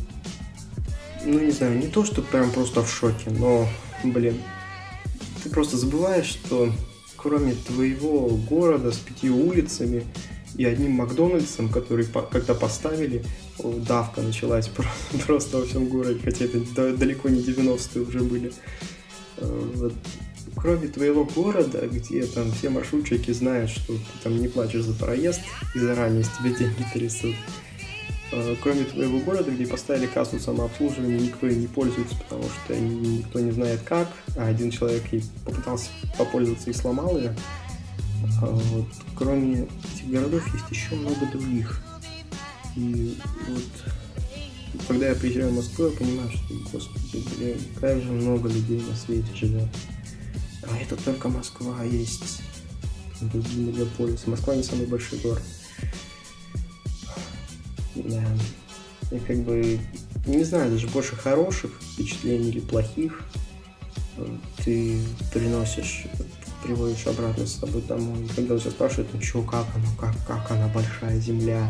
ну 1.24 1.38
не 1.38 1.52
знаю, 1.52 1.78
не 1.78 1.86
то, 1.86 2.04
что 2.04 2.22
прям 2.22 2.50
просто 2.50 2.82
в 2.82 2.90
шоке, 2.90 3.30
но, 3.30 3.68
блин, 4.02 4.42
ты 5.44 5.48
просто 5.48 5.76
забываешь, 5.76 6.26
что 6.26 6.72
кроме 7.16 7.54
твоего 7.54 8.30
города 8.30 8.90
с 8.90 8.96
пяти 8.96 9.30
улицами 9.30 10.04
и 10.56 10.64
одним 10.64 10.92
Макдональдсом, 10.92 11.68
который 11.68 12.06
когда 12.30 12.54
поставили, 12.54 13.24
давка 13.58 14.22
началась 14.22 14.68
просто 15.26 15.58
во 15.58 15.66
всем 15.66 15.88
городе, 15.88 16.20
хотя 16.24 16.44
это 16.44 16.96
далеко 16.96 17.28
не 17.28 17.40
90-е 17.40 18.02
уже 18.02 18.20
были. 18.20 18.52
Э, 19.38 19.70
вот. 19.74 19.94
Кроме 20.56 20.88
твоего 20.88 21.24
города, 21.24 21.86
где 21.86 22.24
там 22.24 22.50
все 22.52 22.70
маршрутчики 22.70 23.30
знают, 23.30 23.70
что 23.70 23.92
ты 23.92 24.00
там 24.22 24.40
не 24.40 24.48
платишь 24.48 24.82
за 24.82 24.94
проезд 24.94 25.40
и 25.74 25.78
заранее 25.78 26.24
с 26.24 26.30
тебя 26.30 26.50
деньги 26.56 26.84
трясут, 26.94 27.34
Э, 28.32 28.56
кроме 28.60 28.84
твоего 28.84 29.20
города, 29.20 29.50
где 29.50 29.66
поставили 29.66 30.06
кассу 30.06 30.40
самообслуживания, 30.40 31.18
никто 31.18 31.46
и 31.46 31.54
не 31.54 31.68
пользуется, 31.68 32.16
потому 32.16 32.42
что 32.42 32.76
никто 32.76 33.38
не 33.38 33.52
знает 33.52 33.80
как, 33.82 34.08
а 34.36 34.46
один 34.46 34.70
человек 34.70 35.04
и 35.12 35.22
попытался 35.44 35.90
попользоваться 36.18 36.70
и 36.70 36.72
сломал 36.72 37.16
ее. 37.16 37.36
А 38.42 38.46
вот. 38.46 38.86
Кроме 39.16 39.62
этих 39.94 40.10
городов 40.10 40.42
есть 40.54 40.70
еще 40.70 40.94
много 40.94 41.26
других. 41.26 41.82
И 42.76 43.16
вот 43.48 44.84
когда 44.86 45.08
я 45.08 45.14
приезжаю 45.14 45.50
в 45.50 45.54
Москву, 45.56 45.86
я 45.86 45.96
понимаю, 45.96 46.30
что, 46.30 46.54
господи, 46.70 47.24
блин, 47.36 47.58
как 47.80 48.02
же 48.02 48.12
много 48.12 48.48
людей 48.48 48.82
на 48.82 48.94
свете 48.94 49.34
живет. 49.34 49.68
А 50.62 50.76
это 50.76 50.96
только 50.96 51.28
Москва 51.28 51.82
есть. 51.84 52.42
Другие 53.20 53.66
мегаполисы. 53.66 54.28
Москва 54.28 54.54
не 54.54 54.62
самый 54.62 54.86
большой 54.86 55.18
город. 55.20 55.42
Да. 57.94 58.24
И 59.10 59.18
как 59.20 59.42
бы, 59.44 59.80
не 60.26 60.44
знаю, 60.44 60.70
даже 60.70 60.86
больше 60.88 61.16
хороших 61.16 61.72
впечатлений 61.80 62.50
или 62.50 62.60
плохих 62.60 63.22
ты 64.64 64.98
приносишь, 65.32 66.06
приводишь 66.62 67.06
обратно 67.06 67.46
с 67.46 67.54
собой 67.54 67.82
домой. 67.82 68.24
И 68.24 68.28
когда 68.28 68.54
у 68.54 68.58
тебя 68.58 68.70
спрашивают, 68.70 69.08
ну 69.12 69.20
что, 69.20 69.42
как 69.42 69.66
оно, 69.74 69.86
как, 69.98 70.14
как 70.26 70.50
она 70.50 70.68
большая 70.68 71.18
земля, 71.20 71.68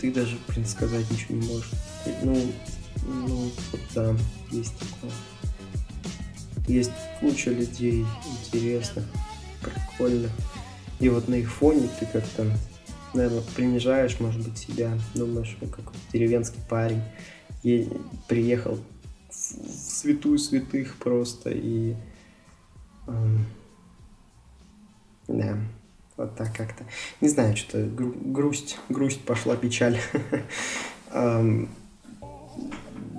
ты 0.00 0.12
даже, 0.12 0.36
в 0.46 0.66
сказать 0.66 1.10
ничего 1.10 1.36
не 1.36 1.46
можешь. 1.46 1.70
Ну, 2.22 2.52
ну, 3.06 3.50
вот 3.72 3.80
да, 3.94 4.16
есть 4.50 4.74
такое. 4.78 5.12
Есть 6.66 6.92
куча 7.20 7.50
людей 7.50 8.04
интересных, 8.44 9.04
прикольных. 9.62 10.30
И 11.00 11.08
вот 11.08 11.28
на 11.28 11.36
их 11.36 11.50
фоне 11.50 11.88
ты 11.98 12.06
как-то 12.06 12.46
наверное, 13.14 13.42
принижаешь, 13.54 14.20
может 14.20 14.46
быть, 14.46 14.58
себя, 14.58 14.98
думаешь, 15.14 15.56
ну, 15.60 15.68
как 15.68 15.92
деревенский 16.12 16.60
парень, 16.68 17.02
и 17.62 17.88
приехал 18.28 18.78
в 19.30 19.32
святую 19.32 20.38
святых 20.38 20.96
просто, 20.96 21.50
и... 21.50 21.94
Эм, 23.08 23.46
да, 25.26 25.56
вот 26.16 26.36
так 26.36 26.54
как-то. 26.54 26.84
Не 27.20 27.28
знаю, 27.28 27.56
что-то 27.56 27.84
гру- 27.84 28.14
грусть, 28.14 28.78
грусть 28.88 29.24
пошла, 29.24 29.56
печаль. 29.56 29.98
эм, 31.12 31.68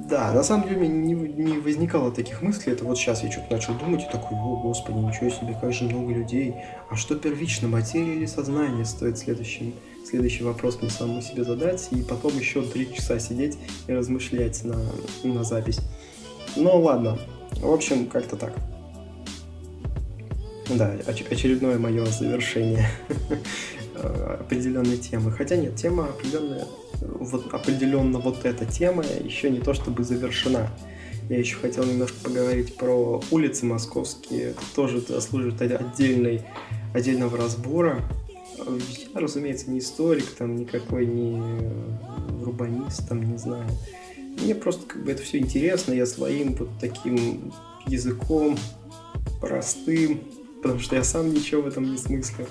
да, 0.09 0.33
на 0.33 0.43
самом 0.43 0.67
деле 0.67 0.87
не, 0.87 1.13
не 1.13 1.59
возникало 1.59 2.11
таких 2.11 2.41
мыслей. 2.41 2.73
Это 2.73 2.83
вот 2.83 2.97
сейчас 2.97 3.23
я 3.23 3.31
что-то 3.31 3.53
начал 3.53 3.75
думать 3.75 4.03
и 4.03 4.11
такой, 4.11 4.37
о, 4.37 4.55
господи, 4.57 4.97
ничего 4.97 5.29
себе, 5.29 5.55
как 5.59 5.71
же 5.71 5.83
много 5.83 6.11
людей. 6.13 6.55
А 6.89 6.95
что 6.95 7.15
первично, 7.15 7.67
материя 7.67 8.15
или 8.15 8.25
сознание, 8.25 8.85
стоит 8.85 9.19
следующий, 9.19 9.75
следующий 10.03 10.43
вопрос 10.43 10.81
мне 10.81 10.89
самому 10.89 11.21
себе 11.21 11.43
задать. 11.43 11.89
И 11.91 12.01
потом 12.01 12.35
еще 12.37 12.63
три 12.63 12.91
часа 12.93 13.19
сидеть 13.19 13.57
и 13.87 13.93
размышлять 13.93 14.63
на, 14.63 14.77
на 15.23 15.43
запись. 15.43 15.79
Ну 16.55 16.81
ладно, 16.81 17.19
в 17.61 17.71
общем, 17.71 18.07
как-то 18.07 18.35
так. 18.35 18.53
Да, 20.69 20.95
оч- 21.07 21.31
очередное 21.31 21.77
мое 21.77 22.05
завершение 22.05 22.87
определенной 23.95 24.97
темы. 24.97 25.31
Хотя 25.31 25.55
нет, 25.55 25.75
тема 25.75 26.05
определенная 26.05 26.65
вот 27.01 27.53
определенно 27.53 28.19
вот 28.19 28.45
эта 28.45 28.65
тема 28.65 29.03
еще 29.23 29.49
не 29.49 29.59
то 29.59 29.73
чтобы 29.73 30.03
завершена. 30.03 30.69
Я 31.29 31.37
еще 31.37 31.57
хотел 31.57 31.85
немножко 31.85 32.17
поговорить 32.23 32.75
про 32.75 33.21
улицы 33.29 33.65
московские. 33.65 34.55
Тоже 34.75 34.99
заслуживает 35.01 35.61
отдельной, 35.61 36.41
отдельного 36.93 37.37
разбора. 37.37 38.01
Я, 38.57 39.19
разумеется, 39.19 39.69
не 39.69 39.79
историк, 39.79 40.25
там 40.37 40.55
никакой 40.55 41.05
не 41.05 41.41
урбанист, 42.41 43.07
там 43.07 43.31
не 43.31 43.37
знаю. 43.37 43.69
Мне 44.41 44.55
просто 44.55 44.85
как 44.87 45.03
бы 45.03 45.11
это 45.11 45.21
все 45.21 45.37
интересно, 45.37 45.93
я 45.93 46.05
своим 46.05 46.55
вот 46.55 46.69
таким 46.79 47.53
языком 47.85 48.57
простым, 49.39 50.21
потому 50.61 50.79
что 50.79 50.95
я 50.95 51.03
сам 51.03 51.33
ничего 51.33 51.61
в 51.63 51.67
этом 51.67 51.89
не 51.89 51.97
смыслю, 51.97 52.47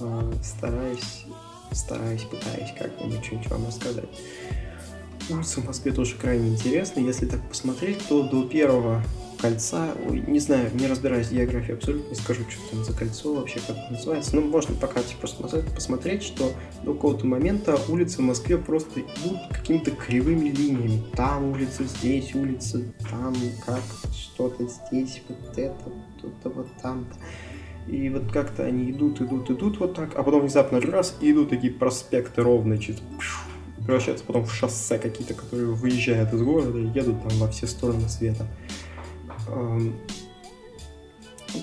а, 0.00 0.32
стараюсь, 0.42 1.24
стараюсь, 1.72 2.22
пытаюсь 2.22 2.72
как-нибудь 2.78 3.24
что-нибудь 3.24 3.50
вам 3.50 3.66
рассказать. 3.66 4.08
Улицы 5.28 5.60
в 5.60 5.66
Москве 5.66 5.92
тоже 5.92 6.14
крайне 6.16 6.50
интересны. 6.50 7.00
Если 7.00 7.26
так 7.26 7.40
посмотреть, 7.48 8.06
то 8.08 8.22
до 8.22 8.44
первого 8.44 9.02
кольца, 9.40 9.94
ой, 10.08 10.22
не 10.26 10.38
знаю, 10.38 10.70
не 10.74 10.86
разбираюсь 10.86 11.28
в 11.28 11.32
географии 11.32 11.74
абсолютно, 11.74 12.08
не 12.08 12.14
скажу, 12.14 12.42
что 12.48 12.70
там 12.70 12.84
за 12.84 12.92
кольцо 12.92 13.34
вообще, 13.34 13.60
как 13.66 13.76
это 13.76 13.92
называется, 13.92 14.36
но 14.36 14.42
можно 14.42 14.74
по 14.74 14.86
карте 14.86 15.14
просто 15.18 15.62
посмотреть, 15.74 16.22
что 16.22 16.52
до 16.82 16.94
какого-то 16.94 17.26
момента 17.26 17.78
улицы 17.88 18.18
в 18.18 18.24
Москве 18.24 18.58
просто 18.58 19.00
идут 19.00 19.38
какими-то 19.50 19.90
кривыми 19.90 20.48
линиями. 20.48 21.02
Там 21.14 21.52
улица, 21.52 21.84
здесь 21.84 22.34
улица, 22.34 22.82
там 23.10 23.34
как 23.64 23.82
что-то 24.12 24.66
здесь, 24.66 25.22
вот 25.28 25.58
это, 25.58 25.92
что-то 26.18 26.50
вот 26.50 26.68
там. 26.82 27.06
И 27.86 28.08
вот 28.08 28.32
как-то 28.32 28.64
они 28.64 28.90
идут, 28.90 29.20
идут, 29.20 29.50
идут 29.50 29.78
вот 29.78 29.94
так, 29.94 30.16
а 30.16 30.22
потом 30.22 30.40
внезапно 30.40 30.80
раз, 30.80 31.16
и 31.20 31.30
идут 31.30 31.50
такие 31.50 31.72
проспекты 31.72 32.42
ровные, 32.42 32.80
чисто 32.80 33.02
превращаются 33.86 34.24
потом 34.24 34.44
в 34.44 34.52
шоссе 34.52 34.98
какие-то, 34.98 35.34
которые 35.34 35.68
выезжают 35.68 36.32
из 36.34 36.42
города 36.42 36.78
и 36.78 36.86
едут 36.86 37.22
там 37.22 37.38
во 37.38 37.48
все 37.48 37.68
стороны 37.68 38.08
света 38.08 38.46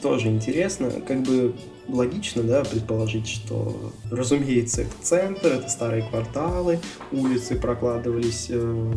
тоже 0.02 0.30
интересно, 0.30 0.90
как 1.06 1.22
бы 1.22 1.54
логично, 1.88 2.44
да, 2.44 2.64
предположить, 2.64 3.28
что, 3.28 3.92
разумеется, 4.10 4.86
центр, 5.02 5.48
это 5.48 5.70
старые 5.70 6.04
кварталы, 6.04 6.80
улицы 7.12 7.56
прокладывались 7.56 8.48
э, 8.50 8.94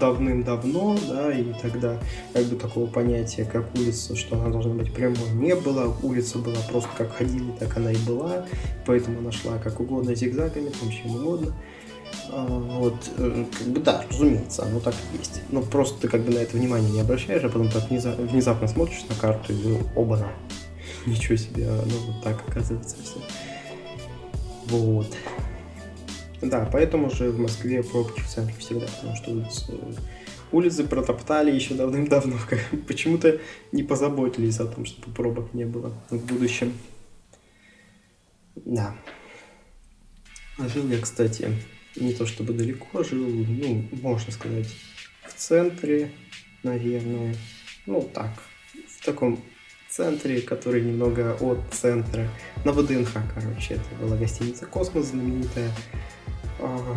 давным-давно, 0.00 0.96
да, 1.08 1.32
и 1.32 1.52
тогда 1.60 1.98
как 2.32 2.44
бы 2.46 2.56
такого 2.56 2.86
понятия, 2.86 3.44
как 3.44 3.66
улица, 3.74 4.16
что 4.16 4.36
она 4.40 4.50
должна 4.50 4.74
быть 4.74 4.92
прямой, 4.92 5.30
не 5.34 5.54
было. 5.54 5.96
Улица 6.02 6.38
была 6.38 6.58
просто 6.68 6.90
как 6.96 7.12
ходили, 7.12 7.52
так 7.58 7.76
она 7.76 7.92
и 7.92 7.98
была, 7.98 8.46
поэтому 8.86 9.20
она 9.20 9.32
шла 9.32 9.58
как 9.58 9.80
угодно 9.80 10.14
зигзагами, 10.14 10.70
там 10.70 10.90
чем 10.90 11.14
угодно. 11.14 11.48
А, 11.48 11.54
вот, 12.30 13.10
э, 13.16 13.44
как 13.58 13.66
бы 13.68 13.80
да, 13.80 14.04
разумеется, 14.10 14.64
оно 14.64 14.80
так 14.80 14.94
и 14.94 15.18
есть. 15.18 15.42
Но 15.50 15.62
просто 15.62 16.00
ты 16.02 16.08
как 16.08 16.22
бы 16.22 16.32
на 16.32 16.38
это 16.38 16.56
внимание 16.56 16.90
не 16.90 17.00
обращаешь, 17.00 17.42
а 17.44 17.48
потом 17.48 17.70
так 17.70 17.88
внезапно 17.90 18.68
смотришь 18.68 19.04
на 19.08 19.14
карту 19.14 19.52
и 19.52 19.78
оба-на. 19.94 20.30
Ничего 21.06 21.36
себе, 21.36 21.68
оно 21.68 21.96
вот 22.06 22.22
так 22.22 22.42
оказывается 22.46 22.96
все. 23.02 23.20
Вот. 24.66 25.06
Да, 26.40 26.68
поэтому 26.70 27.10
же 27.10 27.30
в 27.30 27.38
Москве 27.38 27.82
пробки 27.82 28.20
в 28.20 28.28
центре 28.28 28.54
всегда, 28.58 28.86
потому 28.86 29.16
что 29.16 29.30
улицы, 29.30 29.78
улицы 30.52 30.84
протоптали 30.84 31.50
еще 31.50 31.74
давным-давно. 31.74 32.36
Почему-то 32.86 33.40
не 33.72 33.82
позаботились 33.82 34.60
о 34.60 34.66
том, 34.66 34.84
чтобы 34.84 35.12
пробок 35.12 35.52
не 35.54 35.64
было 35.64 35.92
в 36.10 36.24
будущем. 36.24 36.74
Да. 38.54 38.94
А 40.58 40.68
жил 40.68 40.88
я, 40.88 41.00
кстати, 41.00 41.48
не 42.00 42.12
то 42.12 42.26
чтобы 42.26 42.52
далеко 42.52 43.02
жил, 43.02 43.26
ну, 43.26 43.84
можно 44.02 44.32
сказать, 44.32 44.68
в 45.26 45.34
центре, 45.34 46.10
наверное. 46.62 47.34
Ну, 47.86 48.08
так, 48.12 48.30
в 48.88 49.04
таком 49.04 49.40
центре, 49.88 50.40
который 50.42 50.82
немного 50.82 51.36
от 51.40 51.60
центра. 51.72 52.28
На 52.64 52.72
ВДНХ, 52.72 53.10
короче, 53.34 53.74
это 53.74 53.94
была 54.00 54.16
гостиница 54.16 54.66
«Космос» 54.66 55.06
знаменитая. 55.06 55.70
А, 56.60 56.96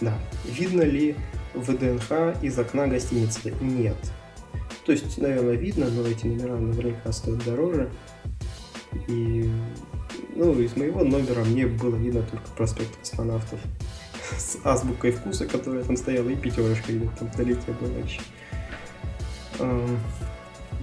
да, 0.00 0.18
видно 0.46 0.82
ли 0.82 1.16
ВДНХ 1.54 2.42
из 2.42 2.58
окна 2.58 2.86
гостиницы? 2.86 3.54
Нет. 3.60 3.96
То 4.86 4.92
есть, 4.92 5.18
наверное, 5.18 5.54
видно, 5.54 5.88
но 5.90 6.06
эти 6.06 6.26
номера 6.26 6.56
наверняка 6.56 7.12
стоят 7.12 7.44
дороже. 7.44 7.90
И, 9.06 9.50
ну, 10.34 10.58
из 10.58 10.76
моего 10.76 11.04
номера 11.04 11.44
мне 11.44 11.66
было 11.66 11.96
видно 11.96 12.22
только 12.22 12.48
проспект 12.56 12.96
космонавтов 12.96 13.60
с 14.36 14.58
азбукой 14.64 15.12
вкуса, 15.12 15.46
которая 15.46 15.84
там 15.84 15.96
стояла, 15.96 16.28
и 16.28 16.36
пятерочка 16.36 16.92
где-то 16.92 17.16
там 17.18 17.28
вдалеке 17.28 17.72
была 17.80 17.98
еще. 17.98 18.20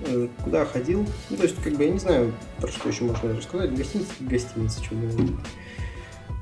Э, 0.08 0.28
куда 0.44 0.66
ходил? 0.66 1.06
Ну, 1.30 1.38
то 1.38 1.44
есть, 1.44 1.56
как 1.64 1.74
бы, 1.74 1.84
я 1.84 1.90
не 1.90 2.00
знаю, 2.00 2.34
про 2.60 2.68
что 2.68 2.90
еще 2.90 3.06
можно 3.06 3.36
рассказать. 3.36 3.76
Гостиница, 3.76 4.12
гостиница, 4.20 4.84
что 4.84 4.96
говорить. 4.96 5.32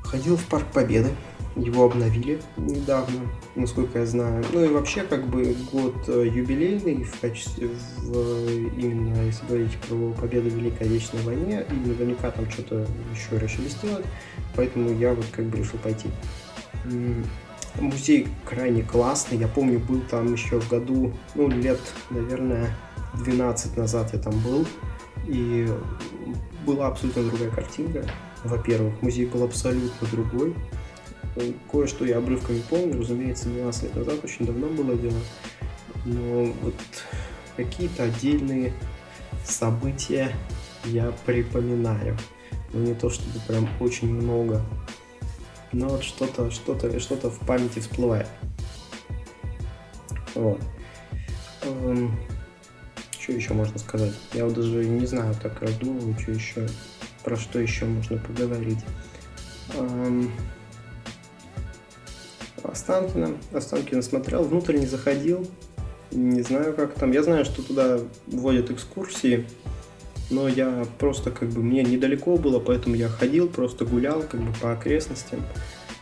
Ходил 0.02 0.36
в 0.36 0.44
Парк 0.46 0.66
Победы. 0.72 1.10
Его 1.56 1.84
обновили 1.84 2.42
недавно, 2.56 3.20
насколько 3.54 4.00
я 4.00 4.06
знаю. 4.06 4.44
Ну 4.52 4.64
и 4.64 4.68
вообще, 4.68 5.02
как 5.04 5.28
бы, 5.28 5.54
год 5.70 5.94
э, 6.08 6.26
юбилейный 6.26 7.04
в 7.04 7.20
качестве, 7.20 7.70
в, 7.98 8.48
именно 8.48 9.22
если 9.22 9.46
говорить 9.46 9.76
про 9.88 10.10
победу 10.20 10.50
в 10.50 10.54
Великой 10.54 10.88
Вечной 10.88 11.22
войне, 11.22 11.64
и 11.70 11.74
наверняка 11.88 12.32
там 12.32 12.50
что-то 12.50 12.84
еще 13.14 13.38
решили 13.38 13.68
сделать, 13.68 14.04
поэтому 14.56 14.98
я 14.98 15.14
вот 15.14 15.26
как 15.30 15.44
бы 15.44 15.58
решил 15.58 15.78
пойти. 15.78 16.10
Музей 17.80 18.28
крайне 18.44 18.82
классный. 18.82 19.38
Я 19.38 19.48
помню, 19.48 19.80
был 19.80 20.00
там 20.02 20.32
еще 20.32 20.60
в 20.60 20.68
году, 20.68 21.12
ну, 21.34 21.48
лет, 21.48 21.80
наверное, 22.10 22.70
12 23.14 23.76
назад 23.76 24.10
я 24.12 24.18
там 24.18 24.38
был. 24.40 24.66
И 25.26 25.68
была 26.66 26.88
абсолютно 26.88 27.24
другая 27.24 27.50
картинка. 27.50 28.04
Во-первых, 28.44 29.00
музей 29.02 29.26
был 29.26 29.42
абсолютно 29.42 30.08
другой. 30.08 30.54
Кое-что 31.70 32.04
я 32.04 32.18
обрывками 32.18 32.62
помню, 32.68 33.00
разумеется, 33.00 33.48
12 33.48 33.82
лет 33.84 33.96
назад, 33.96 34.24
очень 34.24 34.46
давно 34.46 34.68
было 34.68 34.94
дело. 34.94 35.18
Но 36.04 36.52
вот 36.62 36.74
какие-то 37.56 38.04
отдельные 38.04 38.72
события 39.44 40.32
я 40.84 41.12
припоминаю. 41.26 42.16
Но 42.72 42.80
не 42.80 42.94
то 42.94 43.10
чтобы 43.10 43.40
прям 43.48 43.68
очень 43.80 44.12
много 44.12 44.62
но 45.74 45.88
вот 45.88 46.04
что-то, 46.04 46.50
что-то, 46.50 46.98
что-то 47.00 47.30
в 47.30 47.38
памяти 47.40 47.80
всплывает. 47.80 48.28
Вот. 50.34 50.60
Эм, 51.62 52.18
что 53.18 53.32
еще 53.32 53.54
можно 53.54 53.78
сказать? 53.78 54.14
Я 54.32 54.44
вот 54.44 54.54
даже 54.54 54.84
не 54.84 55.06
знаю, 55.06 55.34
так 55.42 55.60
раздумываю, 55.60 56.16
что 56.18 56.32
еще, 56.32 56.68
про 57.22 57.36
что 57.36 57.58
еще 57.58 57.86
можно 57.86 58.18
поговорить. 58.18 58.80
Эм, 59.74 60.32
Останкино. 62.62 63.36
Останкино 63.52 64.02
смотрел, 64.02 64.44
внутрь 64.44 64.78
не 64.78 64.86
заходил. 64.86 65.46
Не 66.10 66.42
знаю, 66.42 66.74
как 66.74 66.94
там. 66.94 67.12
Я 67.12 67.22
знаю, 67.22 67.44
что 67.44 67.62
туда 67.62 67.98
вводят 68.26 68.70
экскурсии, 68.70 69.46
но 70.30 70.48
я 70.48 70.86
просто 70.98 71.30
как 71.30 71.50
бы 71.50 71.62
мне 71.62 71.82
недалеко 71.82 72.36
было, 72.36 72.58
поэтому 72.58 72.94
я 72.94 73.08
ходил, 73.08 73.48
просто 73.48 73.84
гулял 73.84 74.22
как 74.22 74.40
бы 74.40 74.52
по 74.60 74.72
окрестностям, 74.72 75.40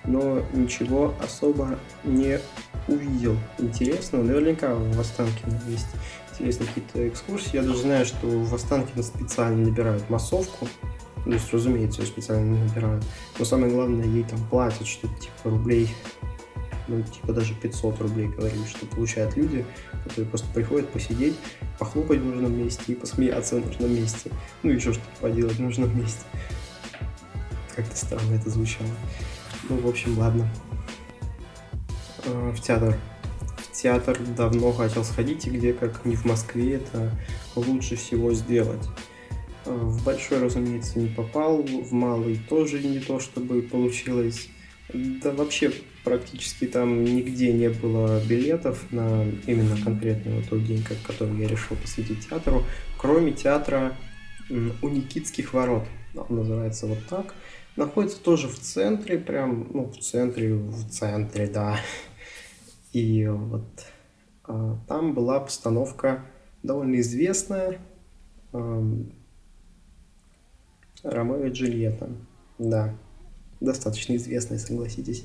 но 0.05 0.43
ничего 0.53 1.14
особо 1.23 1.79
не 2.05 2.41
увидел 2.89 3.37
интересного. 3.59 4.23
Наверняка 4.23 4.75
в 4.75 4.99
Останкино 4.99 5.61
есть 5.68 5.87
интересные 6.33 6.68
какие-то 6.68 7.09
экскурсии. 7.09 7.57
Я 7.57 7.62
даже 7.62 7.79
знаю, 7.79 8.07
что 8.07 8.27
в 8.27 8.55
Останкино 8.55 9.03
специально 9.03 9.68
набирают 9.68 10.09
массовку, 10.11 10.68
то 11.25 11.31
есть, 11.31 11.53
разумеется, 11.53 12.01
ее 12.01 12.09
специально 12.09 12.59
набирают. 12.59 13.05
Но 13.39 13.45
самое 13.45 13.73
главное, 13.73 14.07
ей 14.07 14.25
там 14.25 14.41
платят 14.51 14.87
что-то 14.87 15.14
типа 15.20 15.51
рублей 15.51 15.89
ну, 16.93 17.03
типа 17.03 17.32
даже 17.32 17.55
500 17.55 18.01
рублей 18.01 18.28
говорили, 18.28 18.64
что 18.66 18.86
получают 18.86 19.36
люди, 19.36 19.64
которые 20.05 20.26
просто 20.28 20.47
приходят 20.53 20.88
посидеть, 20.90 21.34
похлопать 21.78 22.20
в 22.20 22.24
нужном 22.24 22.57
месте 22.57 22.93
и 22.93 22.95
посмеяться 22.95 23.57
в 23.57 23.66
нужном 23.66 23.95
месте. 23.95 24.30
Ну, 24.62 24.70
еще 24.70 24.93
что-то 24.93 25.20
поделать 25.20 25.57
в 25.57 25.62
нужном 25.62 25.99
месте. 25.99 26.24
Как-то 27.74 27.97
странно 27.97 28.34
это 28.34 28.51
звучало. 28.51 28.90
Ну, 29.68 29.78
в 29.78 29.88
общем, 29.88 30.18
ладно. 30.18 30.49
А, 32.26 32.53
в 32.53 32.61
театр. 32.61 32.99
В 33.57 33.72
театр 33.72 34.18
давно 34.36 34.70
хотел 34.72 35.03
сходить, 35.03 35.47
и 35.47 35.51
где, 35.51 35.72
как 35.72 36.05
не 36.05 36.14
в 36.14 36.26
Москве, 36.26 36.74
это 36.74 37.11
лучше 37.57 37.97
всего 37.97 38.34
сделать. 38.34 38.86
А, 39.64 39.70
в 39.70 40.05
большой, 40.05 40.40
разумеется, 40.40 40.99
не 40.99 41.09
попал, 41.09 41.62
в 41.62 41.93
малый 41.93 42.38
тоже 42.49 42.82
не 42.82 42.99
то, 42.99 43.18
чтобы 43.18 43.62
получилось. 43.62 44.49
Да 44.95 45.30
вообще 45.32 45.72
практически 46.05 46.66
там 46.66 47.05
нигде 47.05 47.53
не 47.53 47.68
было 47.70 48.20
билетов 48.24 48.90
на 48.93 49.24
именно 49.47 49.76
конкретный 49.82 50.34
вот 50.34 50.49
тот 50.49 50.64
день, 50.64 50.84
который 51.07 51.38
я 51.38 51.49
решил 51.49 51.76
посвятить 51.76 52.28
театру, 52.28 52.64
кроме 52.99 53.32
театра 53.32 53.97
у 54.51 54.88
Никитских 54.88 55.55
ворот. 55.55 55.84
Он 56.14 56.36
называется 56.36 56.86
вот 56.86 56.99
так. 57.09 57.34
Находится 57.76 58.20
тоже 58.20 58.49
в 58.49 58.59
центре, 58.59 59.18
прям, 59.18 59.68
ну, 59.72 59.86
в 59.86 59.99
центре, 59.99 60.55
в 60.55 60.90
центре, 60.90 61.47
да. 61.47 61.80
И 62.93 63.26
вот 63.26 63.64
А, 64.45 64.76
там 64.88 65.14
была 65.14 65.40
постановка 65.40 66.24
довольно 66.62 67.01
известная 67.01 67.78
Ромео 68.53 69.07
и 71.47 71.51
Джульетта. 71.51 72.11
Да, 72.59 72.95
достаточно 73.65 74.17
известная, 74.17 74.59
согласитесь. 74.59 75.25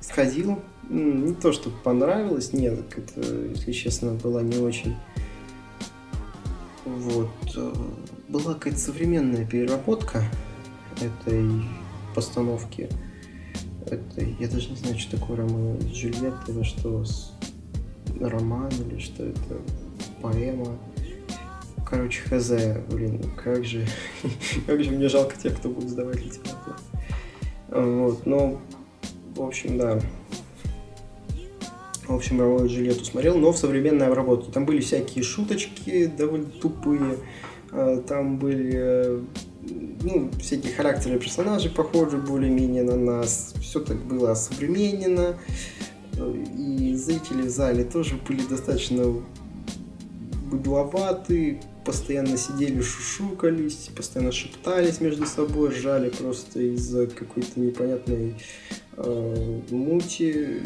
Сходил, 0.00 0.58
не 0.88 1.34
то, 1.34 1.52
что 1.52 1.70
понравилось, 1.70 2.52
нет, 2.52 2.80
это, 2.96 3.20
если 3.54 3.70
честно, 3.72 4.14
была 4.14 4.42
не 4.42 4.58
очень. 4.58 4.96
Вот. 6.84 7.30
Э, 7.56 7.72
была 8.28 8.54
какая-то 8.54 8.80
современная 8.80 9.46
переработка 9.46 10.24
этой 11.00 11.48
постановки. 12.14 12.88
Это, 13.86 14.24
я 14.40 14.48
даже 14.48 14.70
не 14.70 14.76
знаю, 14.76 14.98
что 14.98 15.18
такое 15.18 15.36
Ромео 15.36 15.76
и 15.76 15.92
Джульетта, 15.92 16.50
или 16.50 16.62
что, 16.64 17.04
роман, 18.20 18.70
или 18.88 18.98
что 18.98 19.24
это, 19.24 19.60
поэма. 20.20 20.78
Короче, 21.86 22.22
хз, 22.22 22.52
блин, 22.90 23.22
как 23.36 23.64
же, 23.64 23.86
как 24.66 24.82
же 24.82 24.90
мне 24.90 25.08
жалко 25.08 25.36
тех, 25.36 25.56
кто 25.58 25.68
будет 25.68 25.90
сдавать 25.90 26.24
литературу. 26.24 26.76
Вот, 27.74 28.26
но, 28.26 28.60
в 29.34 29.42
общем, 29.42 29.78
да. 29.78 29.98
В 32.06 32.14
общем, 32.14 32.40
Ромео 32.40 32.66
и 32.66 32.68
Джульетту 32.68 33.04
смотрел, 33.04 33.38
но 33.38 33.52
в 33.52 33.56
современной 33.56 34.08
обработке. 34.08 34.52
Там 34.52 34.66
были 34.66 34.80
всякие 34.80 35.24
шуточки 35.24 36.06
довольно 36.06 36.46
тупые, 36.46 37.18
а, 37.70 38.02
там 38.02 38.38
были 38.38 38.72
э, 38.74 39.20
ну, 40.02 40.30
всякие 40.38 40.74
характеры 40.74 41.18
персонажей 41.18 41.70
похожи 41.70 42.18
более-менее 42.18 42.82
на 42.82 42.96
нас. 42.96 43.54
Все 43.62 43.80
так 43.80 43.96
было 44.04 44.34
современно. 44.34 45.38
И 46.58 46.94
зрители 46.94 47.42
в 47.42 47.50
зале 47.50 47.84
тоже 47.84 48.18
были 48.28 48.42
достаточно 48.42 49.14
быдловаты, 50.50 51.60
постоянно 51.84 52.36
сидели, 52.36 52.80
шушукались, 52.80 53.90
постоянно 53.94 54.32
шептались 54.32 55.00
между 55.00 55.26
собой, 55.26 55.70
ржали 55.70 56.10
просто 56.10 56.60
из-за 56.60 57.06
какой-то 57.06 57.60
непонятной 57.60 58.36
э, 58.96 59.60
мути, 59.70 60.62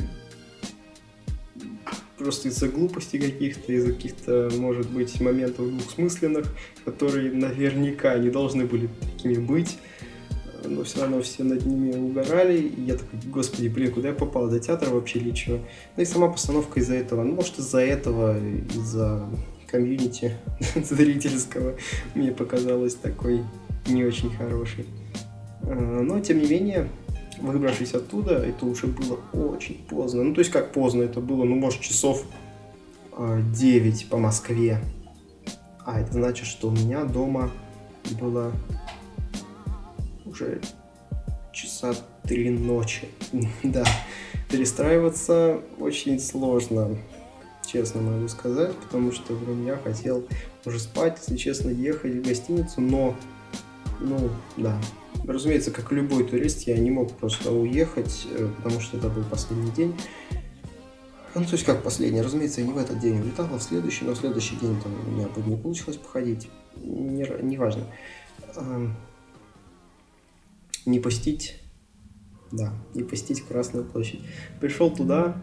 просто 2.19 2.49
из-за 2.49 2.69
глупости 2.69 3.19
каких-то, 3.19 3.73
из-за 3.73 3.93
каких-то, 3.93 4.51
может 4.57 4.91
быть, 4.91 5.21
моментов 5.21 5.69
двухсмысленных, 5.71 6.47
которые 6.85 7.33
наверняка 7.33 8.17
не 8.19 8.31
должны 8.31 8.65
были 8.65 8.89
такими 9.01 9.35
быть 9.35 9.79
но 10.69 10.85
все 10.85 11.01
равно 11.01 11.23
все 11.23 11.45
над 11.45 11.65
ними 11.65 11.97
угорали, 11.97 12.59
и 12.59 12.83
я 12.83 12.97
такой, 12.97 13.19
господи, 13.27 13.69
блин, 13.69 13.93
куда 13.93 14.09
я 14.09 14.15
попал, 14.15 14.49
до 14.49 14.59
театра 14.59 14.91
вообще 14.91 15.19
или 15.19 15.31
чего? 15.33 15.59
Ну 15.97 16.03
и 16.03 16.07
сама 16.07 16.29
постановка 16.29 16.81
из-за 16.81 16.95
этого, 16.95 17.23
ну 17.23 17.35
может 17.35 17.59
из-за 17.59 17.81
этого, 17.81 18.39
из-за 18.75 19.27
комьюнити 19.71 20.37
зрительского 20.75 21.75
мне 22.15 22.33
показалось 22.33 22.95
такой 22.95 23.43
не 23.87 24.05
очень 24.05 24.31
хороший. 24.31 24.87
А, 25.63 25.75
но, 25.75 26.21
тем 26.21 26.39
не 26.39 26.49
менее, 26.49 26.89
выбравшись 27.41 27.95
оттуда, 27.95 28.35
это 28.45 28.67
уже 28.67 28.87
было 28.87 29.19
очень 29.33 29.85
поздно. 29.89 30.25
Ну, 30.25 30.35
то 30.35 30.41
есть, 30.41 30.51
как 30.51 30.73
поздно, 30.73 31.03
это 31.03 31.21
было, 31.21 31.45
ну, 31.45 31.57
может, 31.57 31.81
часов 31.81 32.25
9 33.19 34.07
а, 34.07 34.11
по 34.11 34.19
Москве. 34.19 34.81
А 35.85 36.01
это 36.01 36.13
значит, 36.13 36.47
что 36.47 36.69
у 36.69 36.73
меня 36.73 37.05
дома 37.05 37.51
было 38.21 38.53
уже 40.25 40.61
часа 41.53 41.95
три 42.25 42.51
ночи. 42.51 43.09
да, 43.63 43.85
перестраиваться 44.51 45.61
очень 45.79 46.19
сложно 46.21 46.97
честно 47.67 48.01
могу 48.01 48.29
сказать, 48.29 48.75
потому 48.77 49.13
что 49.13 49.35
блин, 49.35 49.67
я 49.67 49.77
хотел 49.77 50.27
уже 50.65 50.79
спать, 50.79 51.19
если 51.21 51.37
честно, 51.37 51.71
ехать 51.71 52.15
в 52.15 52.23
гостиницу, 52.23 52.81
но, 52.81 53.17
ну, 54.01 54.31
да, 54.57 54.81
разумеется, 55.27 55.71
как 55.71 55.93
любой 55.93 56.25
турист, 56.25 56.67
я 56.67 56.79
не 56.79 56.91
мог 56.91 57.13
просто 57.13 57.53
уехать, 57.53 58.27
э, 58.31 58.49
потому 58.57 58.81
что 58.81 58.97
это 58.97 59.09
был 59.09 59.25
последний 59.25 59.71
день. 59.73 59.95
Ну, 61.35 61.45
то 61.45 61.53
есть 61.53 61.65
как 61.65 61.83
последний, 61.83 62.23
разумеется, 62.23 62.63
я 62.63 62.67
не 62.67 62.73
в 62.73 62.79
этот 62.79 62.99
день 62.99 63.21
улетал, 63.21 63.47
а 63.53 63.59
в 63.59 63.63
следующий, 63.63 64.07
но 64.07 64.13
в 64.13 64.17
следующий 64.17 64.57
день 64.57 64.81
там 64.81 64.93
у 65.07 65.11
меня 65.11 65.29
бы 65.29 65.43
не 65.43 65.57
получилось 65.57 65.99
походить, 65.99 66.49
не, 66.77 67.27
не 67.43 67.59
важно. 67.59 67.85
Не 70.87 71.01
постить, 71.01 71.61
да, 72.53 72.73
не 72.95 73.03
постить 73.03 73.43
Красную 73.43 73.85
площадь. 73.85 74.21
Пришел 74.61 74.91
туда, 74.91 75.37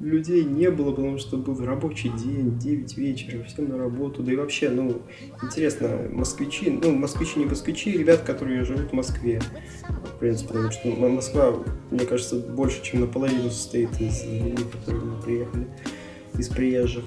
людей 0.00 0.44
не 0.44 0.70
было, 0.70 0.92
потому 0.92 1.18
что 1.18 1.36
был 1.36 1.62
рабочий 1.64 2.10
день, 2.10 2.58
9 2.58 2.96
вечера, 2.96 3.44
всем 3.44 3.68
на 3.68 3.78
работу, 3.78 4.22
да 4.22 4.32
и 4.32 4.36
вообще, 4.36 4.70
ну, 4.70 5.02
интересно, 5.42 6.08
москвичи, 6.10 6.70
ну, 6.70 6.92
москвичи 6.92 7.38
не 7.38 7.44
москвичи, 7.44 7.92
ребят, 7.92 8.22
которые 8.22 8.64
живут 8.64 8.90
в 8.90 8.92
Москве, 8.94 9.40
в 9.88 10.18
принципе, 10.18 10.48
потому 10.48 10.70
что 10.70 10.88
Москва, 10.88 11.54
мне 11.90 12.06
кажется, 12.06 12.36
больше, 12.36 12.82
чем 12.82 13.00
наполовину 13.00 13.50
состоит 13.50 13.90
из 14.00 14.24
людей, 14.24 14.56
которые 14.72 15.04
мы 15.04 15.22
приехали, 15.22 15.66
из 16.38 16.48
приезжих. 16.48 17.04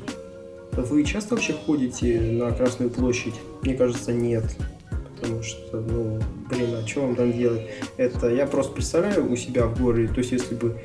Вы 0.75 1.03
часто 1.03 1.35
вообще 1.35 1.53
ходите 1.53 2.19
на 2.19 2.51
Красную 2.51 2.89
площадь? 2.89 3.35
Мне 3.61 3.75
кажется, 3.75 4.11
нет. 4.11 4.43
Потому 5.19 5.41
что, 5.43 5.79
ну, 5.79 6.19
блин, 6.49 6.75
а 6.75 6.85
что 6.85 7.01
вам 7.01 7.15
там 7.15 7.31
делать? 7.31 7.61
Это 7.95 8.27
я 8.29 8.45
просто 8.45 8.73
представляю 8.73 9.31
у 9.31 9.35
себя 9.37 9.67
в 9.67 9.79
городе, 9.79 10.09
то 10.09 10.17
есть 10.19 10.31
если 10.31 10.55
бы 10.55 10.77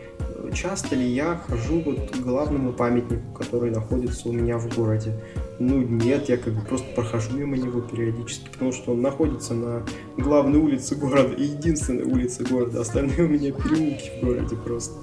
часто 0.52 0.94
ли 0.96 1.06
я 1.06 1.40
хожу 1.48 1.80
вот 1.80 2.10
к 2.10 2.16
главному 2.16 2.72
памятнику, 2.72 3.32
который 3.32 3.70
находится 3.70 4.28
у 4.28 4.32
меня 4.32 4.58
в 4.58 4.74
городе? 4.74 5.14
Ну 5.58 5.78
нет, 5.78 6.28
я 6.28 6.36
как 6.36 6.54
бы 6.54 6.60
просто 6.60 6.86
прохожу 6.94 7.36
мимо 7.36 7.56
него 7.56 7.80
периодически, 7.80 8.48
потому 8.52 8.72
что 8.72 8.92
он 8.92 9.02
находится 9.02 9.54
на 9.54 9.82
главной 10.16 10.58
улице 10.58 10.94
города, 10.94 11.34
и 11.34 11.42
единственной 11.44 12.04
улице 12.04 12.44
города, 12.44 12.80
остальные 12.80 13.22
у 13.22 13.28
меня 13.28 13.52
переулки 13.52 14.10
в 14.20 14.24
городе 14.24 14.56
просто. 14.56 14.94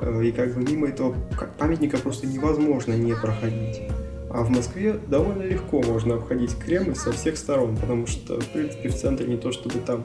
Э, 0.00 0.24
и 0.24 0.32
как 0.32 0.54
бы 0.54 0.62
мимо 0.62 0.88
этого 0.88 1.14
памятника 1.58 1.98
просто 1.98 2.26
невозможно 2.26 2.94
не 2.94 3.14
проходить. 3.14 3.82
А 4.30 4.42
в 4.42 4.50
Москве 4.50 4.98
довольно 5.08 5.42
легко 5.42 5.82
можно 5.82 6.14
обходить 6.14 6.56
Кремль 6.56 6.96
со 6.96 7.12
всех 7.12 7.36
сторон, 7.36 7.76
потому 7.76 8.06
что, 8.06 8.40
в 8.40 8.48
принципе, 8.48 8.88
в 8.88 8.96
центре 8.96 9.26
не 9.26 9.36
то, 9.36 9.52
чтобы 9.52 9.78
там 9.80 10.04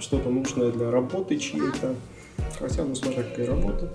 что-то 0.00 0.30
нужное 0.30 0.72
для 0.72 0.90
работы 0.90 1.38
чьей-то, 1.38 1.94
хотя, 2.58 2.84
ну, 2.84 2.94
какая 2.94 3.46
работа. 3.46 3.90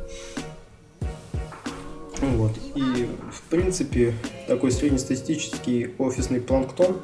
Вот. 2.21 2.51
И, 2.75 3.09
в 3.31 3.41
принципе, 3.49 4.13
такой 4.47 4.71
среднестатистический 4.71 5.93
офисный 5.97 6.39
планктон 6.39 6.97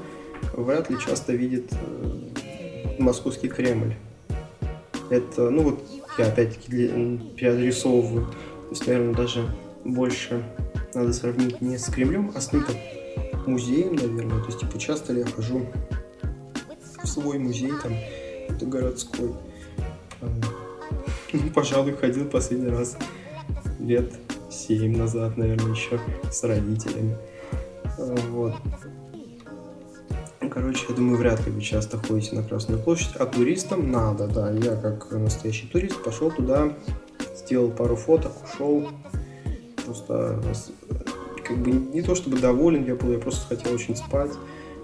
вряд 0.53 0.89
ли 0.89 0.97
часто 0.97 1.33
видит 1.33 1.71
э, 1.73 2.99
московский 2.99 3.49
Кремль. 3.49 3.95
Это, 5.09 5.49
ну 5.49 5.63
вот, 5.63 5.83
я 6.17 6.27
опять-таки 6.27 6.87
переадресовываю. 7.35 8.27
То 8.27 8.69
есть, 8.69 8.87
наверное, 8.87 9.15
даже 9.15 9.45
больше 9.83 10.43
надо 10.93 11.11
сравнить 11.13 11.59
не 11.61 11.77
с 11.77 11.85
Кремлем, 11.85 12.31
а 12.35 12.41
с 12.41 12.47
каким-то 12.47 12.73
музеем, 13.45 13.95
наверное. 13.95 14.39
То 14.39 14.45
есть, 14.45 14.59
типа, 14.59 14.77
часто 14.77 15.13
ли 15.13 15.21
я 15.21 15.25
хожу 15.25 15.65
в 17.03 17.07
свой 17.07 17.39
музей, 17.39 17.71
там, 17.81 17.93
это 18.47 18.65
городской. 18.65 19.33
Пожалуй, 21.53 21.93
ходил 21.93 22.25
последний 22.25 22.69
раз 22.69 22.97
лет 23.79 24.13
7 24.49 24.97
назад, 24.97 25.37
наверное, 25.37 25.71
еще 25.71 25.99
с 26.31 26.43
родителями. 26.43 27.15
Вот. 28.29 28.55
Короче, 30.51 30.85
я 30.89 30.95
думаю, 30.95 31.17
вряд 31.17 31.45
ли 31.45 31.51
вы 31.51 31.61
часто 31.61 31.97
ходите 31.97 32.35
на 32.35 32.43
Красную 32.43 32.81
площадь, 32.81 33.15
а 33.15 33.25
туристам 33.25 33.91
надо, 33.91 34.27
да. 34.27 34.51
Я 34.51 34.75
как 34.75 35.11
настоящий 35.11 35.67
турист 35.67 36.03
пошел 36.03 36.31
туда, 36.31 36.73
сделал 37.35 37.69
пару 37.69 37.95
фоток, 37.95 38.31
ушел. 38.43 38.89
Просто 39.85 40.41
как 41.43 41.57
бы 41.57 41.71
не 41.71 42.01
то 42.01 42.15
чтобы 42.15 42.39
доволен 42.39 42.85
я 42.85 42.95
был, 42.95 43.11
я 43.11 43.19
просто 43.19 43.47
хотел 43.47 43.73
очень 43.73 43.95
спать 43.95 44.31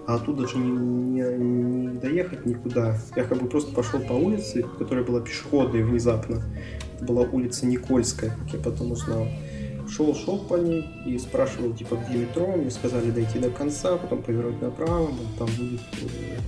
а 0.06 0.14
оттуда 0.14 0.46
же 0.46 0.58
не, 0.58 0.70
не, 0.70 1.20
не 1.20 1.98
доехать 1.98 2.46
никуда. 2.46 2.96
Я 3.16 3.24
как 3.24 3.42
бы 3.42 3.48
просто 3.48 3.72
пошел 3.72 3.98
по 4.00 4.12
улице, 4.12 4.64
которая 4.78 5.04
была 5.04 5.20
пешеходной 5.20 5.82
внезапно. 5.82 6.42
Это 6.94 7.04
была 7.04 7.22
улица 7.22 7.66
Никольская, 7.66 8.30
как 8.30 8.54
я 8.54 8.58
потом 8.60 8.92
узнал. 8.92 9.26
Шел, 9.88 10.14
шел 10.14 10.38
по 10.38 10.54
ней 10.54 10.84
и 11.06 11.18
спрашивал, 11.18 11.72
типа, 11.72 11.96
где 11.96 12.18
метро. 12.18 12.46
Мне 12.56 12.70
сказали 12.70 13.10
дойти 13.10 13.38
до 13.38 13.50
конца, 13.50 13.96
потом 13.96 14.22
повернуть 14.22 14.60
направо, 14.60 15.10
там 15.38 15.48
будет 15.58 15.80
э, 16.02 16.38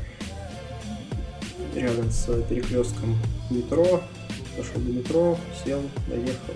рядом 1.78 2.10
с 2.10 2.26
перекрестком 2.48 3.16
метро. 3.50 4.00
Пошел 4.56 4.80
до 4.80 4.92
метро, 4.92 5.38
сел, 5.64 5.82
доехал. 6.08 6.54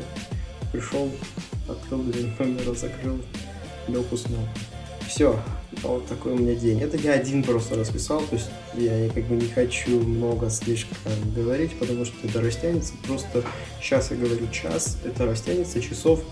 Пришел, 0.72 1.10
открыл 1.68 2.02
дверь 2.02 2.32
номера, 2.38 2.74
закрыл, 2.74 3.18
лег, 3.88 4.10
уснул. 4.10 4.40
Все, 5.06 5.38
вот 5.82 6.06
такой 6.06 6.32
у 6.32 6.36
меня 6.36 6.54
день. 6.54 6.80
Это 6.80 6.96
я 6.96 7.12
один 7.12 7.42
просто 7.42 7.76
расписал, 7.76 8.20
то 8.20 8.36
есть 8.36 8.50
я 8.74 9.08
как 9.08 9.24
бы 9.24 9.36
не 9.36 9.48
хочу 9.48 10.00
много 10.00 10.50
слишком 10.50 10.96
говорить, 11.34 11.72
потому 11.78 12.04
что 12.04 12.14
это 12.26 12.40
растянется. 12.40 12.92
Просто 13.06 13.42
сейчас 13.80 14.10
я 14.10 14.16
говорю 14.16 14.48
час, 14.50 14.98
это 15.04 15.26
растянется 15.26 15.80
часов 15.80 16.22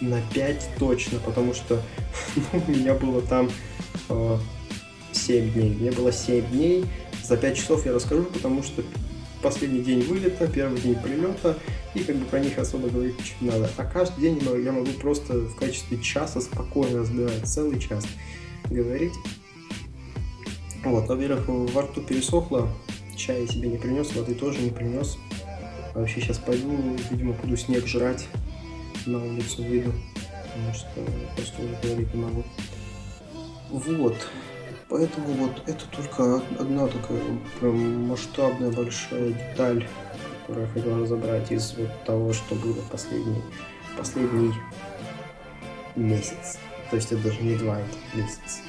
на 0.00 0.20
5 0.34 0.70
точно, 0.78 1.18
потому 1.20 1.54
что 1.54 1.80
ну, 2.36 2.62
у 2.66 2.70
меня 2.70 2.94
было 2.94 3.22
там 3.22 3.50
э, 4.08 4.38
7 5.12 5.52
дней. 5.52 5.70
Мне 5.70 5.90
было 5.90 6.12
7 6.12 6.50
дней. 6.50 6.84
За 7.22 7.36
5 7.36 7.56
часов 7.56 7.86
я 7.86 7.92
расскажу, 7.92 8.24
потому 8.24 8.62
что 8.62 8.82
последний 9.42 9.80
день 9.80 10.02
вылета, 10.02 10.46
первый 10.46 10.80
день 10.80 10.96
прилета, 10.96 11.56
и 11.94 12.00
как 12.00 12.16
бы 12.16 12.24
про 12.26 12.40
них 12.40 12.58
особо 12.58 12.88
говорить 12.88 13.16
не 13.40 13.50
надо. 13.50 13.70
А 13.76 13.84
каждый 13.84 14.20
день 14.20 14.40
я 14.62 14.72
могу 14.72 14.90
просто 15.00 15.34
в 15.34 15.54
качестве 15.56 16.00
часа 16.02 16.40
спокойно 16.40 17.00
разбирать, 17.00 17.46
целый 17.46 17.80
час 17.80 18.04
говорить. 18.70 19.14
Вот, 20.84 21.08
во-первых, 21.08 21.44
во 21.46 21.82
рту 21.82 22.00
пересохло, 22.00 22.68
чая 23.16 23.46
себе 23.46 23.68
не 23.68 23.76
принес, 23.76 24.14
воды 24.14 24.34
тоже 24.34 24.60
не 24.60 24.70
принес. 24.70 25.18
Вообще 25.94 26.20
сейчас 26.20 26.38
пойду, 26.38 26.96
видимо, 27.10 27.32
буду 27.34 27.56
снег 27.56 27.86
жрать, 27.86 28.26
на 29.06 29.18
улицу 29.18 29.62
выйду, 29.62 29.92
потому 30.46 30.74
что 30.74 30.88
просто 31.36 31.62
уже 31.62 31.76
говорить 31.82 32.14
не 32.14 32.22
могу. 32.22 32.44
Вот, 33.70 34.16
поэтому 34.88 35.26
вот 35.34 35.62
это 35.66 35.84
только 35.94 36.42
одна 36.58 36.86
такая 36.86 37.20
прям 37.58 38.06
масштабная 38.06 38.70
большая 38.70 39.32
деталь, 39.32 39.86
которую 40.40 40.66
я 40.66 40.72
хотел 40.72 41.00
разобрать 41.02 41.52
из 41.52 41.74
вот 41.76 42.04
того, 42.04 42.32
что 42.32 42.54
было 42.54 42.80
последний, 42.90 43.42
последний 43.96 44.54
месяц. 45.96 46.58
То 46.90 46.96
есть 46.96 47.12
это 47.12 47.22
даже 47.22 47.42
не 47.42 47.56
два, 47.56 47.78
это 47.78 48.16
месяц. 48.16 48.62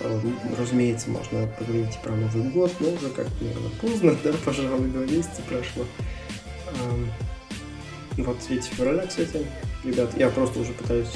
А, 0.00 0.20
ну, 0.22 0.32
разумеется, 0.56 1.10
можно 1.10 1.46
поговорить 1.58 1.98
про 2.02 2.14
Новый 2.14 2.50
год, 2.50 2.72
но 2.80 2.90
уже 2.90 3.10
как 3.10 3.26
наверное, 3.40 3.70
поздно, 3.80 4.16
да, 4.24 4.32
пожалуй, 4.44 4.88
два 4.88 5.04
месяца 5.04 5.42
прошло. 5.48 5.84
Вот 8.16 8.38
3 8.40 8.60
февраля, 8.60 9.06
кстати, 9.06 9.46
ребят, 9.84 10.10
я 10.16 10.28
просто 10.28 10.58
уже 10.58 10.72
пытаюсь 10.72 11.08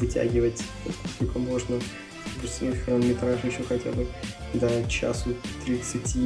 вытягивать 0.00 0.62
сколько 1.14 1.38
можно, 1.38 1.78
растянуть 2.42 2.78
хронометраж 2.80 3.44
еще 3.44 3.62
хотя 3.62 3.90
бы 3.92 4.06
до 4.54 4.68
часу 4.88 5.34
30. 5.64 6.16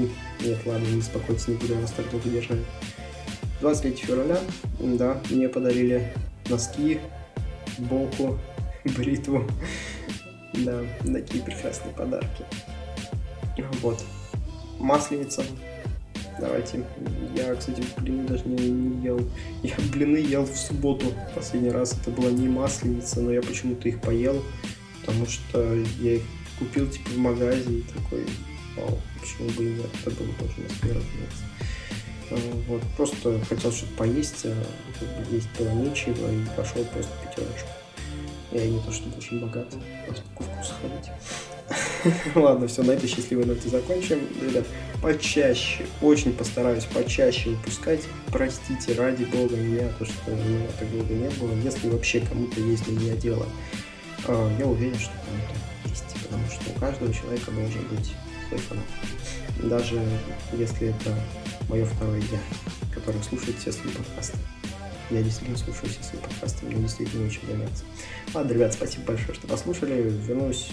Нет, 0.40 0.58
ладно, 0.64 0.86
не 0.86 0.98
успокойтесь, 0.98 1.48
не 1.48 1.56
буду 1.56 1.74
я 1.74 1.80
вас 1.80 1.90
так 1.90 2.10
долго 2.10 2.28
держать. 2.28 2.60
23 3.60 3.94
февраля, 3.94 4.38
да, 4.80 5.20
мне 5.30 5.48
подарили 5.48 6.12
носки, 6.48 6.98
боку, 7.78 8.38
бритву. 8.96 9.44
Да, 10.54 10.82
такие 11.04 11.42
прекрасные 11.42 11.92
подарки. 11.94 12.44
Вот. 13.82 14.02
Масленица. 14.78 15.44
Давайте. 16.38 16.84
Я, 17.34 17.54
кстати, 17.54 17.82
блины 17.98 18.26
даже 18.26 18.44
не, 18.46 18.68
не 18.68 19.04
ел. 19.04 19.20
Я 19.62 19.74
блины 19.92 20.18
ел 20.18 20.44
в 20.44 20.56
субботу 20.56 21.06
последний 21.34 21.70
раз. 21.70 21.94
Это 21.94 22.10
была 22.10 22.30
не 22.30 22.48
масленица, 22.48 23.20
но 23.20 23.32
я 23.32 23.42
почему-то 23.42 23.88
их 23.88 24.00
поел, 24.00 24.42
потому 25.00 25.26
что 25.26 25.74
я 26.00 26.14
их 26.16 26.22
купил 26.58 26.88
типа 26.88 27.10
в 27.10 27.18
магазе 27.18 27.78
и 27.78 27.82
такой, 27.82 28.24
вау, 28.76 28.98
почему 29.20 29.48
бы 29.50 29.64
и 29.64 29.74
нет, 29.74 29.90
это 30.04 30.10
было 30.10 30.32
тоже 30.34 30.54
на 30.58 30.88
первый 30.88 31.04
а, 32.30 32.62
Вот, 32.68 32.82
просто 32.96 33.40
хотел 33.48 33.72
что-то 33.72 33.92
поесть, 33.94 34.44
а 34.44 34.54
есть 35.30 35.48
было 35.58 35.70
нечего 35.70 36.32
и 36.32 36.44
пошел 36.56 36.84
просто 36.84 37.12
пятерочку. 37.22 37.68
Я 38.56 38.70
не 38.70 38.80
то 38.80 38.90
чтобы 38.90 39.18
очень 39.18 39.38
богат, 39.38 39.68
просто 40.06 40.24
по 40.34 40.42
вкусу 40.42 40.72
ходить. 40.80 41.10
Ладно, 42.34 42.68
все, 42.68 42.82
на 42.82 42.92
этой 42.92 43.06
счастливой 43.06 43.44
ноте 43.44 43.68
закончим. 43.68 44.20
Ребят, 44.40 44.64
почаще, 45.02 45.84
очень 46.00 46.32
постараюсь 46.32 46.84
почаще 46.84 47.50
выпускать. 47.50 48.00
Простите, 48.32 48.94
ради 48.94 49.24
бога, 49.24 49.56
меня, 49.56 49.88
то, 49.98 50.06
что 50.06 50.30
меня 50.30 50.66
так 50.78 50.90
долго 50.90 51.12
не 51.12 51.28
было. 51.30 51.52
Если 51.62 51.90
вообще 51.90 52.20
кому-то 52.20 52.60
есть 52.60 52.86
на 52.88 52.92
меня 52.92 53.14
дело, 53.16 53.46
а, 54.26 54.50
я 54.58 54.66
уверен, 54.66 54.98
что 54.98 55.12
кому-то 55.12 55.90
есть. 55.90 56.04
Потому 56.22 56.46
что 56.48 56.70
у 56.74 56.80
каждого 56.80 57.12
человека 57.12 57.50
должен 57.50 57.82
быть 57.88 58.14
свой 58.48 58.60
фанат. 58.60 58.84
Даже 59.64 60.00
если 60.52 60.88
это 60.88 61.14
мое 61.68 61.84
второе 61.84 62.22
я, 62.32 62.94
которое 62.94 63.22
слушает 63.22 63.58
все 63.58 63.70
свои 63.70 63.92
подкасты. 63.92 64.38
Я 65.10 65.22
действительно 65.22 65.56
слушаю 65.56 65.88
все 65.88 66.02
свои 66.02 66.20
подкасты, 66.20 66.66
мне 66.66 66.82
действительно 66.82 67.26
очень 67.26 67.46
нравится. 67.48 67.84
Ладно, 68.34 68.52
ребят, 68.52 68.72
спасибо 68.72 69.06
большое, 69.06 69.34
что 69.34 69.46
послушали. 69.46 70.02
Вернусь, 70.02 70.70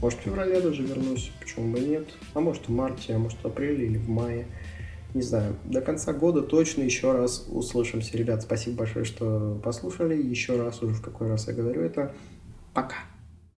может, 0.00 0.18
в 0.18 0.22
феврале 0.22 0.60
даже 0.60 0.82
вернусь, 0.82 1.30
почему 1.40 1.72
бы 1.72 1.80
нет. 1.80 2.08
А 2.34 2.40
может, 2.40 2.68
в 2.68 2.70
марте, 2.70 3.14
а 3.14 3.18
может, 3.18 3.38
в 3.38 3.46
апреле 3.46 3.86
или 3.86 3.98
в 3.98 4.08
мае. 4.08 4.46
Не 5.12 5.22
знаю. 5.22 5.56
До 5.64 5.80
конца 5.82 6.12
года 6.12 6.42
точно 6.42 6.82
еще 6.82 7.12
раз 7.12 7.46
услышимся. 7.48 8.16
Ребят, 8.16 8.42
спасибо 8.42 8.78
большое, 8.78 9.04
что 9.04 9.60
послушали. 9.62 10.14
Еще 10.20 10.60
раз, 10.60 10.82
уже 10.82 10.94
в 10.94 11.02
какой 11.02 11.28
раз 11.28 11.48
я 11.48 11.52
говорю 11.52 11.82
это. 11.82 12.14
Пока. 12.72 12.96